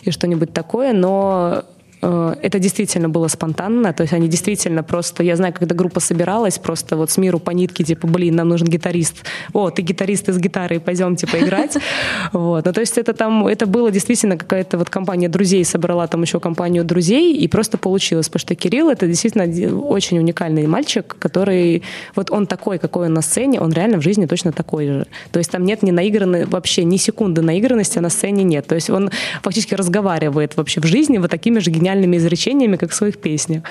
и 0.03 0.11
что-нибудь 0.11 0.53
такое. 0.53 0.93
Но 0.93 1.65
это 2.05 2.59
действительно 2.59 3.09
было 3.09 3.29
спонтанно, 3.29 3.93
то 3.93 4.03
есть 4.03 4.13
они 4.13 4.29
действительно 4.29 4.83
просто, 4.83 5.23
я 5.23 5.37
знаю, 5.37 5.53
когда 5.53 5.75
группа 5.75 6.01
собиралась, 6.01 6.59
просто 6.59 6.97
вот 6.97 7.11
с 7.11 7.19
миру 7.19 7.39
по 7.39 7.51
нитке, 7.51 7.85
типа, 7.85 8.07
блин, 8.07 8.37
нам 8.37 8.49
нужен 8.49 8.69
гитарист, 8.69 9.25
о, 9.53 9.71
ты 9.71 9.83
гитарист 9.83 10.29
из 10.29 10.39
гитары, 10.39 10.81
пойдем, 10.81 11.17
типа, 11.17 11.37
играть. 11.39 11.77
Вот. 12.33 12.67
Ну, 12.67 12.73
то 12.73 12.81
есть 12.81 12.99
это 12.99 13.13
там, 13.13 13.47
это 13.47 13.67
было 13.67 13.91
действительно 13.91 14.37
какая-то 14.37 14.79
вот 14.79 14.91
компания 14.91 15.29
друзей 15.29 15.65
собрала 15.65 16.07
там 16.07 16.23
еще 16.23 16.41
компанию 16.41 16.85
друзей, 16.85 17.37
и 17.37 17.49
просто 17.49 17.79
получилось, 17.79 18.29
потому 18.29 18.41
что 18.41 18.55
Кирилл 18.55 18.89
это 18.89 19.07
действительно 19.07 19.45
очень 19.81 20.19
уникальный 20.19 20.67
мальчик, 20.67 21.17
который, 21.19 21.83
вот 22.17 22.31
он 22.31 22.47
такой, 22.47 22.79
какой 22.79 23.07
он 23.07 23.15
на 23.15 23.23
сцене, 23.23 23.61
он 23.61 23.73
реально 23.73 23.99
в 23.99 24.03
жизни 24.03 24.27
точно 24.27 24.53
такой 24.53 24.87
же. 24.87 25.07
То 25.33 25.39
есть 25.39 25.51
там 25.51 25.65
нет 25.65 25.83
ни 25.83 25.91
наигранной, 25.91 26.45
вообще 26.45 26.85
ни 26.85 26.97
секунды 26.97 27.43
наигранности, 27.43 27.99
а 27.99 28.01
на 28.01 28.11
сцене 28.11 28.45
нет. 28.45 28.67
То 28.67 28.75
есть 28.75 28.91
он 28.91 29.11
фактически 29.43 29.75
разговаривает 29.75 30.57
вообще 30.57 30.81
в 30.81 30.87
жизни 30.87 31.19
вот 31.19 31.31
такими 31.31 31.61
же 31.61 31.71
гениальными 31.71 31.94
гениальными 31.95 32.17
изречениями, 32.17 32.77
как 32.77 32.91
в 32.91 32.95
своих 32.95 33.19
песнях. 33.19 33.63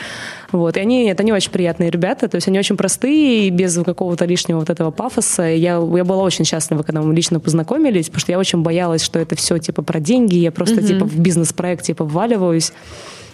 Вот. 0.51 0.77
И 0.77 0.79
они, 0.79 1.05
это 1.05 1.23
не 1.23 1.33
очень 1.33 1.51
приятные 1.51 1.89
ребята, 1.89 2.27
то 2.27 2.35
есть 2.35 2.47
они 2.47 2.59
очень 2.59 2.77
простые, 2.77 3.47
и 3.47 3.49
без 3.49 3.75
какого-то 3.83 4.25
лишнего 4.25 4.59
вот 4.59 4.69
этого 4.69 4.91
пафоса. 4.91 5.43
Я, 5.43 5.81
я 5.95 6.03
была 6.03 6.23
очень 6.23 6.45
счастлива, 6.45 6.83
когда 6.83 7.01
мы 7.01 7.13
лично 7.13 7.39
познакомились, 7.39 8.05
потому 8.05 8.19
что 8.19 8.31
я 8.31 8.39
очень 8.39 8.61
боялась, 8.61 9.03
что 9.03 9.19
это 9.19 9.35
все 9.35 9.57
типа 9.57 9.81
про 9.81 9.99
деньги, 9.99 10.35
я 10.35 10.51
просто 10.51 10.75
mm-hmm. 10.75 10.87
типа 10.87 11.05
в 11.05 11.19
бизнес-проект 11.19 11.85
типа 11.85 12.05
вваливаюсь. 12.05 12.71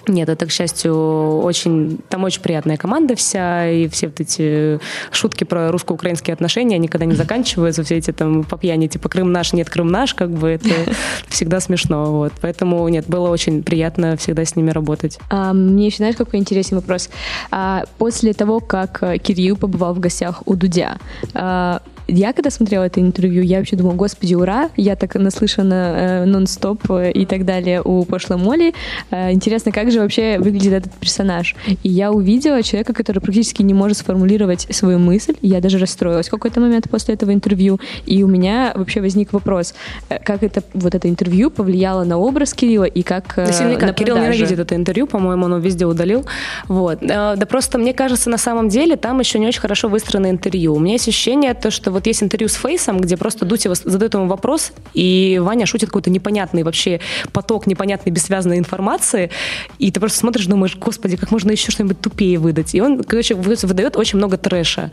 Нет, 0.08 0.30
это, 0.30 0.46
к 0.46 0.52
счастью, 0.52 1.40
очень... 1.40 2.00
Там 2.10 2.24
очень 2.24 2.42
приятная 2.42 2.78
команда 2.78 3.16
вся, 3.16 3.70
и 3.70 3.88
все 3.88 4.08
вот 4.08 4.20
эти 4.20 4.80
шутки 5.12 5.44
про 5.44 5.72
русско-украинские 5.72 6.34
отношения 6.34 6.78
никогда 6.78 7.06
не 7.06 7.16
заканчиваются, 7.16 7.84
все 7.84 7.98
эти 7.98 8.12
там 8.12 8.44
по 8.44 8.58
пьяни, 8.58 8.88
типа 8.88 9.10
«Крым 9.10 9.32
наш, 9.32 9.54
нет, 9.54 9.70
Крым 9.70 9.88
наш», 9.88 10.14
как 10.14 10.30
бы 10.30 10.50
это 10.50 10.70
всегда 11.28 11.60
смешно, 11.60 12.12
вот. 12.12 12.34
Поэтому, 12.42 12.88
нет, 12.88 13.06
было 13.08 13.30
очень 13.30 13.64
приятно 13.64 14.18
всегда 14.18 14.46
с 14.46 14.56
ними 14.56 14.72
работать. 14.72 15.20
А, 15.30 15.54
мне 15.54 15.88
еще, 15.88 15.98
знаешь, 15.98 16.16
какой 16.16 16.40
интересный 16.40 16.78
вопрос? 16.78 17.10
А, 17.52 17.84
после 17.98 18.34
того, 18.34 18.60
как 18.60 19.04
Кирилл 19.22 19.58
побывал 19.58 19.94
в 19.94 20.00
гостях 20.00 20.44
у 20.46 20.56
Дудя, 20.56 20.98
а, 21.34 21.82
я 22.10 22.34
когда 22.34 22.50
смотрела 22.50 22.84
это 22.84 23.00
интервью, 23.00 23.44
я 23.44 23.58
вообще 23.58 23.76
думала, 23.76 23.94
господи, 23.94 24.36
ура, 24.36 24.70
я 24.78 24.96
так 24.96 25.16
наслышана 25.16 25.74
э, 25.74 26.26
нон-стоп 26.26 26.82
э, 26.92 27.12
и 27.12 27.26
так 27.26 27.46
далее 27.46 27.82
у 27.84 28.04
пошлой 28.06 28.38
Молли. 28.38 28.74
Э, 29.12 29.32
интересно, 29.32 29.72
как 29.72 29.92
же 29.92 30.00
вообще 30.00 30.38
выглядит 30.40 30.74
этот 30.74 30.94
персонаж? 30.94 31.56
И 31.84 31.90
я 31.90 32.12
увидела 32.12 32.64
человека, 32.64 32.94
который 32.94 33.20
практически 33.20 33.62
не 33.64 33.74
может 33.74 33.98
сформулировать 33.98 34.68
свою 34.72 35.00
мысль. 35.00 35.36
Я 35.42 35.62
даже 35.62 35.78
расстроилась 35.78 36.28
в 36.28 36.32
какой-то 36.32 36.60
момент 36.60 36.90
после 36.90 37.14
этого 37.16 37.34
интервью. 37.34 37.80
И 38.06 38.24
у 38.24 38.28
меня 38.28 38.74
вообще 38.76 39.02
возник 39.02 39.34
вопрос, 39.34 39.74
э, 40.10 40.20
как 40.24 40.44
это 40.44 40.64
вот 40.74 40.96
это 40.96 41.08
интервью 41.10 41.52
повлияло 41.52 42.04
на 42.04 42.18
образ 42.18 42.54
Кирилла 42.54 42.86
и 42.86 43.04
как 43.04 43.38
э, 43.38 43.46
Наверняка. 43.46 43.86
на 43.88 43.94
Кирилл 43.94 44.16
продажи. 44.16 44.40
ненавидит 44.40 44.60
это 44.60 44.76
интервью, 44.76 45.08
по-моему, 45.08 45.46
он 45.46 45.52
его 45.52 45.62
везде 45.62 45.86
удалил. 45.86 46.26
Вот. 46.68 47.02
Э, 47.04 47.36
Да 47.36 47.46
просто, 47.46 47.78
мне 47.78 47.94
кажется, 47.94 48.30
на 48.30 48.38
самом 48.38 48.70
деле 48.70 48.96
там 48.96 49.20
еще 49.20 49.40
не 49.40 49.48
очень 49.48 49.62
хорошо 49.62 49.88
выстроено 49.90 50.30
интервью. 50.30 50.74
У 50.76 50.80
меня 50.80 50.94
есть 50.94 51.08
ощущение, 51.08 51.54
то, 51.54 51.72
что 51.72 51.92
вот 51.92 51.99
есть 52.08 52.24
интервью 52.24 52.48
с 52.50 52.56
Фейсом, 52.56 53.00
где 53.00 53.18
просто 53.18 53.46
Дутева 53.46 53.76
задает 53.76 54.14
ему 54.14 54.28
вопрос, 54.28 54.72
и 54.94 55.40
Ваня 55.42 55.66
шутит 55.66 55.90
какой-то 55.90 56.10
непонятный 56.10 56.64
вообще 56.64 57.00
поток 57.34 57.68
непонятной 57.68 58.12
бессвязной 58.12 58.58
информации, 58.58 59.32
и 59.78 59.92
ты 59.92 60.00
просто 60.00 60.20
смотришь, 60.20 60.46
думаешь, 60.46 60.76
господи, 60.76 61.18
как 61.18 61.32
можно 61.32 61.52
еще 61.52 61.72
что-нибудь 61.72 62.00
тупее 62.02 62.40
выдать. 62.40 62.76
И 62.76 62.82
он, 62.82 63.04
короче, 63.04 63.36
вы- 63.36 63.56
выдает 63.62 63.98
очень 63.98 64.18
много 64.18 64.38
трэша. 64.38 64.92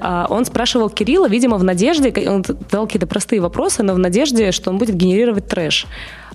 А, 0.00 0.26
Он 0.28 0.44
спрашивал 0.44 0.90
Кирилла, 0.90 1.28
видимо, 1.28 1.58
в 1.58 1.64
надежде, 1.64 2.12
он 2.28 2.44
дал 2.70 2.86
какие-то 2.86 3.06
простые 3.06 3.40
вопросы, 3.40 3.82
но 3.82 3.94
в 3.94 3.98
надежде, 3.98 4.52
что 4.52 4.70
он 4.70 4.78
будет 4.78 4.96
генерировать 4.96 5.46
трэш. 5.48 5.86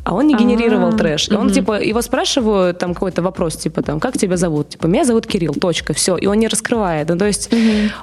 А 0.03 0.13
он 0.13 0.27
не 0.27 0.35
генерировал 0.35 0.89
А, 0.89 0.97
трэш. 0.97 1.29
И 1.29 1.35
он, 1.35 1.49
типа, 1.51 1.81
его 1.81 2.01
спрашивают, 2.01 2.77
там, 2.77 2.93
какой-то 2.93 3.21
вопрос, 3.21 3.55
типа, 3.57 3.81
там, 3.81 3.99
как 3.99 4.17
тебя 4.17 4.37
зовут? 4.37 4.69
Типа, 4.69 4.87
меня 4.87 5.03
зовут 5.03 5.27
Кирилл, 5.27 5.53
точка, 5.53 5.93
все. 5.93 6.15
И 6.15 6.27
он 6.27 6.39
не 6.39 6.47
раскрывает. 6.47 7.09
Ну, 7.09 7.17
то 7.17 7.25
есть, 7.25 7.49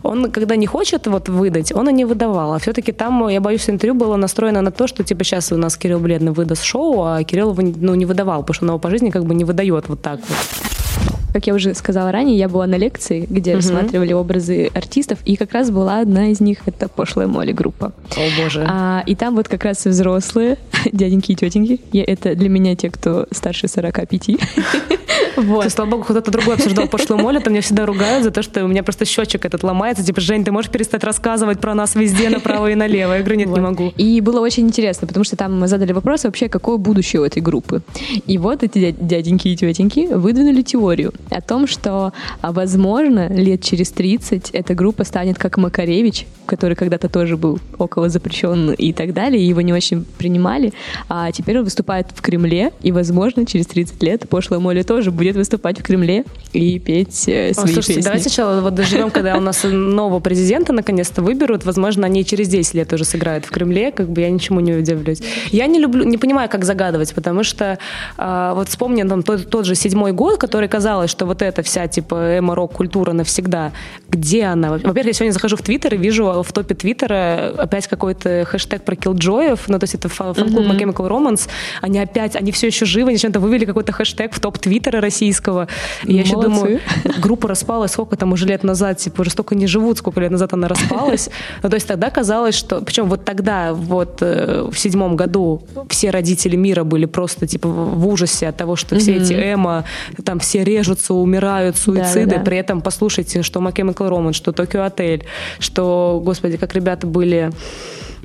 он, 0.02 0.30
когда 0.30 0.56
не 0.56 0.66
хочет 0.66 1.06
вот 1.06 1.28
выдать, 1.28 1.72
он 1.72 1.88
и 1.88 1.92
не 1.92 2.04
выдавал. 2.04 2.54
А 2.54 2.58
все-таки 2.58 2.92
там, 2.92 3.28
я 3.28 3.40
боюсь, 3.40 3.68
интервью 3.70 3.94
было 3.94 4.16
настроено 4.16 4.60
на 4.60 4.70
то, 4.70 4.86
что, 4.86 5.02
типа, 5.02 5.24
сейчас 5.24 5.52
у 5.52 5.56
нас 5.56 5.76
Кирилл 5.76 5.98
Бледный 5.98 6.32
выдаст 6.32 6.62
шоу, 6.64 7.02
а 7.04 7.22
Кирилл 7.24 7.52
его, 7.52 7.72
ну, 7.80 7.94
не 7.94 8.06
выдавал, 8.06 8.40
потому 8.40 8.54
что 8.54 8.64
он 8.64 8.68
его 8.70 8.78
по 8.78 8.90
жизни 8.90 9.10
как 9.10 9.24
бы 9.24 9.34
не 9.34 9.44
выдает 9.44 9.88
вот 9.88 10.02
так 10.02 10.20
вот. 10.28 11.13
Как 11.34 11.48
я 11.48 11.54
уже 11.54 11.74
сказала 11.74 12.12
ранее, 12.12 12.38
я 12.38 12.48
была 12.48 12.68
на 12.68 12.76
лекции, 12.76 13.26
где 13.28 13.56
рассматривали 13.56 14.12
образы 14.12 14.70
артистов, 14.72 15.18
и 15.24 15.34
как 15.34 15.50
раз 15.52 15.68
была 15.68 15.98
одна 15.98 16.28
из 16.28 16.38
них, 16.38 16.58
это 16.66 16.88
пошлая 16.88 17.26
Молли 17.26 17.50
группа. 17.50 17.92
О, 18.16 18.40
боже. 18.40 18.64
А, 18.70 19.02
и 19.04 19.16
там 19.16 19.34
вот 19.34 19.48
как 19.48 19.64
раз 19.64 19.84
и 19.84 19.88
взрослые, 19.88 20.58
дяденьки 20.92 21.32
и 21.32 21.34
тетеньки. 21.34 21.80
Я, 21.90 22.04
это 22.04 22.36
для 22.36 22.48
меня 22.48 22.76
те, 22.76 22.88
кто 22.88 23.26
старше 23.32 23.66
45. 23.66 24.28
Вот. 25.36 25.64
есть, 25.64 25.76
слава 25.76 25.90
богу, 25.90 26.04
кто-то 26.04 26.30
другой 26.30 26.54
обсуждал 26.54 26.86
пошлую 26.88 27.20
моль, 27.20 27.40
то 27.42 27.50
меня 27.50 27.60
всегда 27.60 27.86
ругают 27.86 28.24
за 28.24 28.30
то, 28.30 28.42
что 28.42 28.64
у 28.64 28.68
меня 28.68 28.82
просто 28.82 29.04
счетчик 29.04 29.44
этот 29.44 29.62
ломается. 29.62 30.04
Типа, 30.04 30.20
Жень, 30.20 30.44
ты 30.44 30.52
можешь 30.52 30.70
перестать 30.70 31.04
рассказывать 31.04 31.60
про 31.60 31.74
нас 31.74 31.94
везде, 31.94 32.28
направо 32.28 32.70
и 32.70 32.74
налево? 32.74 33.12
Я 33.14 33.20
говорю, 33.20 33.36
нет, 33.36 33.48
не 33.48 33.52
Вот. 33.54 33.60
могу. 33.60 33.92
И 33.96 34.20
было 34.20 34.40
очень 34.40 34.66
интересно, 34.66 35.06
потому 35.06 35.24
что 35.24 35.36
там 35.36 35.66
задали 35.66 35.92
вопрос 35.92 36.24
вообще, 36.24 36.48
какое 36.48 36.76
будущее 36.76 37.22
у 37.22 37.24
этой 37.24 37.42
группы. 37.42 37.82
И 38.26 38.38
вот 38.38 38.62
эти 38.62 38.78
дя- 38.78 38.96
дяденьки 38.98 39.48
и 39.48 39.56
тетеньки 39.56 40.08
выдвинули 40.12 40.62
теорию 40.62 41.12
о 41.30 41.40
том, 41.40 41.66
что, 41.66 42.12
а, 42.40 42.52
возможно, 42.52 43.28
лет 43.32 43.62
через 43.62 43.90
30 43.90 44.50
эта 44.50 44.74
группа 44.74 45.04
станет 45.04 45.38
как 45.38 45.56
Макаревич, 45.56 46.26
который 46.46 46.76
когда-то 46.76 47.08
тоже 47.08 47.36
был 47.36 47.58
около 47.78 48.08
запрещен 48.08 48.72
и 48.72 48.92
так 48.92 49.12
далее, 49.14 49.46
его 49.46 49.60
не 49.62 49.72
очень 49.72 50.04
принимали, 50.18 50.72
а 51.08 51.32
теперь 51.32 51.58
он 51.58 51.64
выступает 51.64 52.08
в 52.14 52.20
Кремле, 52.20 52.70
и, 52.82 52.92
возможно, 52.92 53.46
через 53.46 53.66
30 53.66 54.02
лет 54.02 54.28
пошлая 54.28 54.60
Молли 54.60 54.82
тоже 54.82 55.10
будет 55.10 55.23
выступать 55.32 55.78
в 55.80 55.82
Кремле 55.82 56.24
и 56.52 56.78
петь 56.78 57.28
э, 57.28 57.50
О, 57.50 57.54
свои 57.54 57.72
Слушайте, 57.72 57.94
песни. 57.94 58.02
давай 58.02 58.20
сначала 58.20 58.60
вот 58.60 58.74
доживем, 58.74 59.10
когда 59.10 59.36
у 59.36 59.40
нас 59.40 59.62
нового 59.64 60.20
президента 60.20 60.72
наконец-то 60.72 61.22
выберут. 61.22 61.64
Возможно, 61.64 62.06
они 62.06 62.24
через 62.24 62.48
10 62.48 62.74
лет 62.74 62.92
уже 62.92 63.04
сыграют 63.04 63.44
в 63.44 63.50
Кремле. 63.50 63.90
Как 63.92 64.08
бы 64.08 64.20
я 64.20 64.30
ничему 64.30 64.60
не 64.60 64.74
удивлюсь. 64.74 65.20
Я 65.50 65.66
не 65.66 65.78
люблю, 65.78 66.04
не 66.04 66.18
понимаю, 66.18 66.48
как 66.48 66.64
загадывать, 66.64 67.14
потому 67.14 67.44
что 67.44 67.78
а, 68.16 68.54
вот 68.54 68.68
вспомни 68.68 69.02
там 69.02 69.22
тот, 69.22 69.48
тот 69.48 69.66
же 69.66 69.74
седьмой 69.74 70.12
год, 70.12 70.38
который 70.38 70.68
казалось, 70.68 71.10
что 71.10 71.26
вот 71.26 71.42
эта 71.42 71.62
вся 71.62 71.86
типа 71.88 72.38
эмо-рок-культура 72.38 73.12
навсегда. 73.12 73.72
Где 74.08 74.44
она? 74.44 74.72
Во-первых, 74.72 75.06
я 75.06 75.12
сегодня 75.12 75.32
захожу 75.32 75.56
в 75.56 75.62
Твиттер 75.62 75.94
и 75.94 75.96
вижу 75.96 76.42
в 76.42 76.52
топе 76.52 76.74
Твиттера 76.74 77.54
опять 77.56 77.86
какой-то 77.88 78.44
хэштег 78.44 78.82
про 78.82 78.96
киллджоев. 78.96 79.68
Ну, 79.68 79.78
то 79.78 79.84
есть 79.84 79.94
это 79.94 80.08
фа- 80.08 80.34
фан-клуб 80.34 80.64
My 80.66 80.78
Chemical 80.78 81.08
Romance. 81.08 81.48
Они 81.80 81.98
опять, 81.98 82.36
они 82.36 82.52
все 82.52 82.66
еще 82.68 82.84
живы, 82.84 83.08
они 83.08 83.16
зачем-то 83.16 83.40
вывели 83.40 83.64
какой-то 83.64 83.92
хэштег 83.92 84.32
в 84.34 84.40
топ 84.40 84.58
Твиттера 84.58 85.00
российского. 85.14 85.68
Я 86.04 86.20
еще 86.20 86.40
думаю, 86.40 86.80
группа 87.22 87.48
распалась 87.48 87.92
сколько 87.92 88.16
там 88.16 88.32
уже 88.32 88.46
лет 88.46 88.64
назад, 88.64 88.98
типа 88.98 89.20
уже 89.20 89.30
столько 89.30 89.54
не 89.54 89.66
живут, 89.66 89.98
сколько 89.98 90.20
лет 90.20 90.30
назад 90.30 90.52
она 90.52 90.68
распалась. 90.68 91.30
Ну, 91.62 91.70
то 91.70 91.76
есть 91.76 91.86
тогда 91.86 92.10
казалось, 92.10 92.54
что... 92.54 92.80
Причем 92.80 93.08
вот 93.08 93.24
тогда, 93.24 93.72
вот 93.72 94.18
э, 94.20 94.68
в 94.70 94.78
седьмом 94.78 95.16
году 95.16 95.62
все 95.88 96.10
родители 96.10 96.56
мира 96.56 96.84
были 96.84 97.06
просто 97.06 97.46
типа 97.46 97.68
в 97.68 98.06
ужасе 98.06 98.48
от 98.48 98.56
того, 98.56 98.76
что 98.76 98.96
все 98.98 99.16
эти 99.16 99.32
эмо, 99.32 99.84
там 100.24 100.38
все 100.38 100.64
режутся, 100.64 101.14
умирают, 101.14 101.76
суициды. 101.76 102.40
При 102.44 102.58
этом 102.58 102.80
послушайте, 102.80 103.42
что 103.42 103.60
My 103.60 103.72
Chemical 103.72 104.10
Romance, 104.10 104.32
что 104.32 104.50
Tokyo 104.50 104.86
Hotel, 104.86 105.22
что, 105.58 106.20
господи, 106.24 106.56
как 106.56 106.74
ребята 106.74 107.06
были 107.06 107.52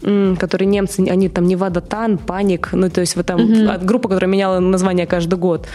м, 0.04 0.36
которые 0.38 0.68
немцы, 0.68 1.00
они 1.10 1.30
там 1.30 1.48
Невада 1.48 1.82
Тан, 1.82 2.18
Паник, 2.18 2.70
ну 2.74 2.90
то 2.90 3.02
есть 3.02 3.16
вот 3.16 3.26
там 3.26 3.70
от- 3.70 3.86
группа, 3.86 4.10
которая 4.10 4.30
меняла 4.30 4.60
название 4.60 5.06
каждый 5.08 5.38
год. 5.38 5.68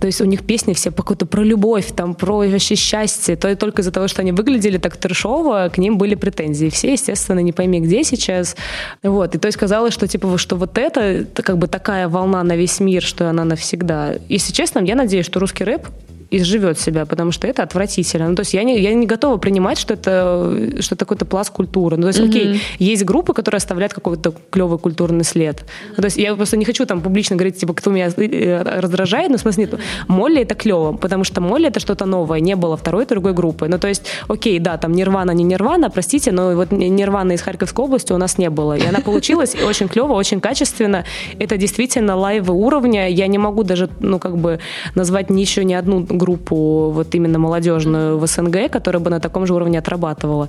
То 0.00 0.06
есть 0.06 0.20
у 0.20 0.24
них 0.24 0.42
песни 0.44 0.72
все 0.74 0.90
по 0.90 1.02
какой-то 1.02 1.26
про 1.26 1.42
любовь, 1.42 1.92
там 1.94 2.14
про 2.14 2.38
вообще 2.38 2.74
счастье. 2.74 3.36
То 3.36 3.48
и 3.48 3.54
только 3.54 3.82
из-за 3.82 3.92
того, 3.92 4.08
что 4.08 4.22
они 4.22 4.32
выглядели 4.32 4.78
так 4.78 4.96
трешово, 4.96 5.70
к 5.72 5.78
ним 5.78 5.98
были 5.98 6.14
претензии. 6.14 6.68
Все, 6.68 6.92
естественно, 6.92 7.40
не 7.40 7.52
пойми 7.52 7.80
где 7.80 8.04
сейчас. 8.04 8.56
Вот. 9.02 9.34
И 9.34 9.38
то 9.38 9.46
есть 9.46 9.58
казалось, 9.58 9.94
что 9.94 10.06
типа 10.06 10.36
что 10.38 10.56
вот 10.56 10.78
это, 10.78 11.00
это 11.00 11.42
как 11.42 11.58
бы 11.58 11.66
такая 11.66 12.08
волна 12.08 12.42
на 12.42 12.56
весь 12.56 12.80
мир, 12.80 13.02
что 13.02 13.28
она 13.30 13.44
навсегда. 13.44 14.14
Если 14.28 14.52
честно, 14.52 14.80
я 14.80 14.94
надеюсь, 14.94 15.26
что 15.26 15.40
русский 15.40 15.64
рэп 15.64 15.86
изживет 16.32 16.78
себя, 16.80 17.06
потому 17.06 17.30
что 17.32 17.46
это 17.46 17.62
отвратительно. 17.62 18.28
Ну, 18.28 18.34
то 18.34 18.40
есть 18.40 18.54
я 18.54 18.62
не, 18.64 18.80
я 18.80 18.94
не 18.94 19.06
готова 19.06 19.36
принимать, 19.36 19.78
что 19.78 19.94
это, 19.94 20.80
что 20.80 20.94
это 20.94 21.04
какой-то 21.04 21.24
пласт 21.26 21.50
культуры. 21.50 21.96
Ну, 21.96 22.02
то 22.02 22.08
есть, 22.08 22.20
Мгм. 22.20 22.30
окей, 22.30 22.60
есть 22.78 23.04
группы, 23.04 23.34
которые 23.34 23.58
оставляют 23.58 23.92
какой-то 23.92 24.32
клевый 24.50 24.78
культурный 24.78 25.24
след. 25.24 25.64
Ну, 25.90 25.96
то 25.96 26.04
есть 26.06 26.16
я 26.16 26.34
просто 26.34 26.56
не 26.56 26.64
хочу 26.64 26.86
там 26.86 27.00
публично 27.00 27.36
говорить, 27.36 27.56
типа, 27.58 27.74
кто 27.74 27.90
меня 27.90 28.08
э, 28.16 28.62
раздражает, 28.80 29.30
но 29.30 29.36
в 29.36 29.40
смысле 29.40 29.64
нет. 29.64 29.80
Молли 30.08 30.42
это 30.42 30.54
клево, 30.54 30.92
потому 30.92 31.24
что 31.24 31.40
Молли 31.40 31.68
это 31.68 31.80
что-то 31.80 32.06
новое, 32.06 32.40
не 32.40 32.56
было 32.56 32.76
второй 32.76 33.06
другой 33.06 33.34
группы. 33.34 33.68
Ну, 33.68 33.78
то 33.78 33.88
есть, 33.88 34.02
окей, 34.28 34.58
да, 34.58 34.76
там 34.78 34.92
Нирвана, 34.92 35.32
не 35.32 35.44
Нирвана, 35.44 35.90
простите, 35.90 36.32
но 36.32 36.54
вот 36.54 36.72
Нирвана 36.72 37.32
из 37.32 37.42
Харьковской 37.42 37.84
области 37.84 38.12
у 38.12 38.18
нас 38.18 38.38
не 38.38 38.50
было. 38.50 38.76
И 38.76 38.86
она 38.86 39.00
получилась 39.00 39.54
очень 39.68 39.88
клево, 39.88 40.14
очень 40.14 40.40
качественно. 40.40 41.04
Это 41.38 41.56
действительно 41.56 42.16
лайвы 42.16 42.54
уровня. 42.54 43.08
Я 43.08 43.26
не 43.26 43.38
могу 43.38 43.62
даже, 43.64 43.88
ну, 44.00 44.18
как 44.18 44.38
бы 44.38 44.58
назвать 44.94 45.30
еще 45.30 45.64
ни 45.64 45.74
одну 45.74 46.00
группу 46.00 46.21
вот 46.26 47.14
именно 47.14 47.38
молодежную 47.38 48.18
в 48.18 48.26
СНГ, 48.26 48.70
которая 48.70 49.02
бы 49.02 49.10
на 49.10 49.20
таком 49.20 49.46
же 49.46 49.54
уровне 49.54 49.78
отрабатывала. 49.78 50.48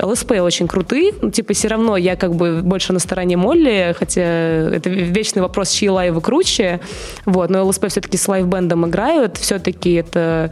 ЛСП 0.00 0.32
очень 0.40 0.68
крутые, 0.68 1.12
ну, 1.20 1.30
типа 1.30 1.54
все 1.54 1.68
равно 1.68 1.96
я 1.96 2.16
как 2.16 2.34
бы 2.34 2.60
больше 2.62 2.92
на 2.92 2.98
стороне 2.98 3.36
Молли, 3.36 3.94
хотя 3.98 4.22
это 4.22 4.90
вечный 4.90 5.42
вопрос, 5.42 5.70
чьи 5.70 5.88
лайвы 5.88 6.20
круче, 6.20 6.80
вот, 7.24 7.50
но 7.50 7.64
ЛСП 7.66 7.88
все-таки 7.88 8.16
с 8.16 8.28
лайв-бендом 8.28 8.86
играют, 8.86 9.36
все-таки 9.36 9.94
это 9.94 10.50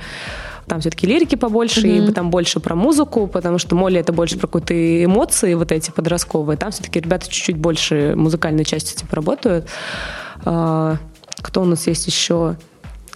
там 0.70 0.78
все-таки 0.80 1.04
лирики 1.04 1.34
побольше, 1.34 1.88
и 1.88 2.12
там 2.12 2.30
больше 2.30 2.60
про 2.60 2.76
музыку, 2.76 3.26
потому 3.26 3.58
что 3.58 3.74
Молли 3.74 3.98
это 3.98 4.12
больше 4.12 4.38
про 4.38 4.46
какие-то 4.46 5.04
эмоции 5.04 5.54
вот 5.54 5.72
эти 5.72 5.90
подростковые. 5.90 6.56
Там 6.56 6.70
все-таки 6.70 7.00
ребята 7.00 7.28
чуть-чуть 7.28 7.56
больше 7.56 8.14
музыкальной 8.14 8.64
частью 8.64 8.96
типа 8.96 9.16
работают. 9.16 9.66
А, 10.44 10.96
Кто 11.42 11.62
у 11.62 11.64
нас 11.64 11.88
есть 11.88 12.06
еще? 12.06 12.56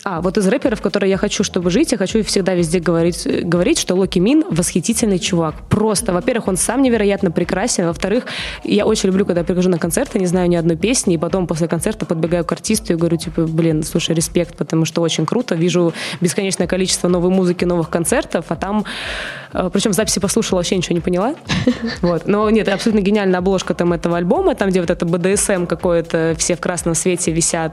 А, 0.05 0.21
вот 0.21 0.37
из 0.37 0.47
рэперов, 0.47 0.83
которые 0.83 1.09
я 1.09 1.17
хочу, 1.17 1.43
чтобы 1.45 1.71
жить, 1.71 1.93
я 1.93 1.99
хочу 1.99 2.23
всегда 2.25 2.53
везде 2.53 2.79
говорить, 2.79 3.27
говорить, 3.49 3.79
что 3.79 3.95
Loqiemean 3.95 4.45
восхитительный 4.51 5.19
чувак. 5.19 5.55
Просто, 5.71 6.13
во-первых, 6.13 6.49
он 6.49 6.59
сам 6.59 6.83
невероятно 6.83 7.31
прекрасен, 7.31 7.87
во-вторых, 7.87 8.27
я 8.65 8.85
очень 8.85 9.09
люблю, 9.09 9.25
когда 9.25 9.41
я 9.41 9.47
прихожу 9.47 9.71
на 9.71 9.79
концерты, 9.79 10.19
не 10.19 10.27
знаю 10.27 10.51
ни 10.51 10.57
одной 10.57 10.77
песни, 10.77 11.15
и 11.15 11.19
потом 11.19 11.47
после 11.47 11.69
концерта 11.69 12.05
подбегаю 12.05 12.45
к 12.45 12.53
артисту 12.53 12.93
и 12.93 12.97
говорю, 12.97 13.17
типа, 13.17 13.47
блин, 13.47 13.83
слушай, 13.83 14.15
респект, 14.15 14.59
потому 14.59 14.85
что 14.85 15.01
очень 15.01 15.25
круто, 15.25 15.55
вижу 15.55 15.95
бесконечное 16.21 16.67
количество 16.67 17.09
новой 17.09 17.31
музыки, 17.31 17.65
новых 17.65 17.89
концертов, 17.89 18.45
а 18.49 18.57
там, 18.57 18.85
э, 19.55 19.71
причем 19.73 19.95
записи 19.95 20.19
послушала, 20.19 20.59
вообще 20.59 20.77
ничего 20.77 20.95
не 20.95 21.01
поняла. 21.01 21.35
Вот. 22.03 22.27
Но 22.27 22.51
нет, 22.51 22.69
абсолютно 22.69 23.01
гениальная 23.01 23.39
обложка 23.39 23.73
там 23.73 23.93
этого 23.93 24.19
альбома, 24.19 24.55
там, 24.55 24.69
где 24.69 24.81
вот 24.81 24.91
это 24.91 25.07
БДСМ 25.07 25.65
какое-то, 25.65 26.35
все 26.37 26.57
в 26.57 26.61
красном 26.61 26.95
свете 26.95 27.33
висят, 27.33 27.73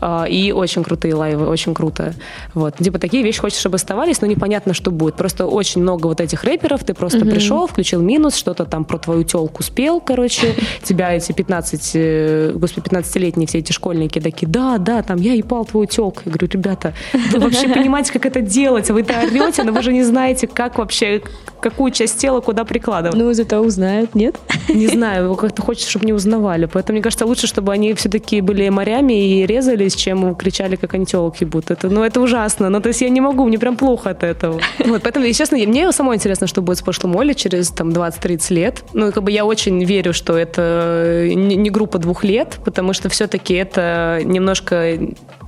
А, 0.00 0.24
и 0.24 0.52
очень 0.52 0.82
крутые 0.82 1.14
лайвы, 1.14 1.46
очень 1.46 1.65
круто. 1.74 2.14
Вот. 2.54 2.76
Типа 2.76 2.98
такие 2.98 3.22
вещи 3.22 3.40
хочется, 3.40 3.60
чтобы 3.60 3.76
оставались, 3.76 4.20
но 4.20 4.26
непонятно, 4.26 4.74
что 4.74 4.90
будет. 4.90 5.16
Просто 5.16 5.46
очень 5.46 5.82
много 5.82 6.06
вот 6.06 6.20
этих 6.20 6.44
рэперов, 6.44 6.84
ты 6.84 6.94
просто 6.94 7.20
пришел, 7.20 7.66
включил 7.66 8.00
минус, 8.00 8.36
что-то 8.36 8.64
там 8.64 8.84
про 8.84 8.98
твою 8.98 9.24
телку 9.24 9.62
спел, 9.62 10.00
короче, 10.00 10.54
тебя 10.82 11.14
эти 11.14 11.32
15, 11.32 11.90
э, 11.94 12.52
господи, 12.54 12.86
15-летние 12.88 13.46
все 13.46 13.58
эти 13.58 13.72
школьники 13.72 14.20
такие, 14.20 14.46
да, 14.48 14.78
да, 14.78 15.02
там, 15.02 15.18
я 15.18 15.34
ебал 15.34 15.64
твою 15.64 15.86
телку. 15.86 16.22
Я 16.24 16.32
говорю, 16.32 16.48
ребята, 16.52 16.94
вы 17.32 17.40
вообще 17.40 17.68
понимаете, 17.74 18.12
как 18.12 18.26
это 18.26 18.40
делать? 18.40 18.90
Вы 18.90 19.00
это 19.00 19.20
орете, 19.20 19.62
но 19.62 19.72
вы 19.72 19.82
же 19.82 19.92
не 19.92 20.02
знаете, 20.02 20.46
как 20.46 20.78
вообще, 20.78 21.22
какую 21.70 21.90
часть 21.90 22.18
тела 22.18 22.40
куда 22.40 22.64
прикладывать. 22.64 23.18
Ну, 23.18 23.32
зато 23.32 23.58
узнают, 23.58 24.14
нет? 24.14 24.36
Не 24.68 24.86
знаю, 24.86 25.34
как-то 25.34 25.62
хочется, 25.62 25.90
чтобы 25.90 26.06
не 26.06 26.12
узнавали. 26.12 26.66
Поэтому, 26.66 26.94
мне 26.96 27.02
кажется, 27.02 27.26
лучше, 27.26 27.46
чтобы 27.46 27.72
они 27.72 27.94
все-таки 27.94 28.40
были 28.40 28.68
морями 28.68 29.40
и 29.40 29.46
резались, 29.46 29.96
чем 29.96 30.34
кричали, 30.36 30.76
как 30.76 30.94
они 30.94 31.06
телок 31.06 31.40
ебут. 31.40 31.70
Это, 31.70 31.88
ну, 31.88 32.04
это 32.04 32.20
ужасно. 32.20 32.68
Ну, 32.70 32.80
то 32.80 32.88
есть 32.88 33.00
я 33.00 33.08
не 33.08 33.20
могу, 33.20 33.44
мне 33.44 33.58
прям 33.58 33.76
плохо 33.76 34.10
от 34.10 34.22
этого. 34.22 34.60
Вот, 34.78 35.02
поэтому, 35.02 35.26
и, 35.26 35.32
честно, 35.32 35.58
мне 35.58 35.90
самой 35.90 36.16
интересно, 36.16 36.46
что 36.46 36.62
будет 36.62 36.78
с 36.78 36.82
пошлым 36.82 37.12
Молли 37.12 37.32
через 37.32 37.70
там 37.70 37.90
20-30 37.90 38.54
лет. 38.54 38.84
Ну, 38.92 39.10
как 39.10 39.24
бы 39.24 39.32
я 39.32 39.44
очень 39.44 39.82
верю, 39.84 40.12
что 40.12 40.36
это 40.36 41.28
не 41.34 41.70
группа 41.70 41.98
двух 41.98 42.22
лет, 42.22 42.58
потому 42.64 42.92
что 42.92 43.08
все-таки 43.08 43.54
это 43.54 44.20
немножко 44.24 44.98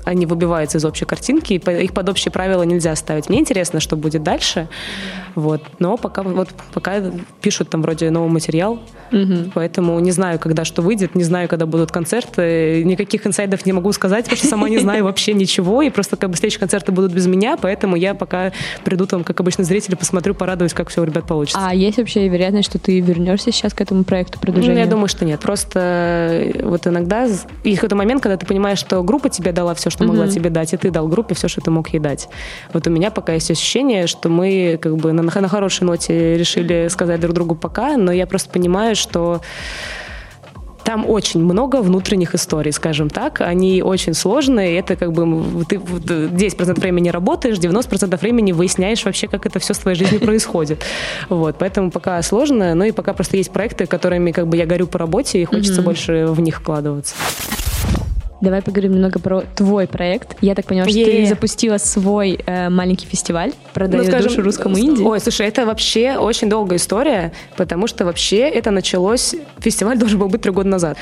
они 0.09 0.27
выбиваются 0.27 0.79
из 0.79 0.85
общей 0.85 1.05
картинки, 1.05 1.53
и 1.55 1.85
их 1.85 1.93
под 1.93 2.09
общие 2.09 2.33
правила 2.33 2.63
нельзя 2.63 2.95
ставить. 2.97 3.29
Мне 3.29 3.41
интересно, 3.41 3.81
что 3.81 3.97
будет 3.97 4.23
дальше. 4.23 4.69
Вот. 5.35 5.63
Но 5.79 5.97
пока, 5.97 6.23
вот, 6.23 6.49
пока 6.73 7.03
пишут 7.43 7.71
там 7.71 7.83
вроде 7.83 8.11
новый 8.11 8.31
материал, 8.31 8.81
поэтому 9.55 9.99
не 10.01 10.11
знаю, 10.11 10.39
когда 10.39 10.65
что 10.65 10.83
выйдет, 10.83 11.15
не 11.15 11.25
знаю, 11.25 11.49
когда 11.49 11.67
будут 11.67 11.93
концерты, 11.93 12.83
никаких 12.85 13.27
инсайдов 13.27 13.65
не 13.67 13.73
могу 13.73 13.93
сказать, 13.93 14.25
потому 14.25 14.39
что 14.39 14.47
сама 14.49 14.69
не 14.69 14.79
знаю 14.79 15.05
вообще 15.05 15.35
ничего, 15.35 15.83
и 15.83 15.91
просто 15.91 16.17
как 16.17 16.31
бы 16.31 16.37
следующие 16.37 16.61
концерты 16.61 16.93
будут 16.93 17.13
без 17.13 17.27
меня, 17.27 17.57
поэтому 17.57 17.97
я 17.97 18.15
пока 18.15 18.53
приду 18.85 19.07
там, 19.07 19.25
как 19.25 19.41
обычно, 19.41 19.65
зрители, 19.65 19.95
посмотрю, 19.95 20.35
порадуюсь, 20.35 20.73
как 20.75 20.89
все 20.89 21.03
у 21.03 21.05
ребят 21.05 21.27
получится. 21.27 21.61
А 21.63 21.75
есть 21.75 21.99
вообще 21.99 22.29
вероятность, 22.29 22.69
что 22.69 22.79
ты 22.79 23.01
вернешься 23.01 23.53
сейчас 23.53 23.75
к 23.75 23.81
этому 23.81 24.05
проекту 24.05 24.35
Ну, 24.37 24.41
продолжения? 24.41 24.81
я 24.81 24.87
думаю, 24.87 25.09
что 25.09 25.25
нет. 25.25 25.41
Просто 25.41 25.79
э, 25.81 26.63
вот 26.65 26.87
иногда 26.87 27.23
есть 27.25 27.47
какой-то 27.77 27.97
момент, 27.97 28.23
когда 28.23 28.37
ты 28.37 28.47
понимаешь, 28.47 28.79
что 28.79 29.03
группа 29.03 29.29
тебе 29.29 29.53
дала 29.53 29.75
все, 29.75 29.91
что 29.99 30.09
могла 30.09 30.29
тебе 30.29 30.51
дать, 30.51 30.73
и 30.73 30.77
ты 30.77 30.91
дал 30.91 31.09
группе 31.09 31.35
все, 31.35 31.49
что 31.49 31.61
ты 31.61 31.71
мог 31.71 31.89
ей 31.91 31.99
дать. 31.99 32.29
Вот 32.73 32.87
у 32.87 32.91
меня 32.91 33.11
пока 33.11 33.35
есть 33.35 33.51
ощущение, 33.51 34.07
что 34.07 34.29
мы 34.29 34.79
как 34.81 34.97
бы 34.97 35.13
на, 35.13 35.23
на 35.23 35.49
хорошей 35.49 35.85
ноте 35.85 36.37
решили 36.37 36.89
сказать 36.89 37.21
друг 37.21 37.35
другу 37.35 37.55
пока, 37.55 37.97
но 37.97 38.13
я 38.13 38.27
просто 38.27 38.51
понимаю, 38.51 38.97
что 38.97 39.41
там 40.85 41.05
очень 41.07 41.45
много 41.45 41.83
внутренних 41.83 42.35
историй, 42.35 42.73
скажем 42.73 43.11
так. 43.11 43.43
Они 43.43 43.83
очень 43.83 44.15
сложные. 44.15 44.79
Это 44.79 44.97
как 44.97 45.13
бы 45.13 45.65
ты 45.69 45.79
вот, 45.79 46.11
э, 46.11 46.29
10% 46.29 46.81
времени 46.81 47.11
работаешь, 47.11 47.59
90% 47.59 48.19
времени 48.19 48.53
выясняешь 48.53 49.05
вообще, 49.05 49.29
как 49.29 49.45
это 49.45 49.59
все 49.59 49.75
с 49.75 49.79
твоей 49.79 49.99
жизнью 49.99 50.21
происходит. 50.21 50.83
Вот, 51.29 51.57
поэтому 51.59 51.91
пока 51.91 52.23
сложно. 52.23 52.75
Ну 52.75 52.85
и 52.85 52.93
пока 52.93 53.13
просто 53.13 53.37
есть 53.37 53.51
проекты, 53.51 53.85
которыми 53.85 54.33
как 54.33 54.47
бы 54.47 54.57
я 54.57 54.65
горю 54.65 54.87
по 54.87 54.99
работе, 54.99 55.43
и 55.43 55.45
хочется 55.45 55.83
больше 55.83 56.27
в 56.29 56.41
них 56.41 56.57
вкладываться. 56.57 57.15
Давай 58.41 58.63
поговорим 58.63 58.93
немного 58.93 59.19
про 59.19 59.43
твой 59.57 59.89
проект. 59.89 60.37
Я 60.41 60.55
так 60.55 60.67
поняла, 60.67 60.89
что 60.89 60.95
ты 60.95 61.27
запустила 61.27 61.79
свой 61.79 62.39
э, 62.47 62.69
маленький 62.69 63.07
фестиваль 63.07 63.53
«Продаю 63.75 64.05
Ну, 64.05 64.09
скажем, 64.09 64.29
душу 64.29 64.43
русскому 64.43 64.79
инди». 64.79 65.03
Ой, 65.03 65.19
слушай, 65.19 65.47
это 65.47 65.67
вообще 65.67 66.17
очень 66.17 66.49
долгая 66.49 66.79
история, 66.79 67.33
потому 67.57 67.89
что 67.89 68.05
вообще 68.05 68.49
это 68.49 68.71
началось... 68.71 69.35
Фестиваль 69.59 69.99
должен 69.99 70.21
был 70.21 70.29
быть 70.29 70.43
три 70.43 70.53
года 70.53 70.69
назад. 70.69 70.97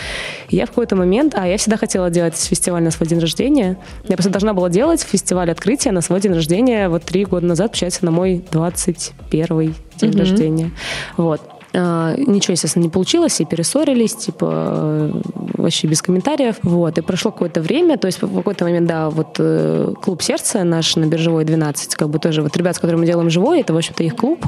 Я 0.48 0.64
в 0.64 0.70
какой-то 0.70 0.96
момент... 0.96 1.34
А, 1.36 1.46
я 1.46 1.58
всегда 1.58 1.76
хотела 1.76 2.08
делать 2.08 2.36
фестиваль 2.36 2.82
на 2.82 2.90
свой 2.90 3.06
день 3.06 3.18
рождения. 3.18 3.76
Я 4.08 4.16
просто 4.16 4.30
должна 4.30 4.54
была 4.54 4.70
делать 4.70 5.02
фестиваль 5.02 5.50
открытия 5.50 5.92
на 5.92 6.00
свой 6.00 6.20
день 6.20 6.32
рождения 6.32 6.88
вот 6.88 7.04
три 7.04 7.26
года 7.26 7.46
назад, 7.46 7.72
получается, 7.72 8.04
на 8.06 8.10
мой 8.12 8.44
21 8.50 9.74
день 9.98 10.18
рождения. 10.18 10.70
Вот. 11.18 11.40
А, 11.74 12.14
Ничего, 12.16 12.52
естественно, 12.52 12.84
не 12.84 12.88
получилось, 12.88 13.40
и 13.40 13.44
перессорились, 13.44 14.14
типа, 14.14 14.50
э, 14.50 15.20
вообще 15.34 15.86
без 15.86 16.02
комментариев. 16.02 16.56
Вот, 16.62 16.98
и 16.98 17.02
прошло 17.02 17.30
какое-то 17.30 17.60
время, 17.60 17.98
то 17.98 18.06
есть 18.06 18.22
в 18.22 18.36
какой-то 18.36 18.64
момент, 18.64 18.86
да, 18.86 19.10
вот 19.10 19.36
э, 19.38 19.92
клуб 20.00 20.22
сердца 20.22 20.64
наш 20.64 20.96
на 20.96 21.06
Биржевой 21.06 21.44
12, 21.44 21.94
как 21.94 22.08
бы 22.08 22.18
тоже 22.18 22.42
вот 22.42 22.56
ребят, 22.56 22.76
с 22.76 22.78
которыми 22.78 23.00
мы 23.00 23.06
делаем 23.06 23.30
живой, 23.30 23.60
это, 23.60 23.72
в 23.72 23.76
общем-то, 23.76 24.02
их 24.02 24.16
клуб. 24.16 24.44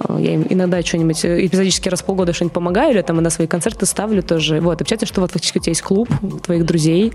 А, 0.00 0.18
Я 0.18 0.34
им 0.34 0.46
иногда 0.48 0.82
что-нибудь, 0.82 1.24
э, 1.24 1.46
эпизодически 1.46 1.88
раз 1.88 2.00
в 2.00 2.04
полгода 2.04 2.32
что-нибудь 2.32 2.54
помогаю, 2.54 2.92
или 2.92 3.02
там 3.02 3.16
иногда 3.16 3.30
свои 3.30 3.46
концерты 3.46 3.86
ставлю 3.86 4.22
тоже. 4.22 4.60
Вот, 4.60 4.80
общаться, 4.80 5.06
что 5.06 5.20
вот 5.20 5.30
фактически 5.30 5.58
у 5.58 5.60
тебя 5.60 5.70
есть 5.72 5.82
клуб 5.82 6.08
твоих 6.42 6.64
друзей. 6.64 7.12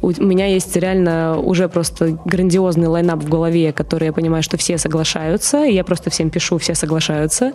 У 0.00 0.10
меня 0.10 0.46
есть 0.46 0.76
реально 0.76 1.38
уже 1.38 1.68
просто 1.68 2.18
грандиозный 2.24 2.86
лайнап 2.86 3.22
в 3.22 3.28
голове, 3.28 3.72
который 3.72 4.06
я 4.06 4.12
понимаю, 4.12 4.42
что 4.42 4.56
все 4.56 4.78
соглашаются, 4.78 5.64
и 5.64 5.74
я 5.74 5.84
просто 5.84 6.10
всем 6.10 6.30
пишу, 6.30 6.58
все 6.58 6.74
соглашаются. 6.74 7.52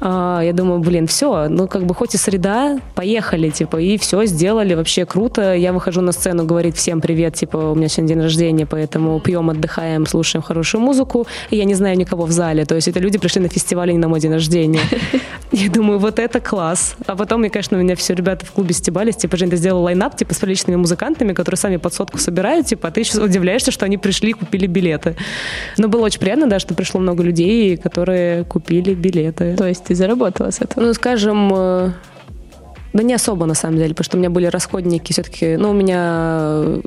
А, 0.00 0.40
Я 0.42 0.52
думаю, 0.52 0.80
блин, 0.80 1.06
все, 1.06 1.48
ну 1.48 1.66
как 1.66 1.84
бы 1.84 1.94
хоть 1.94 2.14
и 2.14 2.18
среда, 2.18 2.78
поехали, 2.94 3.50
типа, 3.50 3.78
и 3.78 3.98
все, 3.98 4.24
сделали, 4.26 4.74
вообще 4.74 5.06
круто. 5.06 5.54
Я 5.54 5.72
выхожу 5.72 6.00
на 6.00 6.12
сцену, 6.12 6.44
говорит 6.44 6.76
всем 6.76 7.00
привет, 7.00 7.34
типа, 7.34 7.56
у 7.56 7.74
меня 7.74 7.88
сегодня 7.88 8.14
день 8.14 8.22
рождения, 8.22 8.66
поэтому 8.66 9.18
пьем, 9.20 9.50
отдыхаем, 9.50 10.06
слушаем 10.06 10.42
хорошую 10.42 10.80
музыку, 10.82 11.26
и 11.50 11.56
я 11.56 11.64
не 11.64 11.74
знаю 11.74 11.96
никого 11.96 12.26
в 12.26 12.30
зале, 12.30 12.64
то 12.64 12.74
есть 12.74 12.88
это 12.88 13.00
люди 13.00 13.18
пришли 13.18 13.40
на 13.42 13.48
фестиваль, 13.48 13.90
не 13.92 14.03
на 14.04 14.08
мой 14.08 14.20
день 14.20 14.32
рождения. 14.32 14.82
Я 15.52 15.70
думаю, 15.70 15.98
вот 15.98 16.18
это 16.18 16.40
класс. 16.40 16.96
А 17.06 17.16
потом, 17.16 17.40
мне, 17.40 17.48
конечно, 17.48 17.76
меня 17.76 17.96
все 17.96 18.14
ребята 18.14 18.44
в 18.44 18.52
клубе 18.52 18.74
стебались, 18.74 19.16
типа, 19.16 19.36
Жень, 19.36 19.50
ты 19.50 19.56
сделал 19.56 19.82
лайнап, 19.82 20.16
типа, 20.16 20.34
с 20.34 20.38
приличными 20.38 20.76
музыкантами, 20.76 21.32
которые 21.32 21.58
сами 21.58 21.76
под 21.78 21.94
сотку 21.94 22.18
собирают, 22.18 22.66
типа, 22.66 22.88
а 22.88 22.90
ты 22.90 23.00
еще 23.00 23.22
удивляешься, 23.22 23.70
что 23.70 23.86
они 23.86 23.96
пришли 23.96 24.30
и 24.30 24.32
купили 24.32 24.66
билеты. 24.66 25.16
Но 25.78 25.88
было 25.88 26.02
очень 26.04 26.20
приятно, 26.20 26.46
да, 26.48 26.58
что 26.58 26.74
пришло 26.74 27.00
много 27.00 27.22
людей, 27.22 27.76
которые 27.76 28.44
купили 28.44 28.94
билеты. 28.94 29.56
То 29.56 29.66
есть 29.66 29.84
ты 29.84 29.94
заработала 29.94 30.50
с 30.50 30.60
этого? 30.60 30.84
Ну, 30.84 30.94
скажем, 30.94 31.52
э, 31.54 31.92
да 32.92 33.02
не 33.02 33.14
особо, 33.14 33.46
на 33.46 33.54
самом 33.54 33.78
деле, 33.78 33.90
потому 33.90 34.04
что 34.04 34.16
у 34.16 34.20
меня 34.20 34.30
были 34.30 34.46
расходники 34.46 35.12
все-таки, 35.12 35.56
ну, 35.56 35.70
у 35.70 35.74
меня 35.74 36.80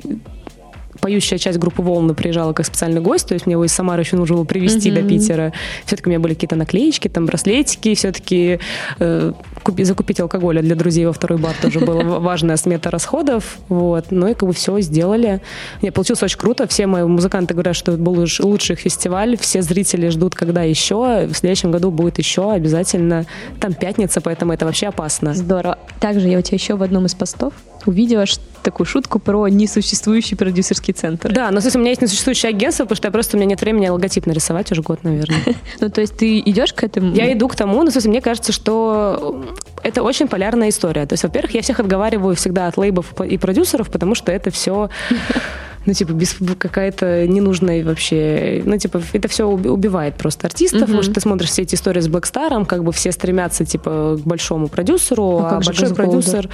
поющая 1.08 1.38
часть 1.38 1.58
группы 1.58 1.80
«Волны» 1.80 2.12
приезжала 2.12 2.52
как 2.52 2.66
специальный 2.66 3.00
гость, 3.00 3.26
то 3.28 3.32
есть 3.32 3.46
мне 3.46 3.54
его 3.54 3.64
из 3.64 3.72
Самары 3.72 4.02
еще 4.02 4.16
нужно 4.16 4.36
было 4.36 4.44
привезти 4.44 4.90
до 4.90 5.02
Питера. 5.02 5.54
Все-таки 5.86 6.08
у 6.08 6.10
меня 6.10 6.20
были 6.20 6.34
какие-то 6.34 6.54
наклеечки, 6.54 7.08
там 7.08 7.24
браслетики, 7.24 7.94
все-таки 7.94 8.60
э, 8.98 9.32
купи- 9.64 9.84
закупить 9.84 10.20
алкоголя 10.20 10.60
для 10.60 10.74
друзей 10.76 11.06
во 11.06 11.14
второй 11.14 11.38
бар 11.38 11.54
тоже 11.62 11.80
была 11.80 12.02
важная 12.02 12.58
смета 12.58 12.90
расходов, 12.90 13.56
вот, 13.70 14.06
ну 14.10 14.28
и 14.28 14.34
как 14.34 14.46
бы 14.50 14.52
все 14.52 14.78
сделали. 14.82 15.40
Не, 15.80 15.90
получилось 15.92 16.22
очень 16.22 16.38
круто, 16.38 16.66
все 16.66 16.86
мои 16.86 17.04
музыканты 17.04 17.54
говорят, 17.54 17.74
что 17.74 17.92
это 17.92 18.02
был 18.02 18.12
луч- 18.12 18.40
лучший 18.40 18.76
фестиваль, 18.76 19.38
все 19.38 19.62
зрители 19.62 20.10
ждут, 20.10 20.34
когда 20.34 20.62
еще, 20.62 21.26
в 21.26 21.32
следующем 21.34 21.70
году 21.70 21.90
будет 21.90 22.18
еще 22.18 22.52
обязательно, 22.52 23.24
там 23.60 23.72
пятница, 23.72 24.20
поэтому 24.20 24.52
это 24.52 24.66
вообще 24.66 24.88
опасно. 24.88 25.32
Здорово. 25.32 25.78
Также 26.00 26.28
я 26.28 26.38
у 26.38 26.42
тебя 26.42 26.56
еще 26.56 26.76
в 26.76 26.82
одном 26.82 27.06
из 27.06 27.14
постов 27.14 27.54
увидела 27.86 28.26
ш- 28.26 28.40
такую 28.68 28.86
шутку 28.86 29.18
про 29.18 29.48
несуществующий 29.48 30.36
продюсерский 30.36 30.92
центр. 30.92 31.32
Да, 31.32 31.50
но, 31.50 31.60
смысле, 31.60 31.78
у 31.78 31.80
меня 31.80 31.90
есть 31.90 32.02
несуществующее 32.02 32.50
агентство, 32.50 32.84
потому 32.84 32.96
что 32.96 33.08
я 33.08 33.12
просто, 33.12 33.36
у 33.36 33.40
меня 33.40 33.50
нет 33.50 33.60
времени 33.62 33.88
логотип 33.88 34.26
нарисовать 34.26 34.70
уже 34.72 34.82
год, 34.82 35.04
наверное. 35.04 35.38
Ну, 35.80 35.90
то 35.90 36.00
есть 36.00 36.16
ты 36.16 36.40
идешь 36.40 36.72
к 36.72 36.82
этому? 36.82 37.14
Я 37.14 37.32
иду 37.32 37.48
к 37.48 37.54
тому, 37.54 37.82
ну, 37.82 37.90
в 37.90 37.92
смысле, 37.92 38.10
мне 38.10 38.20
кажется, 38.20 38.52
что 38.52 39.44
это 39.82 40.02
очень 40.02 40.28
полярная 40.28 40.68
история. 40.68 41.06
То 41.06 41.14
есть, 41.14 41.22
во-первых, 41.22 41.54
я 41.54 41.62
всех 41.62 41.80
отговариваю 41.80 42.34
всегда 42.36 42.66
от 42.66 42.76
лейбов 42.76 43.20
и 43.20 43.38
продюсеров, 43.38 43.90
потому 43.90 44.14
что 44.14 44.32
это 44.32 44.50
все 44.50 44.90
ну, 45.88 45.94
типа, 45.94 46.12
без 46.12 46.36
какая-то 46.58 47.26
ненужная 47.26 47.82
вообще... 47.84 48.62
Ну, 48.64 48.76
типа, 48.76 49.00
это 49.12 49.26
все 49.28 49.46
убивает 49.46 50.16
просто 50.16 50.46
артистов, 50.46 50.82
потому 50.82 51.02
что 51.02 51.14
ты 51.14 51.20
смотришь 51.20 51.48
все 51.48 51.62
эти 51.62 51.74
истории 51.74 52.00
с 52.00 52.08
Блэкстаром, 52.08 52.66
как 52.66 52.84
бы 52.84 52.92
все 52.92 53.10
стремятся, 53.10 53.64
типа, 53.64 54.18
к 54.22 54.26
большому 54.26 54.68
продюсеру, 54.68 55.38
А 55.38 55.56
а, 55.56 55.62
же 55.62 55.70
большой 55.70 55.94
продюсер... 55.94 56.50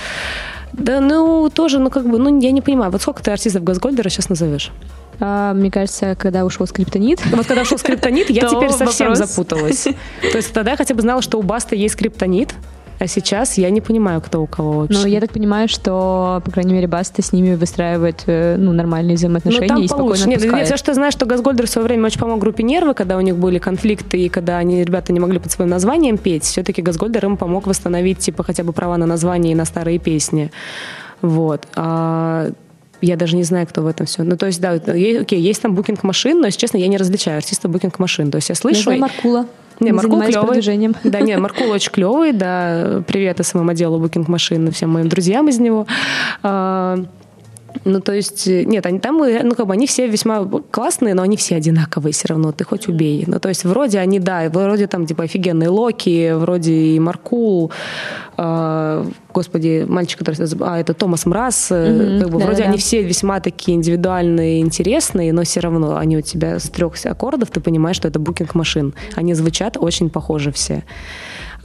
Да, 0.72 1.00
ну, 1.00 1.50
тоже, 1.54 1.78
ну, 1.78 1.88
как 1.88 2.08
бы, 2.08 2.18
ну, 2.18 2.40
я 2.40 2.50
не 2.50 2.60
понимаю, 2.60 2.90
вот 2.90 3.00
сколько 3.00 3.22
ты 3.22 3.30
артистов 3.30 3.62
Газгольдера 3.62 4.08
сейчас 4.08 4.28
назовешь? 4.28 4.72
А, 5.20 5.52
мне 5.52 5.70
кажется, 5.70 6.16
когда 6.16 6.44
ушел 6.44 6.66
скриптонит. 6.66 7.20
Вот 7.30 7.46
когда 7.46 7.62
ушел 7.62 7.78
скриптонит, 7.78 8.30
я 8.30 8.42
теперь 8.48 8.70
совсем 8.70 9.14
запуталась. 9.14 9.84
То 9.84 10.36
есть 10.36 10.52
тогда 10.52 10.72
я 10.72 10.76
хотя 10.76 10.94
бы 10.94 11.02
знала, 11.02 11.22
что 11.22 11.38
у 11.38 11.42
Баста 11.42 11.76
есть 11.76 11.94
скриптонит, 11.94 12.54
а 12.98 13.06
сейчас 13.06 13.58
я 13.58 13.70
не 13.70 13.80
понимаю, 13.80 14.20
кто 14.20 14.42
у 14.42 14.46
кого 14.46 14.80
вообще. 14.80 14.98
Но 14.98 15.06
я 15.06 15.20
так 15.20 15.32
понимаю, 15.32 15.68
что, 15.68 16.40
по 16.44 16.50
крайней 16.50 16.74
мере, 16.74 16.86
Баста 16.86 17.22
с 17.22 17.32
ними 17.32 17.54
выстраивает 17.54 18.22
э, 18.26 18.56
ну, 18.56 18.72
нормальные 18.72 19.14
Ну, 19.14 19.16
взаимоотношения 19.16 19.68
там 19.68 19.82
и 19.82 19.86
спокойно 19.86 20.08
получше. 20.08 20.28
Нет, 20.28 20.38
отпускает. 20.38 20.66
все, 20.66 20.76
что 20.76 20.90
я 20.90 20.94
знаю, 20.94 21.12
что 21.12 21.26
Газгольдер 21.26 21.66
в 21.66 21.70
свое 21.70 21.86
время 21.86 22.06
очень 22.06 22.20
помог 22.20 22.38
группе 22.38 22.62
Нервы, 22.62 22.94
когда 22.94 23.16
у 23.16 23.20
них 23.20 23.36
были 23.36 23.58
конфликты, 23.58 24.18
и 24.18 24.28
когда 24.28 24.58
они, 24.58 24.82
ребята, 24.84 25.12
не 25.12 25.20
могли 25.20 25.38
под 25.38 25.50
своим 25.50 25.70
названием 25.70 26.18
петь, 26.18 26.44
все-таки 26.44 26.82
Газгольдер 26.82 27.24
им 27.26 27.36
помог 27.36 27.66
восстановить, 27.66 28.18
типа, 28.18 28.44
хотя 28.44 28.64
бы 28.64 28.72
права 28.72 28.96
на 28.96 29.06
название 29.06 29.52
и 29.52 29.54
на 29.54 29.64
старые 29.64 29.98
песни. 29.98 30.50
Вот. 31.20 31.66
А 31.74 32.50
я 33.04 33.16
даже 33.16 33.36
не 33.36 33.42
знаю, 33.44 33.66
кто 33.66 33.82
в 33.82 33.86
этом 33.86 34.06
все. 34.06 34.22
Ну, 34.22 34.36
то 34.36 34.46
есть, 34.46 34.60
да, 34.60 34.72
окей, 34.72 35.40
есть 35.40 35.62
там 35.62 35.74
букинг-машин, 35.74 36.40
но, 36.40 36.46
если 36.46 36.58
честно, 36.58 36.78
я 36.78 36.86
не 36.88 36.96
различаю 36.96 37.36
артиста 37.38 37.68
букинг-машин. 37.68 38.30
То 38.30 38.36
есть 38.36 38.48
я 38.48 38.52
Я 38.52 38.56
слышу... 38.56 38.82
знаю 38.82 39.00
Маркула. 39.00 39.46
Не, 39.80 39.90
Мы 39.90 39.96
Маркул 39.96 40.22
клевый. 40.22 40.46
продвижением. 40.46 40.94
Да, 41.02 41.20
не, 41.20 41.36
Маркул 41.36 41.68
очень 41.70 41.90
клевый, 41.90 42.32
да. 42.32 43.02
Привет 43.08 43.44
SMM 43.44 43.68
отделу 43.70 43.98
Booking 44.04 44.24
Machine, 44.28 44.70
всем 44.70 44.90
моим 44.90 45.08
друзьям 45.08 45.48
из 45.48 45.58
него. 45.58 45.86
Ну, 47.84 48.00
то 48.00 48.12
есть, 48.12 48.46
э, 48.46 48.64
нет, 48.64 48.86
они 48.86 48.98
там, 48.98 49.22
э, 49.22 49.42
ну, 49.42 49.54
как 49.54 49.66
бы 49.66 49.72
они 49.72 49.86
все 49.86 50.06
весьма 50.06 50.44
классные, 50.70 51.14
но 51.14 51.22
они 51.22 51.36
все 51.36 51.56
одинаковые 51.56 52.12
все 52.12 52.28
равно, 52.28 52.52
ты 52.52 52.64
хоть 52.64 52.88
убей. 52.88 53.24
Ну, 53.26 53.40
то 53.40 53.48
есть, 53.48 53.64
вроде 53.64 53.98
они, 53.98 54.20
да, 54.20 54.48
вроде 54.48 54.86
там, 54.86 55.06
типа, 55.06 55.24
офигенные 55.24 55.68
Локи, 55.68 56.32
вроде 56.32 56.72
и 56.72 57.00
Маркул, 57.00 57.72
а, 58.36 59.06
господи, 59.32 59.84
мальчик, 59.88 60.18
который... 60.20 60.48
А, 60.60 60.78
это 60.80 60.94
Thomas 60.94 61.26
Mraz, 61.26 61.68
э, 61.70 61.92
Мгм, 61.92 62.20
как 62.20 62.30
бы, 62.30 62.38
вроде 62.38 62.48
да-да-да. 62.48 62.68
они 62.70 62.78
все 62.78 63.02
весьма 63.02 63.40
такие 63.40 63.76
индивидуальные, 63.76 64.60
интересные, 64.60 65.32
но 65.32 65.42
все 65.42 65.60
равно 65.60 65.96
они 65.96 66.16
у 66.16 66.20
тебя 66.20 66.58
с 66.58 66.68
трех 66.68 66.94
аккордов, 67.04 67.50
ты 67.50 67.60
понимаешь, 67.60 67.96
что 67.96 68.08
это 68.08 68.18
Booking 68.18 68.54
Machine. 68.54 68.94
Они 69.14 69.34
звучат 69.34 69.76
очень 69.78 70.10
похоже 70.10 70.50
все. 70.52 70.84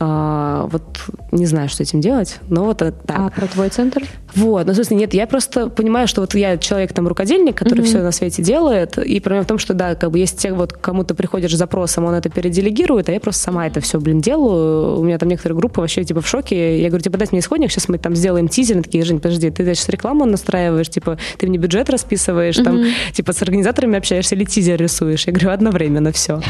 А, 0.01 0.67
вот 0.71 0.83
не 1.31 1.45
знаю, 1.45 1.67
что 1.67 1.83
этим 1.83 1.99
делать, 1.99 2.39
но 2.47 2.63
вот 2.63 2.81
это 2.81 2.97
так. 3.05 3.19
А 3.19 3.29
про 3.29 3.47
твой 3.47 3.69
центр? 3.69 4.03
Вот, 4.35 4.65
ну, 4.65 4.71
в 4.71 4.75
смысле, 4.75 4.97
нет, 4.97 5.13
я 5.13 5.27
просто 5.27 5.67
понимаю, 5.69 6.07
что 6.07 6.21
вот 6.21 6.35
я 6.35 6.57
человек 6.57 6.93
там 6.93 7.07
рукодельник, 7.07 7.55
который 7.55 7.83
все 7.83 8.01
на 8.01 8.11
свете 8.11 8.41
делает, 8.41 8.97
и 8.97 9.19
проблема 9.19 9.43
в 9.43 9.47
том, 9.47 9.57
что, 9.57 9.73
да, 9.73 9.95
как 9.95 10.11
бы 10.11 10.19
если 10.19 10.37
те, 10.37 10.53
вот 10.53 10.71
кому-то 10.71 11.15
приходишь 11.15 11.53
с 11.53 11.57
запросом, 11.57 12.05
он 12.05 12.13
это 12.13 12.29
переделегирует, 12.29 13.09
а 13.09 13.11
я 13.11 13.19
просто 13.19 13.41
сама 13.43 13.67
это 13.67 13.81
все, 13.81 13.99
блин, 13.99 14.21
делаю. 14.21 14.99
У 14.99 15.03
меня 15.03 15.17
там 15.17 15.27
некоторые 15.27 15.57
группы 15.57 15.81
вообще, 15.81 16.03
типа, 16.03 16.21
в 16.21 16.27
шоке. 16.27 16.81
Я 16.81 16.87
говорю, 16.87 17.03
типа, 17.03 17.17
дайте 17.17 17.31
мне 17.33 17.41
исходник, 17.41 17.71
сейчас 17.71 17.89
мы 17.89 17.97
там 17.97 18.15
сделаем 18.15 18.47
тизер. 18.47 18.75
Они 18.75 18.83
такие, 18.83 19.03
Жень, 19.03 19.19
подожди, 19.19 19.49
ты 19.49 19.65
сейчас 19.65 19.89
рекламу 19.89 20.25
настраиваешь, 20.25 20.89
типа, 20.89 21.17
ты 21.37 21.47
мне 21.47 21.57
бюджет 21.57 21.89
расписываешь, 21.89 22.55
там, 22.55 22.85
типа, 23.13 23.33
с 23.33 23.41
организаторами 23.41 23.97
общаешься 23.97 24.35
или 24.35 24.45
тизер 24.45 24.79
рисуешь. 24.79 25.27
Я 25.27 25.33
говорю, 25.33 25.49
одновременно 25.49 26.11
все. 26.11 26.41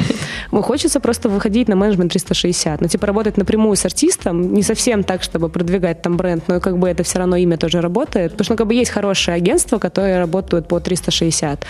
Хочется 0.52 1.00
просто 1.00 1.30
выходить 1.30 1.68
на 1.68 1.76
менеджмент 1.76 2.12
360. 2.12 2.82
Ну, 2.82 2.88
типа, 2.88 3.08
работать 3.08 3.38
напрямую 3.40 3.76
с 3.76 3.86
артистом, 3.86 4.54
не 4.54 4.64
совсем 4.64 5.04
так, 5.04 5.24
чтобы 5.24 5.50
продвигать 5.50 6.02
там 6.02 6.18
бренд, 6.18 6.44
но 6.48 6.60
как 6.60 6.78
бы 6.78 6.88
это 6.88 7.04
все 7.04 7.20
равно 7.20 7.36
имя 7.38 7.58
тоже 7.58 7.82
работает. 7.82 8.32
Потому 8.32 8.46
что, 8.46 8.54
ну, 8.54 8.58
как 8.58 8.68
бы 8.68 8.76
есть 8.76 8.92
хорошие 8.92 9.36
агентства, 9.36 9.80
которые 9.80 10.20
работают 10.20 10.68
по 10.68 10.80
360. 10.80 11.66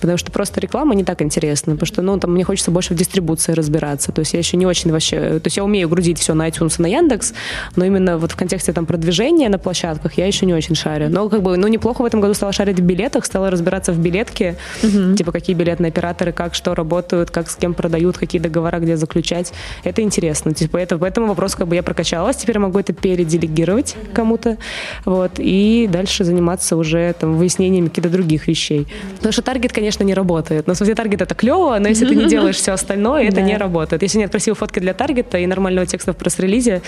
Потому 0.00 0.18
что 0.18 0.30
просто 0.30 0.60
реклама 0.60 0.94
не 0.94 1.04
так 1.04 1.22
интересна. 1.22 1.72
Потому 1.72 1.86
что, 1.86 2.02
ну, 2.02 2.18
там 2.18 2.32
мне 2.32 2.44
хочется 2.44 2.70
больше 2.70 2.94
в 2.94 2.96
дистрибуции 2.96 3.52
разбираться. 3.52 4.12
То 4.12 4.20
есть 4.20 4.34
я 4.34 4.38
еще 4.38 4.56
не 4.56 4.66
очень 4.66 4.92
вообще... 4.92 5.40
То 5.40 5.46
есть 5.46 5.56
я 5.56 5.64
умею 5.64 5.88
грузить 5.88 6.18
все 6.18 6.34
на 6.34 6.48
iTunes 6.48 6.76
и 6.78 6.82
на 6.82 6.86
Яндекс, 6.86 7.32
но 7.76 7.84
именно 7.84 8.18
вот 8.18 8.32
в 8.32 8.36
контексте 8.36 8.72
там 8.72 8.86
продвижения 8.86 9.48
на 9.48 9.58
площадках 9.58 10.14
я 10.14 10.26
еще 10.26 10.46
не 10.46 10.54
очень 10.54 10.74
шарю. 10.74 11.08
Но 11.08 11.28
как 11.28 11.42
бы, 11.42 11.56
ну, 11.56 11.68
неплохо 11.68 12.02
в 12.02 12.04
этом 12.04 12.20
году 12.20 12.34
стала 12.34 12.52
шарить 12.52 12.80
в 12.80 12.82
билетах, 12.82 13.24
стала 13.24 13.50
разбираться 13.50 13.92
в 13.92 13.98
билетке, 13.98 14.56
типа 14.82 15.32
какие 15.32 15.54
билетные 15.54 15.88
операторы, 15.88 16.32
как 16.32 16.54
что 16.54 16.74
работают, 16.74 17.30
как 17.30 17.48
с 17.50 17.56
кем 17.56 17.74
продают, 17.74 18.18
какие 18.18 18.40
договора 18.40 18.78
где 18.78 18.96
заключать. 18.96 19.52
Это 19.84 20.02
интересно. 20.02 20.52
Типа 20.54 20.76
это, 20.76 20.96
поэтому 21.12 21.26
вопрос 21.26 21.54
как 21.54 21.68
бы 21.68 21.74
я 21.74 21.82
прокачалась, 21.82 22.36
теперь 22.36 22.58
могу 22.58 22.78
это 22.78 22.94
переделегировать 22.94 23.96
кому-то, 24.14 24.56
вот, 25.04 25.32
и 25.36 25.86
дальше 25.92 26.24
заниматься 26.24 26.76
уже 26.76 27.12
там 27.20 27.36
выяснением 27.36 27.88
каких-то 27.88 28.08
других 28.08 28.48
вещей. 28.48 28.86
Потому 29.16 29.32
что 29.32 29.42
таргет, 29.42 29.72
конечно, 29.74 30.04
не 30.04 30.14
работает. 30.14 30.66
Но, 30.66 30.72
в 30.72 30.76
смысле, 30.78 30.94
таргет 30.94 31.20
это 31.20 31.34
клево, 31.34 31.76
но 31.78 31.88
если 31.88 32.06
ты 32.06 32.14
не 32.14 32.24
делаешь 32.28 32.56
все 32.56 32.72
остальное, 32.72 33.24
это 33.24 33.36
Да. 33.36 33.42
не 33.42 33.56
работает. 33.58 34.02
Если 34.02 34.18
нет 34.18 34.30
красивой 34.30 34.56
фотки 34.56 34.78
для 34.78 34.94
таргета 34.94 35.36
и 35.38 35.46
нормального 35.46 35.86
текста 35.86 36.12
в 36.12 36.16
пресс-релизе, 36.16 36.80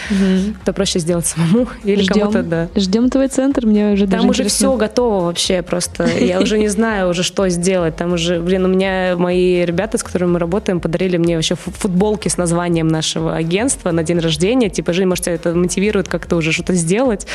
то 0.65 0.73
проще 0.73 1.01
сделать 1.01 1.27
самому 1.27 1.69
или 1.85 2.07
кому-то, 2.07 2.43
да. 2.43 2.69
Ждем 2.77 3.11
твой 3.11 3.29
центр, 3.29 3.67
мне 3.67 3.93
уже 3.93 4.07
Там 4.07 4.21
уже 4.21 4.43
интересно. 4.45 4.69
все 4.71 4.77
готово 4.77 5.25
вообще 5.27 5.61
просто. 5.61 6.07
Я 6.19 6.41
уже 6.41 6.59
не 6.59 6.69
знаю 6.69 7.11
уже, 7.11 7.23
что 7.23 7.47
сделать. 7.51 7.97
Там 7.97 8.15
уже, 8.15 8.41
блин, 8.41 8.65
у 8.65 8.69
меня 8.69 9.17
мои 9.19 9.65
ребята, 9.67 9.99
с 9.99 10.03
которыми 10.03 10.31
мы 10.33 10.39
работаем, 10.39 10.81
подарили 10.81 11.19
мне 11.19 11.37
вообще 11.37 11.55
фу- 11.57 11.71
футболки 11.73 12.29
с 12.29 12.37
названием 12.39 12.89
нашего 12.89 13.35
агентства 13.37 13.91
на 13.91 14.03
день 14.03 14.14
рождения. 14.21 14.69
Типа, 14.71 14.93
Жень, 14.93 15.07
может, 15.07 15.25
тебя 15.25 15.35
это 15.35 15.55
мотивирует 15.55 16.09
как-то 16.09 16.37
уже 16.37 16.53
что-то 16.53 16.75
сделать? 16.75 17.27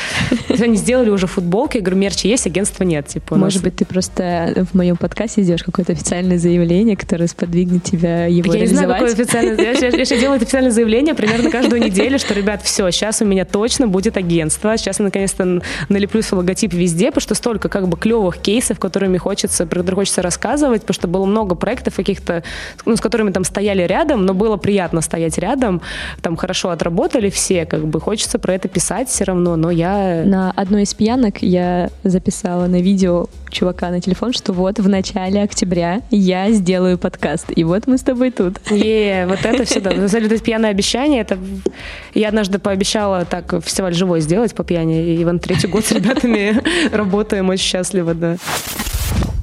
Они 0.48 0.76
сделали 0.76 1.10
уже 1.10 1.26
футболки. 1.26 1.76
Я 1.76 1.82
говорю, 1.82 1.98
мерча 1.98 2.28
есть, 2.28 2.46
агентства 2.46 2.84
нет. 2.84 3.06
Типа, 3.06 3.36
Может 3.36 3.62
быть, 3.62 3.76
ты 3.76 3.84
просто 3.84 4.66
в 4.72 4.76
моем 4.76 4.96
подкасте 4.96 5.42
сделаешь 5.42 5.62
какое-то 5.62 5.92
официальное 5.92 6.38
заявление, 6.38 6.96
которое 6.96 7.26
сподвигнет 7.26 7.84
тебя 7.84 8.26
его 8.26 8.52
Я 8.54 8.60
не 8.60 8.66
знаю, 8.66 8.88
какое 8.90 9.12
официальное... 9.12 9.56
Я, 9.56 9.72
я- 9.72 9.90
сейчас 10.04 10.18
делаю 10.20 10.36
официальное 10.36 10.70
заявление 10.70 11.14
примерно 11.14 11.50
каждую 11.50 11.82
неделю, 11.82 12.18
что, 12.18 12.34
ребят, 12.34 12.62
все, 12.62 12.90
сейчас 12.90 13.20
у 13.22 13.24
меня 13.24 13.44
точно 13.44 13.86
будет 13.86 14.16
агентство. 14.16 14.76
Сейчас 14.76 14.98
я 14.98 15.04
наконец-то 15.04 15.62
налеплю 15.88 16.22
свой 16.22 16.40
логотип 16.40 16.72
везде, 16.72 17.06
потому 17.06 17.22
что 17.22 17.34
столько 17.34 17.68
как 17.68 17.88
бы 17.88 17.96
клевых 17.96 18.38
кейсов, 18.38 18.78
которыми 18.78 19.18
хочется, 19.18 19.66
про 19.66 19.80
которые 19.80 19.96
хочется 19.96 20.22
рассказывать, 20.22 20.82
потому 20.82 20.94
что 20.94 21.08
было 21.08 21.26
много 21.26 21.54
проектов 21.54 21.96
каких-то, 21.96 22.42
ну, 22.84 22.96
с 22.96 23.00
которыми 23.00 23.30
там 23.30 23.44
стояли 23.44 23.82
рядом, 23.82 24.24
но 24.26 24.34
было 24.34 24.56
приятно 24.56 25.00
стоять 25.00 25.38
рядом, 25.38 25.82
там 26.22 26.36
хорошо 26.36 26.69
отработали 26.70 27.30
все, 27.30 27.66
как 27.66 27.86
бы 27.86 28.00
хочется 28.00 28.38
про 28.38 28.54
это 28.54 28.68
писать 28.68 29.08
все 29.08 29.24
равно, 29.24 29.56
но 29.56 29.70
я... 29.70 30.22
На 30.24 30.50
одной 30.52 30.82
из 30.82 30.94
пьянок 30.94 31.42
я 31.42 31.90
записала 32.04 32.66
на 32.66 32.80
видео 32.80 33.26
чувака 33.50 33.90
на 33.90 34.00
телефон, 34.00 34.32
что 34.32 34.52
вот 34.52 34.78
в 34.78 34.88
начале 34.88 35.42
октября 35.42 36.02
я 36.10 36.50
сделаю 36.52 36.98
подкаст. 36.98 37.46
И 37.54 37.64
вот 37.64 37.86
мы 37.86 37.98
с 37.98 38.02
тобой 38.02 38.30
тут. 38.30 38.58
Е, 38.70 39.26
вот 39.26 39.44
это 39.44 39.64
всегда. 39.64 39.90
На 39.90 40.08
самом 40.08 40.24
деле, 40.24 40.36
это 40.36 40.44
пьяное 40.44 40.70
обещание. 40.70 41.22
Это... 41.22 41.38
Я 42.14 42.28
однажды 42.28 42.58
пообещала 42.58 43.24
так 43.24 43.52
фестиваль 43.62 43.94
живой 43.94 44.20
сделать 44.20 44.54
по 44.54 44.64
пьяни. 44.64 45.14
И 45.14 45.24
вон 45.24 45.38
третий 45.38 45.66
год 45.66 45.84
с 45.84 45.92
ребятами 45.92 46.60
работаем 46.92 47.48
очень 47.48 47.64
счастливо, 47.64 48.14
да. 48.14 48.36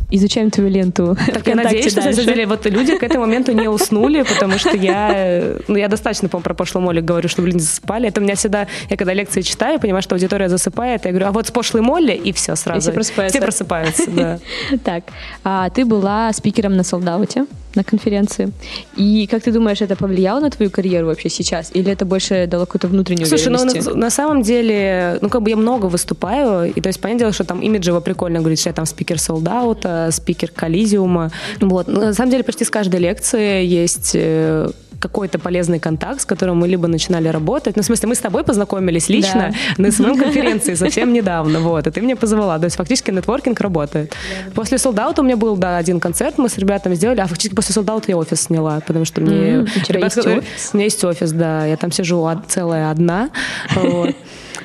Изучаем 0.10 0.52
твою 0.52 0.70
ленту. 0.70 1.18
Так 1.34 1.48
я 1.48 1.56
надеюсь, 1.56 1.92
что, 1.92 2.02
на 2.02 2.14
самом 2.14 2.28
деле, 2.28 2.48
вот 2.48 2.66
люди 2.66 2.98
к 2.98 3.04
этому 3.04 3.26
моменту 3.26 3.52
не 3.52 3.68
уснули, 3.68 4.24
потому 4.24 4.58
что 4.58 4.76
я, 4.76 5.56
ну, 5.68 5.76
я 5.76 5.90
достаточно, 5.90 6.30
по-моему, 6.30 6.44
про 6.44 6.54
пошлую 6.54 6.86
Молли 6.86 7.02
говорю, 7.02 7.28
что, 7.28 7.42
блин, 7.42 7.60
засыпали. 7.60 8.08
Это 8.08 8.22
у 8.22 8.24
меня 8.24 8.36
всегда, 8.36 8.68
я 8.90 8.96
когда 8.96 9.14
лекции 9.14 9.42
читаю, 9.42 9.80
понимаю, 9.80 10.02
что 10.02 10.16
аудитория 10.16 10.48
засыпает, 10.48 11.06
я 11.06 11.12
говорю, 11.12 11.28
а 11.28 11.32
вот 11.32 11.48
с 11.48 11.52
пошлой 11.52 11.82
Молли, 11.82 12.14
и 12.14 12.32
все 12.32 12.56
сразу. 12.56 12.82
все 12.82 12.92
просыпаются. 12.92 13.38
Все 13.38 13.46
просыпаются, 13.46 14.10
да. 14.10 14.40
Так, 14.84 15.04
а 15.44 15.70
ты 15.70 15.86
была 15.86 16.32
спикером 16.32 16.78
на 16.78 16.84
солдауте. 16.84 17.46
На 17.78 17.84
конференции. 17.84 18.52
И 18.98 19.28
как 19.32 19.44
ты 19.44 19.52
думаешь, 19.52 19.82
это 19.82 19.96
повлияло 19.96 20.40
на 20.40 20.50
твою 20.50 20.72
карьеру 20.72 21.08
вообще 21.08 21.30
сейчас? 21.30 21.72
Или 21.76 21.92
это 21.92 22.06
больше 22.06 22.48
дало 22.48 22.66
какую-то 22.66 22.88
внутреннюю 22.88 23.28
Слушай, 23.28 23.50
ну 23.50 23.64
на, 23.64 23.96
на 23.96 24.10
самом 24.10 24.42
деле, 24.42 25.20
ну 25.22 25.30
как 25.30 25.42
бы 25.42 25.50
я 25.50 25.56
много 25.56 25.86
выступаю, 25.86 26.74
и 26.76 26.82
то 26.82 26.88
есть 26.88 27.00
понятное 27.00 27.20
дело, 27.20 27.34
что 27.34 27.44
там 27.44 27.62
имиджево 27.62 28.02
прикольно 28.02 28.40
говорить, 28.40 28.60
что 28.60 28.70
я 28.70 28.74
там 28.74 28.86
спикер 28.86 29.20
солдаута, 29.20 30.10
спикер 30.12 30.52
коллизиума. 30.52 31.32
Вот. 31.62 31.88
Но 31.88 32.02
на 32.02 32.14
самом 32.14 32.32
деле 32.32 32.44
почти 32.44 32.66
с 32.66 32.70
каждой 32.70 33.00
лекции 33.00 33.66
есть 33.66 34.12
э, 34.16 34.70
какой-то 35.00 35.40
полезный 35.40 35.80
контакт, 35.80 36.22
с 36.22 36.26
которым 36.26 36.58
мы 36.58 36.68
либо 36.68 36.88
начинали 36.88 37.28
работать. 37.28 37.76
Ну, 37.76 37.82
в 37.82 37.86
смысле, 37.86 38.10
мы 38.10 38.16
с 38.16 38.20
тобой 38.20 38.44
познакомились 38.44 39.10
лично 39.10 39.54
на 39.78 39.92
СММ-конференции 39.92 40.76
совсем 40.76 41.14
недавно, 41.14 41.60
вот, 41.60 41.88
и 41.88 41.92
ты 41.92 42.02
меня 42.02 42.16
позвала. 42.16 42.58
То 42.60 42.66
есть 42.66 42.76
фактически 42.76 43.12
нетворкинг 43.12 43.60
работает. 43.60 44.14
После 44.56 44.78
солдата 44.78 45.22
у 45.22 45.26
меня 45.26 45.38
был, 45.38 45.56
да, 45.58 45.78
один 45.78 46.00
концерт, 46.00 46.38
мы 46.38 46.50
с 46.50 46.58
ребятами 46.58 46.96
сделали, 46.96 47.22
а 47.22 47.28
фактически 47.28 47.56
после 47.56 47.74
солдата 47.74 48.06
я 48.08 48.18
офис 48.18 48.42
сняла, 48.42 48.80
потому 48.86 49.06
что 49.06 49.22
мне... 49.22 49.60
У 49.60 49.66
тебя 49.66 50.00
ребята 50.00 50.06
есть 50.06 50.14
сказали, 50.14 50.38
офис? 50.40 50.70
У 50.74 50.78
меня 50.78 50.84
есть 50.86 51.04
офис, 51.04 51.32
да, 51.32 51.66
я 51.66 51.78
там 51.78 51.92
сижу 51.92 52.28
целая 52.48 52.92
одна, 52.92 53.30
вот. 53.76 54.16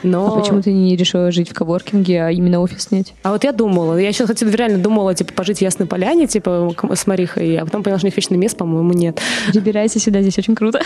Но... 0.02 0.34
А 0.34 0.40
почему 0.40 0.60
ты 0.62 0.72
не 0.72 0.96
решила 0.96 1.30
жить 1.30 1.50
в 1.50 1.54
коворкинге, 1.54 2.24
а 2.24 2.30
именно 2.30 2.60
офис 2.60 2.82
снять? 2.84 3.14
А 3.22 3.30
вот 3.32 3.44
я 3.44 3.52
думала, 3.52 3.96
я 3.98 4.08
еще, 4.08 4.24
кстати, 4.24 4.44
реально 4.44 4.78
думала, 4.78 5.14
типа, 5.14 5.32
пожить 5.32 5.58
в 5.58 5.62
Ясной 5.62 5.86
Поляне, 5.86 6.26
типа, 6.26 6.74
с 6.94 7.06
Марихой, 7.06 7.56
а 7.56 7.64
потом 7.64 7.82
поняла, 7.82 7.98
что 7.98 8.06
у 8.06 8.08
них 8.08 8.16
вечное 8.16 8.38
место, 8.38 8.58
по-моему, 8.58 8.92
нет. 8.92 9.20
Перебирайся 9.52 9.98
сюда, 10.00 10.20
здесь 10.22 10.38
очень 10.38 10.54
круто. 10.54 10.80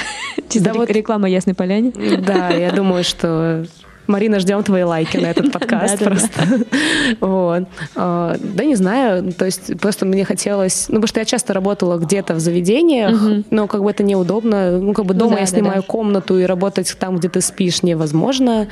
Чисто 0.49 0.61
Да 0.65 0.71
рек- 0.73 0.77
вот- 0.79 0.91
реклама 0.91 1.29
Ясной 1.29 1.55
Поляне. 1.55 1.93
Да, 2.27 2.51
я 2.51 2.73
думаю, 2.73 3.05
что 3.05 3.65
Марина, 4.07 4.41
ждем 4.41 4.63
твои 4.63 4.83
лайки 4.83 5.17
на 5.17 5.27
этот 5.27 5.53
подкаст 5.57 5.99
просто. 5.99 6.31
Вот. 7.21 7.65
А, 7.95 8.37
Да 8.41 8.65
не 8.65 8.75
знаю, 8.75 9.33
то 9.33 9.45
есть 9.45 9.79
просто 9.81 10.07
мне 10.07 10.25
хотелось... 10.25 10.87
Ну, 10.89 10.97
потому 10.97 11.09
что 11.09 11.21
я 11.21 11.25
часто 11.25 11.53
работала 11.53 11.99
где-то 11.99 12.35
в 12.35 12.41
заведениях, 12.41 13.45
но 13.51 13.67
как 13.67 13.83
бы 13.83 13.91
это 13.91 14.03
неудобно. 14.03 14.79
Ну, 14.79 14.93
как 14.93 15.07
бы 15.07 15.15
дома 15.15 15.41
я 15.41 15.47
снимаю 15.47 15.83
комнату, 15.83 16.39
и 16.39 16.45
работать 16.45 16.95
там, 16.99 17.17
где 17.17 17.29
ты 17.29 17.41
спишь, 17.41 17.83
невозможно. 17.83 18.69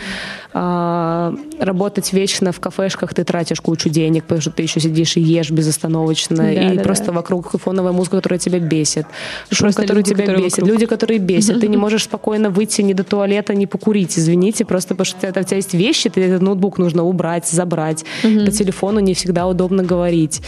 А, 0.52 1.34
Работать 1.58 2.12
вечно 2.12 2.52
в 2.52 2.60
кафешках 2.60 3.14
ты 3.14 3.24
тратишь 3.24 3.60
кучу 3.60 3.88
денег, 3.88 4.24
потому 4.24 4.40
что 4.40 4.50
ты 4.50 4.62
еще 4.62 4.80
сидишь 4.80 5.16
и 5.16 5.20
ешь 5.20 5.50
безостановочно, 5.50 6.52
и 6.52 6.78
просто 6.78 7.12
вокруг 7.12 7.52
фоновая 7.60 7.92
музыка, 7.92 8.16
которая 8.16 8.38
тебя 8.38 8.58
бесит. 8.58 9.06
Шум, 9.50 9.72
который 9.72 10.02
тебя 10.02 10.26
бесит. 10.36 10.66
Люди, 10.66 10.86
которые 10.86 11.18
бесят. 11.18 11.60
Ты 11.60 11.68
не 11.68 11.76
можешь 11.76 12.04
спокойно 12.04 12.50
выйти 12.50 12.82
ни 12.82 12.92
до 12.92 13.04
туалета, 13.04 13.54
ни 13.54 13.66
покурить, 13.66 14.18
извините, 14.18 14.64
просто 14.64 14.94
потому 14.94 15.06
что 15.06 15.23
это- 15.28 15.40
у 15.40 15.42
тебя 15.44 15.56
есть 15.56 15.74
вещи, 15.74 16.08
ты 16.10 16.22
этот 16.22 16.42
ноутбук 16.42 16.78
нужно 16.78 17.04
убрать, 17.04 17.46
забрать. 17.46 18.04
По 18.22 18.50
телефону 18.50 19.00
не 19.00 19.14
всегда 19.14 19.46
удобно 19.46 19.82
говорить. 19.82 20.42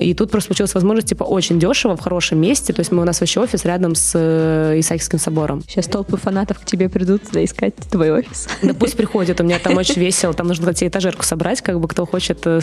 И 0.00 0.14
тут 0.14 0.30
просто 0.30 0.48
получилась 0.48 0.74
возможность, 0.74 1.08
типа, 1.08 1.24
очень 1.24 1.58
дешево, 1.58 1.96
в 1.96 2.00
хорошем 2.00 2.40
месте. 2.40 2.72
То 2.72 2.80
есть 2.80 2.92
мы, 2.92 3.02
у 3.02 3.04
нас 3.04 3.20
вообще 3.20 3.40
офис 3.40 3.64
рядом 3.64 3.94
с 3.94 4.12
э, 4.14 4.78
Исаакиевским 4.78 5.18
собором. 5.18 5.62
Сейчас 5.68 5.86
толпы 5.86 6.16
фанатов 6.16 6.58
к 6.60 6.64
тебе 6.64 6.88
придут 6.88 7.24
туда 7.24 7.44
искать 7.44 7.74
твой 7.90 8.10
офис. 8.10 8.48
Да 8.62 8.74
пусть 8.74 8.96
приходят, 8.96 9.40
у 9.40 9.44
меня 9.44 9.58
там 9.58 9.76
очень 9.76 10.00
весело, 10.00 10.34
там 10.34 10.46
нужно 10.46 10.72
тебе 10.74 10.88
этажерку 10.88 11.24
собрать, 11.24 11.60
как 11.60 11.80
бы 11.80 11.88
кто 11.88 12.06
хочет 12.06 12.40
э, 12.46 12.60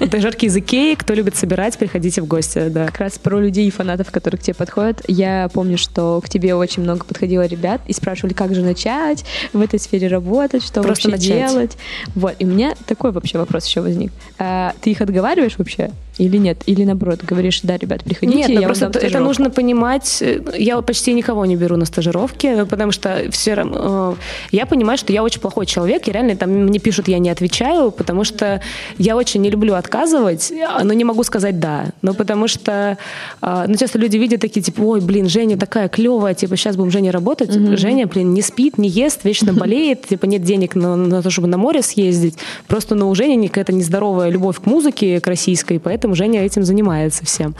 этажерки 0.00 0.46
из 0.46 0.56
Икеи, 0.56 0.94
кто 0.94 1.14
любит 1.14 1.36
собирать, 1.36 1.78
приходите 1.78 2.22
в 2.22 2.26
гости, 2.26 2.68
да. 2.68 2.86
Как 2.86 2.98
раз 2.98 3.18
про 3.18 3.40
людей 3.40 3.66
и 3.68 3.70
фанатов, 3.70 4.10
которые 4.10 4.38
к 4.38 4.42
тебе 4.42 4.54
подходят. 4.54 5.02
Я 5.08 5.48
помню, 5.52 5.78
что 5.78 6.20
к 6.24 6.28
тебе 6.28 6.54
очень 6.54 6.82
много 6.82 7.04
подходило 7.04 7.44
ребят 7.46 7.80
и 7.86 7.92
спрашивали, 7.92 8.32
как 8.32 8.54
же 8.54 8.62
начать 8.62 9.24
в 9.52 9.60
этой 9.60 9.78
сфере 9.78 10.08
работать, 10.08 10.62
что 10.62 10.82
Просто 10.82 11.10
вообще 11.10 11.32
начать. 11.32 11.50
делать. 11.50 11.78
Вот. 12.14 12.34
И 12.38 12.44
у 12.44 12.48
меня 12.48 12.74
такой 12.86 13.12
вообще 13.12 13.38
вопрос 13.38 13.66
еще 13.66 13.80
возник. 13.80 14.12
А 14.38 14.74
ты 14.80 14.90
их 14.90 15.00
отговариваешь 15.00 15.58
вообще 15.58 15.90
или 16.18 16.36
нет? 16.36 16.58
Или 16.66 16.84
наоборот, 16.84 17.20
говоришь, 17.22 17.60
да, 17.62 17.76
ребят, 17.76 18.04
приходите, 18.04 18.38
Нет, 18.38 18.48
ну 18.48 18.54
я 18.54 18.60
вам 18.60 18.66
просто 18.66 18.86
это, 18.86 18.98
это 18.98 19.08
стажировку». 19.08 19.28
нужно 19.28 19.50
понимать. 19.50 20.18
э, 20.20 20.40
Я 20.58 20.80
почти 20.82 21.12
никого 21.14 21.46
не 21.46 21.56
беру 21.56 21.76
на 21.76 21.84
стажировки, 21.86 22.64
потому 22.64 22.92
что 22.92 23.30
все 23.30 23.54
равно 23.54 24.16
э, 24.18 24.56
я 24.56 24.66
понимаю, 24.66 24.98
что 24.98 25.12
я 25.12 25.22
очень 25.22 25.40
плохой 25.40 25.66
человек, 25.66 26.08
и 26.08 26.12
реально 26.12 26.36
там 26.36 26.50
мне 26.50 26.78
пишут, 26.78 27.08
я 27.08 27.18
не 27.18 27.30
отвечаю, 27.30 27.90
потому 27.90 28.24
что 28.24 28.60
я 28.98 29.16
очень 29.16 29.40
не 29.40 29.50
люблю 29.50 29.74
отказывать, 29.74 30.52
а, 30.52 30.84
но 30.84 30.92
не 30.92 31.04
могу 31.04 31.22
сказать 31.24 31.58
да. 31.58 31.86
Ну, 32.02 32.14
потому 32.14 32.46
что 32.48 32.98
э, 33.40 33.64
ну, 33.66 33.74
часто 33.76 33.98
люди 33.98 34.16
видят 34.18 34.40
такие, 34.40 34.62
типа, 34.62 34.80
ой, 34.82 35.00
блин, 35.00 35.28
Женя 35.28 35.56
такая 35.56 35.88
клевая, 35.88 36.34
типа, 36.34 36.56
сейчас 36.56 36.76
будем 36.76 36.90
Женя 36.90 37.10
работать. 37.12 37.50
Женя, 37.78 38.06
блин, 38.06 38.34
не 38.34 38.42
спит, 38.42 38.76
не 38.78 38.88
ест, 38.88 39.24
вечно 39.24 39.52
болеет, 39.62 40.06
типа, 40.08 40.26
нет 40.26 40.42
денег 40.42 40.74
на, 40.74 40.96
на 40.96 41.22
то, 41.22 41.30
чтобы 41.30 41.48
на 41.48 41.56
море 41.56 41.82
съездить. 41.82 42.34
Просто, 42.66 42.94
ну, 42.94 43.08
у 43.08 43.14
Жени 43.14 43.48
какая-то 43.48 43.72
нездоровая 43.72 44.28
любовь 44.30 44.60
к 44.60 44.66
музыке, 44.66 45.20
к 45.20 45.26
российской, 45.26 45.78
поэтому 45.78 46.01
Женя 46.14 46.44
этим 46.44 46.64
занимается 46.64 47.24
всем. 47.24 47.54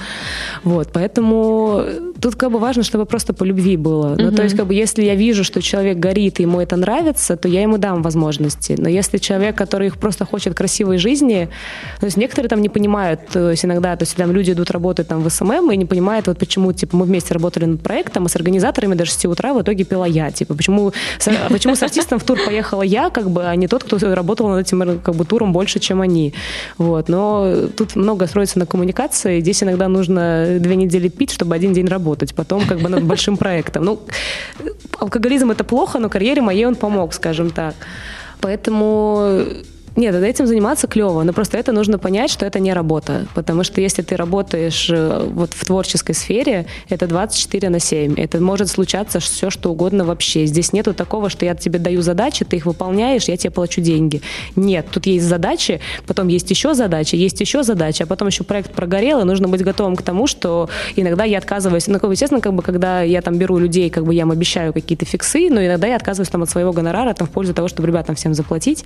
Вот, 0.64 0.88
поэтому 0.93 1.84
тут 2.20 2.36
как 2.36 2.51
бы 2.51 2.59
важно, 2.59 2.82
чтобы 2.82 3.07
просто 3.07 3.32
по 3.32 3.45
любви 3.45 3.76
было. 3.76 4.16
Ну, 4.18 4.30
то 4.32 4.43
есть, 4.43 4.57
как 4.57 4.66
бы, 4.66 4.74
если 4.74 5.03
я 5.05 5.14
вижу, 5.14 5.45
что 5.45 5.61
человек 5.62 5.99
горит, 5.99 6.40
и 6.40 6.43
ему 6.43 6.61
это 6.61 6.76
нравится, 6.76 7.36
то 7.36 7.49
я 7.49 7.62
ему 7.62 7.78
дам 7.78 8.03
возможности. 8.03 8.76
Но 8.78 8.88
если 8.88 9.18
человек, 9.18 9.57
который 9.57 9.86
их 9.86 9.97
просто 9.97 10.24
хочет 10.24 10.55
красивой 10.55 10.99
жизни, 10.99 11.49
то 12.01 12.07
есть 12.07 12.16
некоторые 12.16 12.49
там 12.49 12.61
не 12.62 12.68
понимают, 12.68 13.20
то 13.32 13.51
есть 13.51 13.64
иногда, 13.64 13.97
то 13.97 14.03
есть 14.03 14.16
там 14.16 14.32
люди 14.32 14.53
идут 14.53 14.70
работать 14.70 15.09
там 15.09 15.22
в 15.22 15.30
SMM 15.30 15.70
и 15.72 15.76
не 15.76 15.84
понимают, 15.86 16.26
вот 16.26 16.38
почему, 16.38 16.72
типа, 16.72 16.97
мы 16.97 17.05
вместе 17.07 17.34
работали 17.34 17.64
над 17.64 17.82
проектом, 17.82 18.26
и 18.26 18.28
с 18.28 18.36
организаторами 18.36 18.95
до 18.95 19.05
6 19.05 19.26
утра 19.26 19.53
в 19.55 19.62
итоге 19.62 19.84
пила 19.84 20.07
я, 20.07 20.30
типа, 20.30 20.55
почему, 20.55 20.93
с- 21.18 21.28
а 21.28 21.49
почему 21.51 21.74
с 21.74 21.82
артистом 21.82 22.18
в 22.18 22.24
тур 22.24 22.38
поехала 22.45 22.82
я, 22.82 23.11
как 23.11 23.30
бы, 23.30 23.45
а 23.49 23.57
не 23.57 23.66
тот, 23.68 23.84
кто 23.84 23.99
работал 24.14 24.49
над 24.49 24.66
этим 24.66 25.01
как 25.01 25.14
бы 25.14 25.24
туром 25.24 25.53
больше, 25.53 25.78
чем 25.78 26.01
они. 26.01 26.34
Вот, 26.78 27.09
но 27.09 27.66
тут 27.76 27.97
много 27.97 28.26
строится 28.33 28.59
на 28.59 28.64
коммуникации, 28.64 29.41
здесь 29.41 29.62
иногда 29.62 29.89
нужно 29.89 30.57
две 30.59 30.74
недели 30.74 31.09
пить, 31.09 31.30
чтобы 31.30 31.55
один 31.55 31.74
день 31.74 31.87
работать, 31.87 32.35
потом 32.35 32.66
как 32.66 32.80
бы 32.80 32.89
над 32.89 33.05
большим 33.05 33.37
проектом. 33.37 33.85
Ну, 33.85 34.01
алкоголизм 34.99 35.51
это 35.51 35.64
плохо, 35.64 35.99
но 35.99 36.09
карьере 36.09 36.41
моей 36.41 36.64
он 36.64 36.74
помог, 36.74 37.12
скажем 37.12 37.51
так. 37.51 37.74
Поэтому 38.41 39.45
нет, 39.95 40.14
этим 40.14 40.47
заниматься 40.47 40.86
клево, 40.86 41.22
но 41.22 41.32
просто 41.32 41.59
это 41.59 41.72
нужно 41.72 41.99
понять, 41.99 42.30
что 42.30 42.47
это 42.47 42.61
не 42.61 42.72
работа. 42.72 43.26
Потому 43.34 43.62
что 43.62 43.80
если 43.80 44.03
ты 44.03 44.16
работаешь 44.16 44.88
э, 44.90 45.26
вот 45.30 45.53
в 45.53 45.64
творческой 45.66 46.14
сфере, 46.14 46.66
это 46.88 47.07
24 47.07 47.68
на 47.68 47.78
7. 47.78 48.14
Это 48.16 48.40
может 48.40 48.68
случаться 48.68 49.20
все, 49.20 49.51
что 49.51 49.70
угодно 49.70 50.05
вообще. 50.05 50.47
Здесь 50.47 50.72
нету 50.72 50.95
такого, 50.95 51.28
что 51.28 51.45
я 51.45 51.55
тебе 51.55 51.78
даю 51.78 52.01
задачи, 52.01 52.45
ты 52.45 52.57
их 52.57 52.66
выполняешь, 52.66 53.24
я 53.24 53.36
тебе 53.36 53.51
плачу 53.51 53.82
деньги. 53.82 54.22
Нет, 54.57 54.86
тут 54.90 55.07
есть 55.07 55.26
задачи, 55.26 55.80
потом 56.07 56.28
есть 56.28 56.51
еще 56.51 56.72
задачи, 56.72 57.16
есть 57.16 57.40
еще 57.40 57.62
задачи, 57.62 58.03
а 58.03 58.07
потом 58.07 58.28
еще 58.28 58.45
проект 58.45 58.72
прогорел, 58.72 59.20
и 59.20 59.24
нужно 59.24 59.49
быть 59.49 59.62
готовым 59.62 59.97
к 59.97 60.03
тому, 60.03 60.26
что 60.26 60.70
иногда 60.97 61.24
я 61.24 61.36
отказываюсь. 61.36 61.86
Ну, 61.86 61.95
как 61.95 62.09
бы, 62.09 62.14
естественно, 62.14 62.40
как 62.40 62.55
бы, 62.55 62.62
когда 62.62 63.03
я 63.03 63.20
там 63.20 63.36
беру 63.36 63.59
людей, 63.59 63.90
как 63.90 64.07
бы 64.07 64.14
я 64.14 64.22
им 64.22 64.30
обещаю 64.30 64.72
какие-то 64.72 65.05
фиксы, 65.05 65.51
но 65.51 65.64
иногда 65.64 65.86
я 65.86 65.97
отказываюсь 65.97 66.30
там 66.30 66.43
от 66.43 66.51
своего 66.51 66.72
гонорара 66.72 67.12
там, 67.12 67.28
в 67.28 67.30
пользу 67.30 67.53
того, 67.53 67.68
чтобы 67.68 67.88
ребятам 67.88 68.14
всем 68.14 68.32
заплатить. 68.32 68.84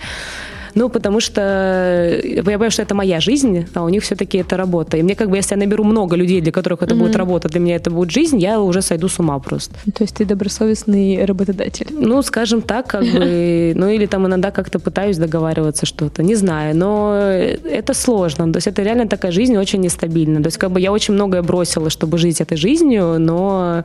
Ну, 0.76 0.90
потому 0.90 1.20
что 1.20 2.20
я 2.22 2.42
понимаю, 2.42 2.70
что 2.70 2.82
это 2.82 2.94
моя 2.94 3.18
жизнь, 3.20 3.66
а 3.74 3.82
у 3.82 3.88
них 3.88 4.02
все-таки 4.02 4.38
это 4.38 4.56
работа. 4.56 4.98
И 4.98 5.02
мне 5.02 5.14
как 5.14 5.30
бы, 5.30 5.36
если 5.38 5.54
я 5.54 5.58
наберу 5.58 5.84
много 5.84 6.16
людей, 6.16 6.40
для 6.40 6.52
которых 6.52 6.82
это 6.82 6.94
будет 6.94 7.16
работа, 7.16 7.48
для 7.48 7.60
меня 7.60 7.76
это 7.76 7.90
будет 7.90 8.10
жизнь, 8.10 8.38
я 8.38 8.60
уже 8.60 8.82
сойду 8.82 9.08
с 9.08 9.18
ума 9.18 9.38
просто. 9.38 9.74
То 9.94 10.04
есть 10.04 10.16
ты 10.16 10.26
добросовестный 10.26 11.24
работодатель. 11.24 11.86
Ну, 11.90 12.22
скажем 12.22 12.60
так, 12.60 12.86
как 12.88 13.02
бы, 13.02 13.72
ну 13.76 13.88
или 13.88 14.06
там 14.06 14.26
иногда 14.26 14.50
как-то 14.50 14.78
пытаюсь 14.78 15.16
договариваться 15.16 15.86
что-то, 15.86 16.22
не 16.22 16.34
знаю, 16.34 16.76
но 16.76 17.14
это 17.14 17.94
сложно, 17.94 18.52
то 18.52 18.58
есть 18.58 18.66
это 18.66 18.82
реально 18.82 19.08
такая 19.08 19.32
жизнь 19.32 19.56
очень 19.56 19.80
нестабильная, 19.80 20.42
то 20.42 20.48
есть 20.48 20.58
как 20.58 20.70
бы 20.70 20.80
я 20.80 20.92
очень 20.92 21.14
многое 21.14 21.42
бросила, 21.42 21.88
чтобы 21.88 22.18
жить 22.18 22.40
этой 22.40 22.58
жизнью, 22.58 23.16
но 23.18 23.82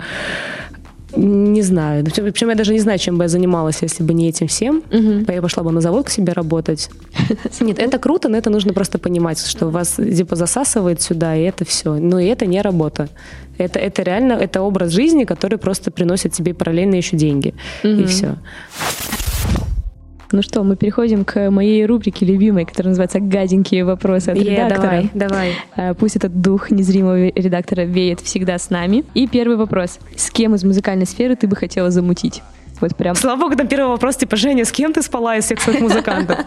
не 1.15 1.61
знаю. 1.61 2.05
Причем 2.05 2.49
я 2.49 2.55
даже 2.55 2.73
не 2.73 2.79
знаю, 2.79 2.99
чем 2.99 3.17
бы 3.17 3.23
я 3.23 3.27
занималась, 3.27 3.81
если 3.81 4.03
бы 4.03 4.13
не 4.13 4.29
этим 4.29 4.47
всем. 4.47 4.83
Я 5.27 5.41
пошла 5.41 5.63
бы 5.63 5.71
на 5.71 5.81
завод 5.81 6.07
к 6.07 6.09
себе 6.09 6.33
работать. 6.33 6.89
Нет, 7.59 7.79
это 7.79 7.99
круто, 7.99 8.29
но 8.29 8.37
это 8.37 8.49
нужно 8.49 8.73
просто 8.73 8.99
понимать, 8.99 9.45
что 9.45 9.69
вас 9.69 9.95
типа 9.95 10.35
засасывает 10.35 11.01
сюда, 11.01 11.35
и 11.35 11.41
это 11.41 11.65
все. 11.65 11.95
Но 11.95 12.19
и 12.19 12.25
это 12.25 12.45
не 12.45 12.61
работа. 12.61 13.09
Это, 13.57 13.79
это 13.79 14.03
реально, 14.03 14.33
это 14.33 14.61
образ 14.61 14.91
жизни, 14.91 15.25
который 15.25 15.57
просто 15.57 15.91
приносит 15.91 16.33
тебе 16.33 16.53
параллельно 16.53 16.95
еще 16.95 17.17
деньги. 17.17 17.53
И 17.83 18.03
все. 18.05 18.37
Ну 20.31 20.41
что, 20.41 20.63
мы 20.63 20.75
переходим 20.75 21.25
к 21.25 21.49
моей 21.49 21.85
рубрике 21.85 22.25
любимой, 22.25 22.65
которая 22.65 22.91
называется 22.91 23.19
«Гаденькие 23.19 23.83
вопросы 23.83 24.29
от 24.29 24.37
редактора». 24.37 24.81
давай, 24.81 25.09
давай. 25.13 25.51
А, 25.75 25.93
Пусть 25.93 26.15
этот 26.15 26.41
дух 26.41 26.71
незримого 26.71 27.27
редактора 27.29 27.81
веет 27.81 28.21
всегда 28.21 28.57
с 28.57 28.69
нами. 28.69 29.03
И 29.13 29.27
первый 29.27 29.57
вопрос. 29.57 29.99
С 30.15 30.31
кем 30.31 30.55
из 30.55 30.63
музыкальной 30.63 31.05
сферы 31.05 31.35
ты 31.35 31.47
бы 31.47 31.55
хотела 31.55 31.91
замутить? 31.91 32.41
Вот 32.81 32.95
прям 32.95 33.15
Слава 33.15 33.39
богу, 33.39 33.55
там 33.55 33.67
первый 33.67 33.89
вопрос, 33.89 34.17
типа, 34.17 34.35
Женя, 34.35 34.65
с 34.65 34.71
кем 34.71 34.91
ты 34.91 35.01
спала 35.01 35.37
из 35.37 35.45
всех 35.45 35.61
своих 35.61 35.79
музыкантов? 35.81 36.39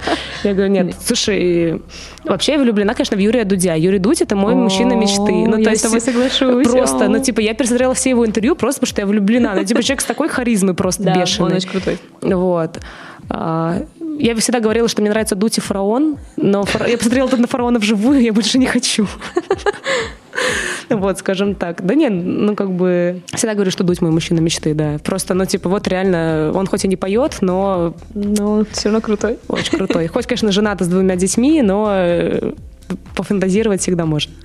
Я 0.42 0.52
говорю, 0.52 0.70
нет, 0.70 0.94
слушай, 1.04 1.80
вообще 2.24 2.52
я 2.52 2.58
влюблена, 2.58 2.94
конечно, 2.94 3.16
в 3.16 3.20
Юрия 3.20 3.44
Дудя. 3.44 3.74
Юрий 3.74 3.98
Дудь— 3.98 4.20
это 4.22 4.34
мой 4.36 4.54
мужчина 4.54 4.94
мечты. 4.94 5.32
Ну, 5.32 5.56
я 5.56 5.70
то 5.70 5.76
с 5.76 5.82
тобой 5.82 6.00
соглашусь. 6.00 6.68
Просто, 6.68 7.08
ну, 7.08 7.20
типа, 7.20 7.40
я 7.40 7.54
пересмотрела 7.54 7.94
все 7.94 8.10
его 8.10 8.26
интервью 8.26 8.56
просто 8.56 8.80
потому, 8.80 8.90
что 8.90 9.00
я 9.02 9.06
влюблена. 9.06 9.54
Ну, 9.54 9.64
типа, 9.64 9.82
человек 9.82 10.00
с 10.02 10.04
такой 10.04 10.28
харизмой 10.28 10.74
просто 10.74 11.04
бешеный. 11.14 11.50
он 11.50 11.56
очень 11.56 11.68
крутой. 11.68 11.98
Вот. 12.20 12.80
А, 13.30 13.82
Я 14.18 14.34
всегда 14.36 14.60
говорила, 14.60 14.88
что 14.88 15.00
мне 15.02 15.10
нравится 15.10 15.34
Дудь 15.34 15.58
и 15.58 15.60
Фараон, 15.60 16.18
но 16.36 16.66
я 16.86 16.96
посмотрела 16.98 17.28
тут 17.28 17.40
на 17.40 17.46
Фараона 17.46 17.78
вживую, 17.78 18.20
я 18.20 18.32
больше 18.32 18.58
не 18.58 18.66
хочу. 18.66 19.06
Вот, 20.90 21.18
скажем 21.18 21.54
так. 21.54 21.84
Да 21.84 21.94
нет, 21.94 22.12
ну 22.12 22.54
как 22.54 22.70
бы... 22.70 23.22
Всегда 23.32 23.54
говорю, 23.54 23.70
что 23.70 23.84
Дудь 23.84 24.00
мой 24.02 24.10
мужчина 24.10 24.40
мечты, 24.40 24.74
да. 24.74 24.98
Просто, 25.02 25.34
ну 25.34 25.44
типа, 25.46 25.68
вот 25.68 25.88
реально, 25.88 26.52
он 26.54 26.66
хоть 26.66 26.84
и 26.84 26.88
не 26.88 26.96
поет, 26.96 27.38
но 27.40 27.94
Ну, 28.14 28.66
все 28.70 28.88
равно 28.88 29.00
крутой. 29.00 29.38
очень 29.48 29.76
крутой. 29.78 30.06
Хоть, 30.08 30.26
конечно, 30.26 30.52
женат 30.52 30.80
с 30.82 30.86
двумя 30.86 31.16
детьми, 31.16 31.62
но 31.62 31.88
э, 31.90 32.52
пофантазировать 33.14 33.80
всегда 33.80 34.04
можно. 34.06 34.32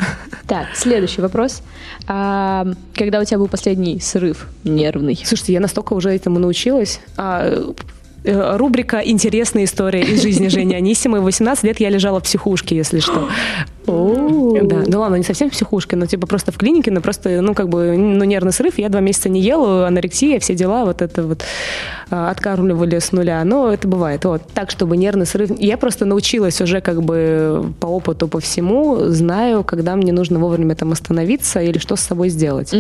Так, 0.47 0.69
следующий 0.73 1.21
вопрос. 1.21 1.61
А, 2.07 2.65
когда 2.95 3.19
у 3.19 3.23
тебя 3.23 3.37
был 3.37 3.47
последний 3.47 3.99
срыв 3.99 4.47
нервный? 4.63 5.15
Слушайте, 5.23 5.53
я 5.53 5.59
настолько 5.59 5.93
уже 5.93 6.09
этому 6.09 6.39
научилась. 6.39 7.01
А, 7.17 7.53
э, 8.23 8.57
рубрика 8.57 8.97
«Интересные 8.97 9.65
истории 9.65 10.01
из 10.03 10.23
жизни 10.23 10.47
Жени 10.49 10.73
Анисимой». 10.73 11.19
В 11.19 11.25
18 11.25 11.63
лет 11.65 11.79
я 11.79 11.89
лежала 11.89 12.19
в 12.19 12.23
психушке, 12.23 12.75
если 12.75 12.99
что. 12.99 13.29
Да, 13.89 14.83
ну 14.87 14.99
ладно, 14.99 15.15
не 15.15 15.23
совсем 15.23 15.49
в 15.49 15.53
психушке, 15.53 15.95
но 15.95 16.05
типа 16.05 16.27
просто 16.27 16.51
в 16.51 16.57
клинике, 16.57 16.91
но 16.91 17.01
просто, 17.01 17.41
ну 17.41 17.53
как 17.53 17.69
бы, 17.69 17.97
ну 17.97 18.23
нервный 18.23 18.53
срыв, 18.53 18.77
я 18.77 18.89
два 18.89 19.01
месяца 19.01 19.29
не 19.29 19.41
ела, 19.41 19.87
анорексия, 19.87 20.39
все 20.39 20.55
дела, 20.55 20.85
вот 20.85 21.01
это 21.01 21.23
вот 21.23 21.43
а, 22.09 22.29
откармливали 22.31 22.99
с 22.99 23.11
нуля, 23.11 23.43
но 23.43 23.71
это 23.71 23.87
бывает. 23.87 24.25
Вот 24.25 24.41
так, 24.53 24.71
чтобы 24.71 24.97
нервный 24.97 25.25
срыв... 25.25 25.51
Я 25.59 25.77
просто 25.77 26.05
научилась 26.05 26.61
уже 26.61 26.81
как 26.81 27.03
бы 27.03 27.73
по 27.79 27.87
опыту, 27.87 28.27
по 28.27 28.39
всему, 28.39 29.07
знаю, 29.07 29.63
когда 29.63 29.95
мне 29.95 30.13
нужно 30.13 30.39
вовремя 30.39 30.75
там 30.75 30.91
остановиться 30.91 31.61
или 31.61 31.77
что 31.77 31.95
с 31.95 32.01
собой 32.01 32.29
сделать. 32.29 32.73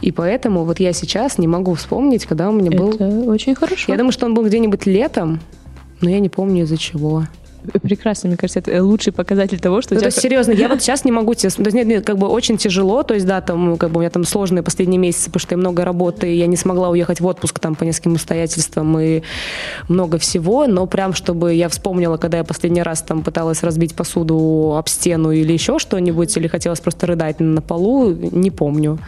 И 0.00 0.10
поэтому 0.10 0.64
вот 0.64 0.80
я 0.80 0.92
сейчас 0.92 1.38
не 1.38 1.46
могу 1.46 1.74
вспомнить, 1.74 2.26
когда 2.26 2.50
у 2.50 2.52
меня 2.52 2.76
был... 2.76 2.90
Это 2.90 3.06
очень 3.30 3.54
хорошо. 3.54 3.92
Я 3.92 3.96
думаю, 3.96 4.12
что 4.12 4.26
он 4.26 4.34
был 4.34 4.44
где-нибудь 4.44 4.84
летом, 4.84 5.40
но 6.00 6.10
я 6.10 6.18
не 6.18 6.28
помню 6.28 6.64
из-за 6.64 6.76
чего. 6.76 7.24
Прекрасно, 7.82 8.28
мне 8.28 8.36
кажется, 8.36 8.58
это 8.58 8.82
лучший 8.82 9.12
показатель 9.12 9.58
того, 9.60 9.82
что 9.82 9.94
Ну, 9.94 9.98
у 9.98 10.02
то 10.02 10.10
тебя... 10.10 10.14
есть, 10.14 10.20
серьезно, 10.20 10.52
я 10.52 10.68
вот 10.68 10.82
сейчас 10.82 11.04
не 11.04 11.12
могу 11.12 11.34
тебе... 11.34 11.50
То 11.50 11.62
есть, 11.62 11.74
нет, 11.74 11.86
нет, 11.86 12.04
как 12.04 12.18
бы 12.18 12.28
очень 12.28 12.56
тяжело, 12.56 13.02
то 13.02 13.14
есть, 13.14 13.26
да, 13.26 13.40
там, 13.40 13.76
как 13.76 13.90
бы 13.90 13.98
у 13.98 14.00
меня 14.00 14.10
там 14.10 14.24
сложные 14.24 14.62
последние 14.62 14.98
месяцы, 14.98 15.26
потому 15.26 15.40
что 15.40 15.54
я 15.54 15.58
много 15.58 15.84
работы, 15.84 16.32
и 16.32 16.36
я 16.36 16.46
не 16.46 16.56
смогла 16.56 16.90
уехать 16.90 17.20
в 17.20 17.26
отпуск 17.26 17.58
там 17.58 17.74
по 17.74 17.84
нескольким 17.84 18.14
обстоятельствам 18.14 18.98
и 18.98 19.22
много 19.88 20.18
всего, 20.18 20.66
но 20.66 20.86
прям, 20.86 21.14
чтобы 21.14 21.54
я 21.54 21.68
вспомнила, 21.68 22.16
когда 22.16 22.38
я 22.38 22.44
последний 22.44 22.82
раз 22.82 23.02
там 23.02 23.22
пыталась 23.22 23.62
разбить 23.62 23.94
посуду 23.94 24.74
об 24.76 24.88
стену 24.88 25.30
или 25.30 25.52
еще 25.52 25.78
что-нибудь, 25.78 26.36
или 26.36 26.48
хотелось 26.48 26.80
просто 26.80 27.06
рыдать 27.06 27.40
на 27.40 27.60
полу, 27.62 28.10
не 28.12 28.50
помню. 28.50 28.98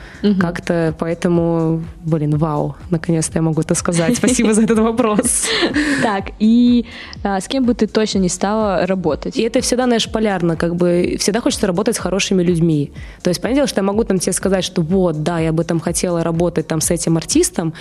Как-то, 0.41 0.95
поэтому, 0.99 1.83
блин, 2.05 2.37
вау, 2.39 2.77
наконец-то 2.91 3.39
я 3.39 3.43
могу 3.43 3.61
это 3.61 3.75
сказать. 3.75 4.17
Спасибо 4.17 4.55
за 4.55 4.63
этот 4.63 4.79
вопрос. 4.79 5.47
Так, 6.03 6.33
и 6.39 6.87
а, 7.23 7.41
с 7.41 7.49
кем 7.49 7.65
бы 7.65 7.75
ты 7.75 7.87
точно 7.87 8.19
не 8.19 8.29
стала 8.29 8.44
работать? 8.87 9.37
И 9.37 9.43
это 9.43 9.61
всегда, 9.61 9.85
знаешь, 9.85 10.11
полярно, 10.11 10.57
как 10.57 10.77
бы 10.77 11.17
всегда 11.19 11.41
хочется 11.41 11.67
работать 11.67 11.97
с 11.97 11.99
хорошими 11.99 12.43
людьми. 12.43 12.93
То 13.23 13.31
есть, 13.31 13.41
понятное 13.41 13.61
дело, 13.61 13.69
что 13.69 13.81
я 13.81 13.85
могу 13.85 14.05
там 14.05 14.19
тебе 14.19 14.33
сказать, 14.33 14.65
что 14.65 14.83
вот, 14.83 15.23
да, 15.23 15.39
я 15.39 15.53
бы 15.53 15.65
там 15.65 15.81
хотела 15.81 16.23
работать 16.23 16.67
там 16.67 16.81
с 16.81 16.91
этим 16.91 17.17
артистом, 17.17 17.75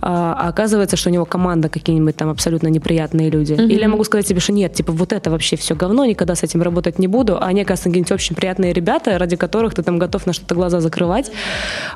а, 0.00 0.34
а 0.38 0.48
оказывается, 0.48 0.96
что 0.96 1.10
у 1.10 1.12
него 1.12 1.24
команда 1.24 1.68
какие-нибудь 1.68 2.16
там 2.16 2.28
абсолютно 2.28 2.68
неприятные 2.68 3.30
люди. 3.30 3.54
Или 3.54 3.80
я 3.80 3.88
могу 3.88 4.04
сказать 4.04 4.26
тебе, 4.26 4.40
что 4.40 4.52
нет, 4.52 4.72
типа 4.72 4.92
вот 4.92 5.12
это 5.12 5.30
вообще 5.30 5.56
все 5.56 5.74
говно, 5.74 6.04
никогда 6.04 6.34
с 6.34 6.42
этим 6.42 6.62
работать 6.62 6.98
не 6.98 7.08
буду, 7.08 7.36
а 7.36 7.46
они, 7.46 7.62
оказывается, 7.62 7.88
какие-нибудь 7.90 8.12
очень 8.12 8.36
приятные 8.36 8.72
ребята, 8.72 9.18
ради 9.18 9.36
которых 9.36 9.74
ты 9.74 9.82
там 9.82 9.98
готов 9.98 10.26
на 10.26 10.32
что-то 10.32 10.54
глаза 10.54 10.80
закрывать. 10.80 11.30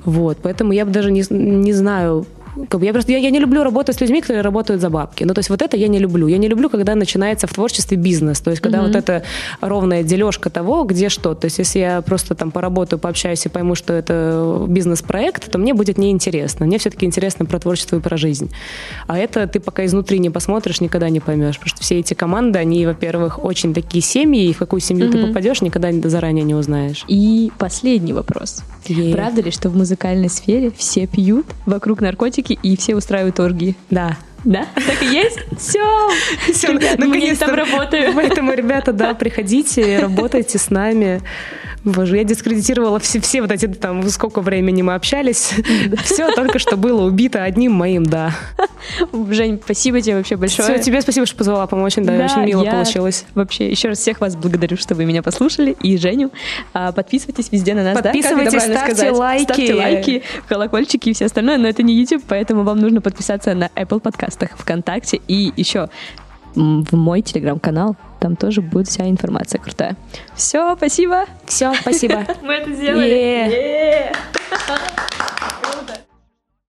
Вот, 0.04 0.38
поэтому 0.42 0.72
я 0.72 0.84
бы 0.84 0.90
даже 0.90 1.10
не, 1.12 1.24
не 1.30 1.72
знаю, 1.72 2.26
как 2.68 2.80
бы 2.80 2.86
я 2.86 2.92
просто 2.92 3.12
я, 3.12 3.18
я 3.18 3.30
не 3.30 3.38
люблю 3.38 3.62
работать 3.62 3.96
с 3.96 4.00
людьми, 4.00 4.20
которые 4.20 4.42
работают 4.42 4.80
за 4.80 4.90
бабки. 4.90 5.24
Ну, 5.24 5.34
то 5.34 5.38
есть 5.38 5.50
вот 5.50 5.62
это 5.62 5.76
я 5.76 5.88
не 5.88 5.98
люблю. 5.98 6.26
Я 6.26 6.38
не 6.38 6.48
люблю, 6.48 6.68
когда 6.68 6.94
начинается 6.94 7.46
в 7.46 7.54
творчестве 7.54 7.96
бизнес. 7.96 8.40
То 8.40 8.50
есть 8.50 8.62
когда 8.62 8.82
вот 8.82 8.94
это 8.94 9.22
ровная 9.60 10.02
дележка 10.02 10.50
того, 10.50 10.84
где 10.84 11.08
что. 11.08 11.34
То 11.34 11.46
есть 11.46 11.58
если 11.58 11.78
я 11.78 12.02
просто 12.02 12.34
там 12.34 12.50
поработаю, 12.50 12.98
пообщаюсь 12.98 13.46
и 13.46 13.48
пойму, 13.48 13.74
что 13.74 13.92
это 13.92 14.66
бизнес-проект, 14.68 15.50
то 15.50 15.58
мне 15.58 15.74
будет 15.74 15.98
неинтересно. 15.98 16.66
Мне 16.66 16.78
все-таки 16.78 17.06
интересно 17.06 17.46
про 17.46 17.58
творчество 17.58 17.96
и 17.96 18.00
про 18.00 18.16
жизнь. 18.16 18.50
А 19.06 19.18
это 19.18 19.46
ты 19.46 19.60
пока 19.60 19.84
изнутри 19.86 20.18
не 20.18 20.30
посмотришь, 20.30 20.80
никогда 20.80 21.08
не 21.08 21.20
поймешь. 21.20 21.56
Потому 21.58 21.70
что 21.70 21.82
все 21.82 21.98
эти 21.98 22.14
команды, 22.14 22.58
они, 22.58 22.86
во-первых, 22.86 23.42
очень 23.42 23.74
такие 23.74 24.02
семьи, 24.02 24.48
и 24.48 24.52
в 24.52 24.58
какую 24.58 24.80
семью 24.80 25.10
ты 25.10 25.26
попадешь, 25.26 25.62
никогда 25.62 25.90
заранее 26.08 26.44
не 26.44 26.54
узнаешь. 26.54 27.04
И 27.08 27.50
последний 27.58 28.12
вопрос. 28.12 28.62
Е. 28.86 29.12
Правда 29.14 29.42
ли, 29.42 29.50
что 29.50 29.68
в 29.68 29.76
музыкальной 29.76 30.28
сфере 30.28 30.72
все 30.76 31.06
пьют, 31.06 31.46
вокруг 31.66 32.00
наркотики 32.42 32.58
и 32.62 32.76
все 32.76 32.94
устраивают 32.94 33.38
оргии? 33.40 33.76
Да. 33.90 34.16
Да? 34.44 34.66
Так 34.74 35.02
и 35.02 35.06
есть? 35.06 35.38
Все! 35.56 35.78
Не 36.68 37.06
наконец-то. 37.06 37.46
там 37.46 37.54
работаем. 37.54 38.14
Поэтому, 38.14 38.52
ребята, 38.52 38.92
да, 38.92 39.14
приходите, 39.14 40.00
работайте 40.00 40.58
с 40.58 40.70
нами. 40.70 41.22
Боже, 41.84 42.16
я 42.16 42.24
дискредитировала 42.24 42.98
все, 43.00 43.20
все 43.20 43.40
вот 43.40 43.50
эти 43.50 43.66
там, 43.66 44.08
сколько 44.08 44.40
времени 44.40 44.82
мы 44.82 44.94
общались. 44.94 45.52
Все 46.04 46.32
только 46.32 46.58
что 46.58 46.76
было 46.76 47.02
убито 47.02 47.42
одним 47.42 47.72
моим, 47.72 48.04
да. 48.04 48.32
Жень, 49.30 49.60
спасибо 49.62 50.00
тебе 50.00 50.16
вообще 50.16 50.36
большое. 50.36 50.74
Все, 50.74 50.82
тебе 50.82 51.00
спасибо, 51.00 51.26
что 51.26 51.36
позвала 51.36 51.66
помочь. 51.66 51.94
Да, 51.96 52.16
Да, 52.16 52.24
очень 52.24 52.44
мило 52.44 52.62
я 52.62 52.72
получилось. 52.72 53.24
Вообще, 53.34 53.68
еще 53.70 53.88
раз 53.88 53.98
всех 53.98 54.20
вас 54.20 54.36
благодарю, 54.36 54.76
что 54.76 54.94
вы 54.94 55.04
меня 55.04 55.22
послушали, 55.22 55.76
и 55.82 55.96
Женю. 55.96 56.30
А, 56.72 56.92
подписывайтесь 56.92 57.50
везде 57.50 57.74
на 57.74 57.82
нас, 57.82 57.96
да? 57.96 58.02
Подписывайтесь, 58.02 58.52
правильно 58.52 58.76
ставьте 58.76 58.94
сказать? 58.94 59.16
лайки. 59.16 59.44
Ставьте 59.44 59.74
лайки, 59.74 60.22
колокольчики 60.48 61.08
и 61.10 61.12
все 61.14 61.26
остальное, 61.26 61.58
но 61.58 61.68
это 61.68 61.82
не 61.82 61.94
YouTube, 61.94 62.22
поэтому 62.28 62.62
вам 62.62 62.78
нужно 62.78 63.00
подписаться 63.00 63.54
на 63.54 63.70
Apple 63.74 64.00
подкастах, 64.00 64.50
ВКонтакте 64.56 65.20
и 65.26 65.52
еще 65.56 65.88
в 66.54 66.92
мой 66.92 67.22
телеграм-канал. 67.22 67.96
Там 68.20 68.36
тоже 68.36 68.60
будет 68.60 68.88
вся 68.88 69.08
информация 69.08 69.60
крутая. 69.60 69.96
Все, 70.34 70.76
спасибо. 70.76 71.24
Все, 71.46 71.74
спасибо. 71.74 72.24
Мы 72.42 72.54
это 72.54 72.72
сделали. 72.72 74.12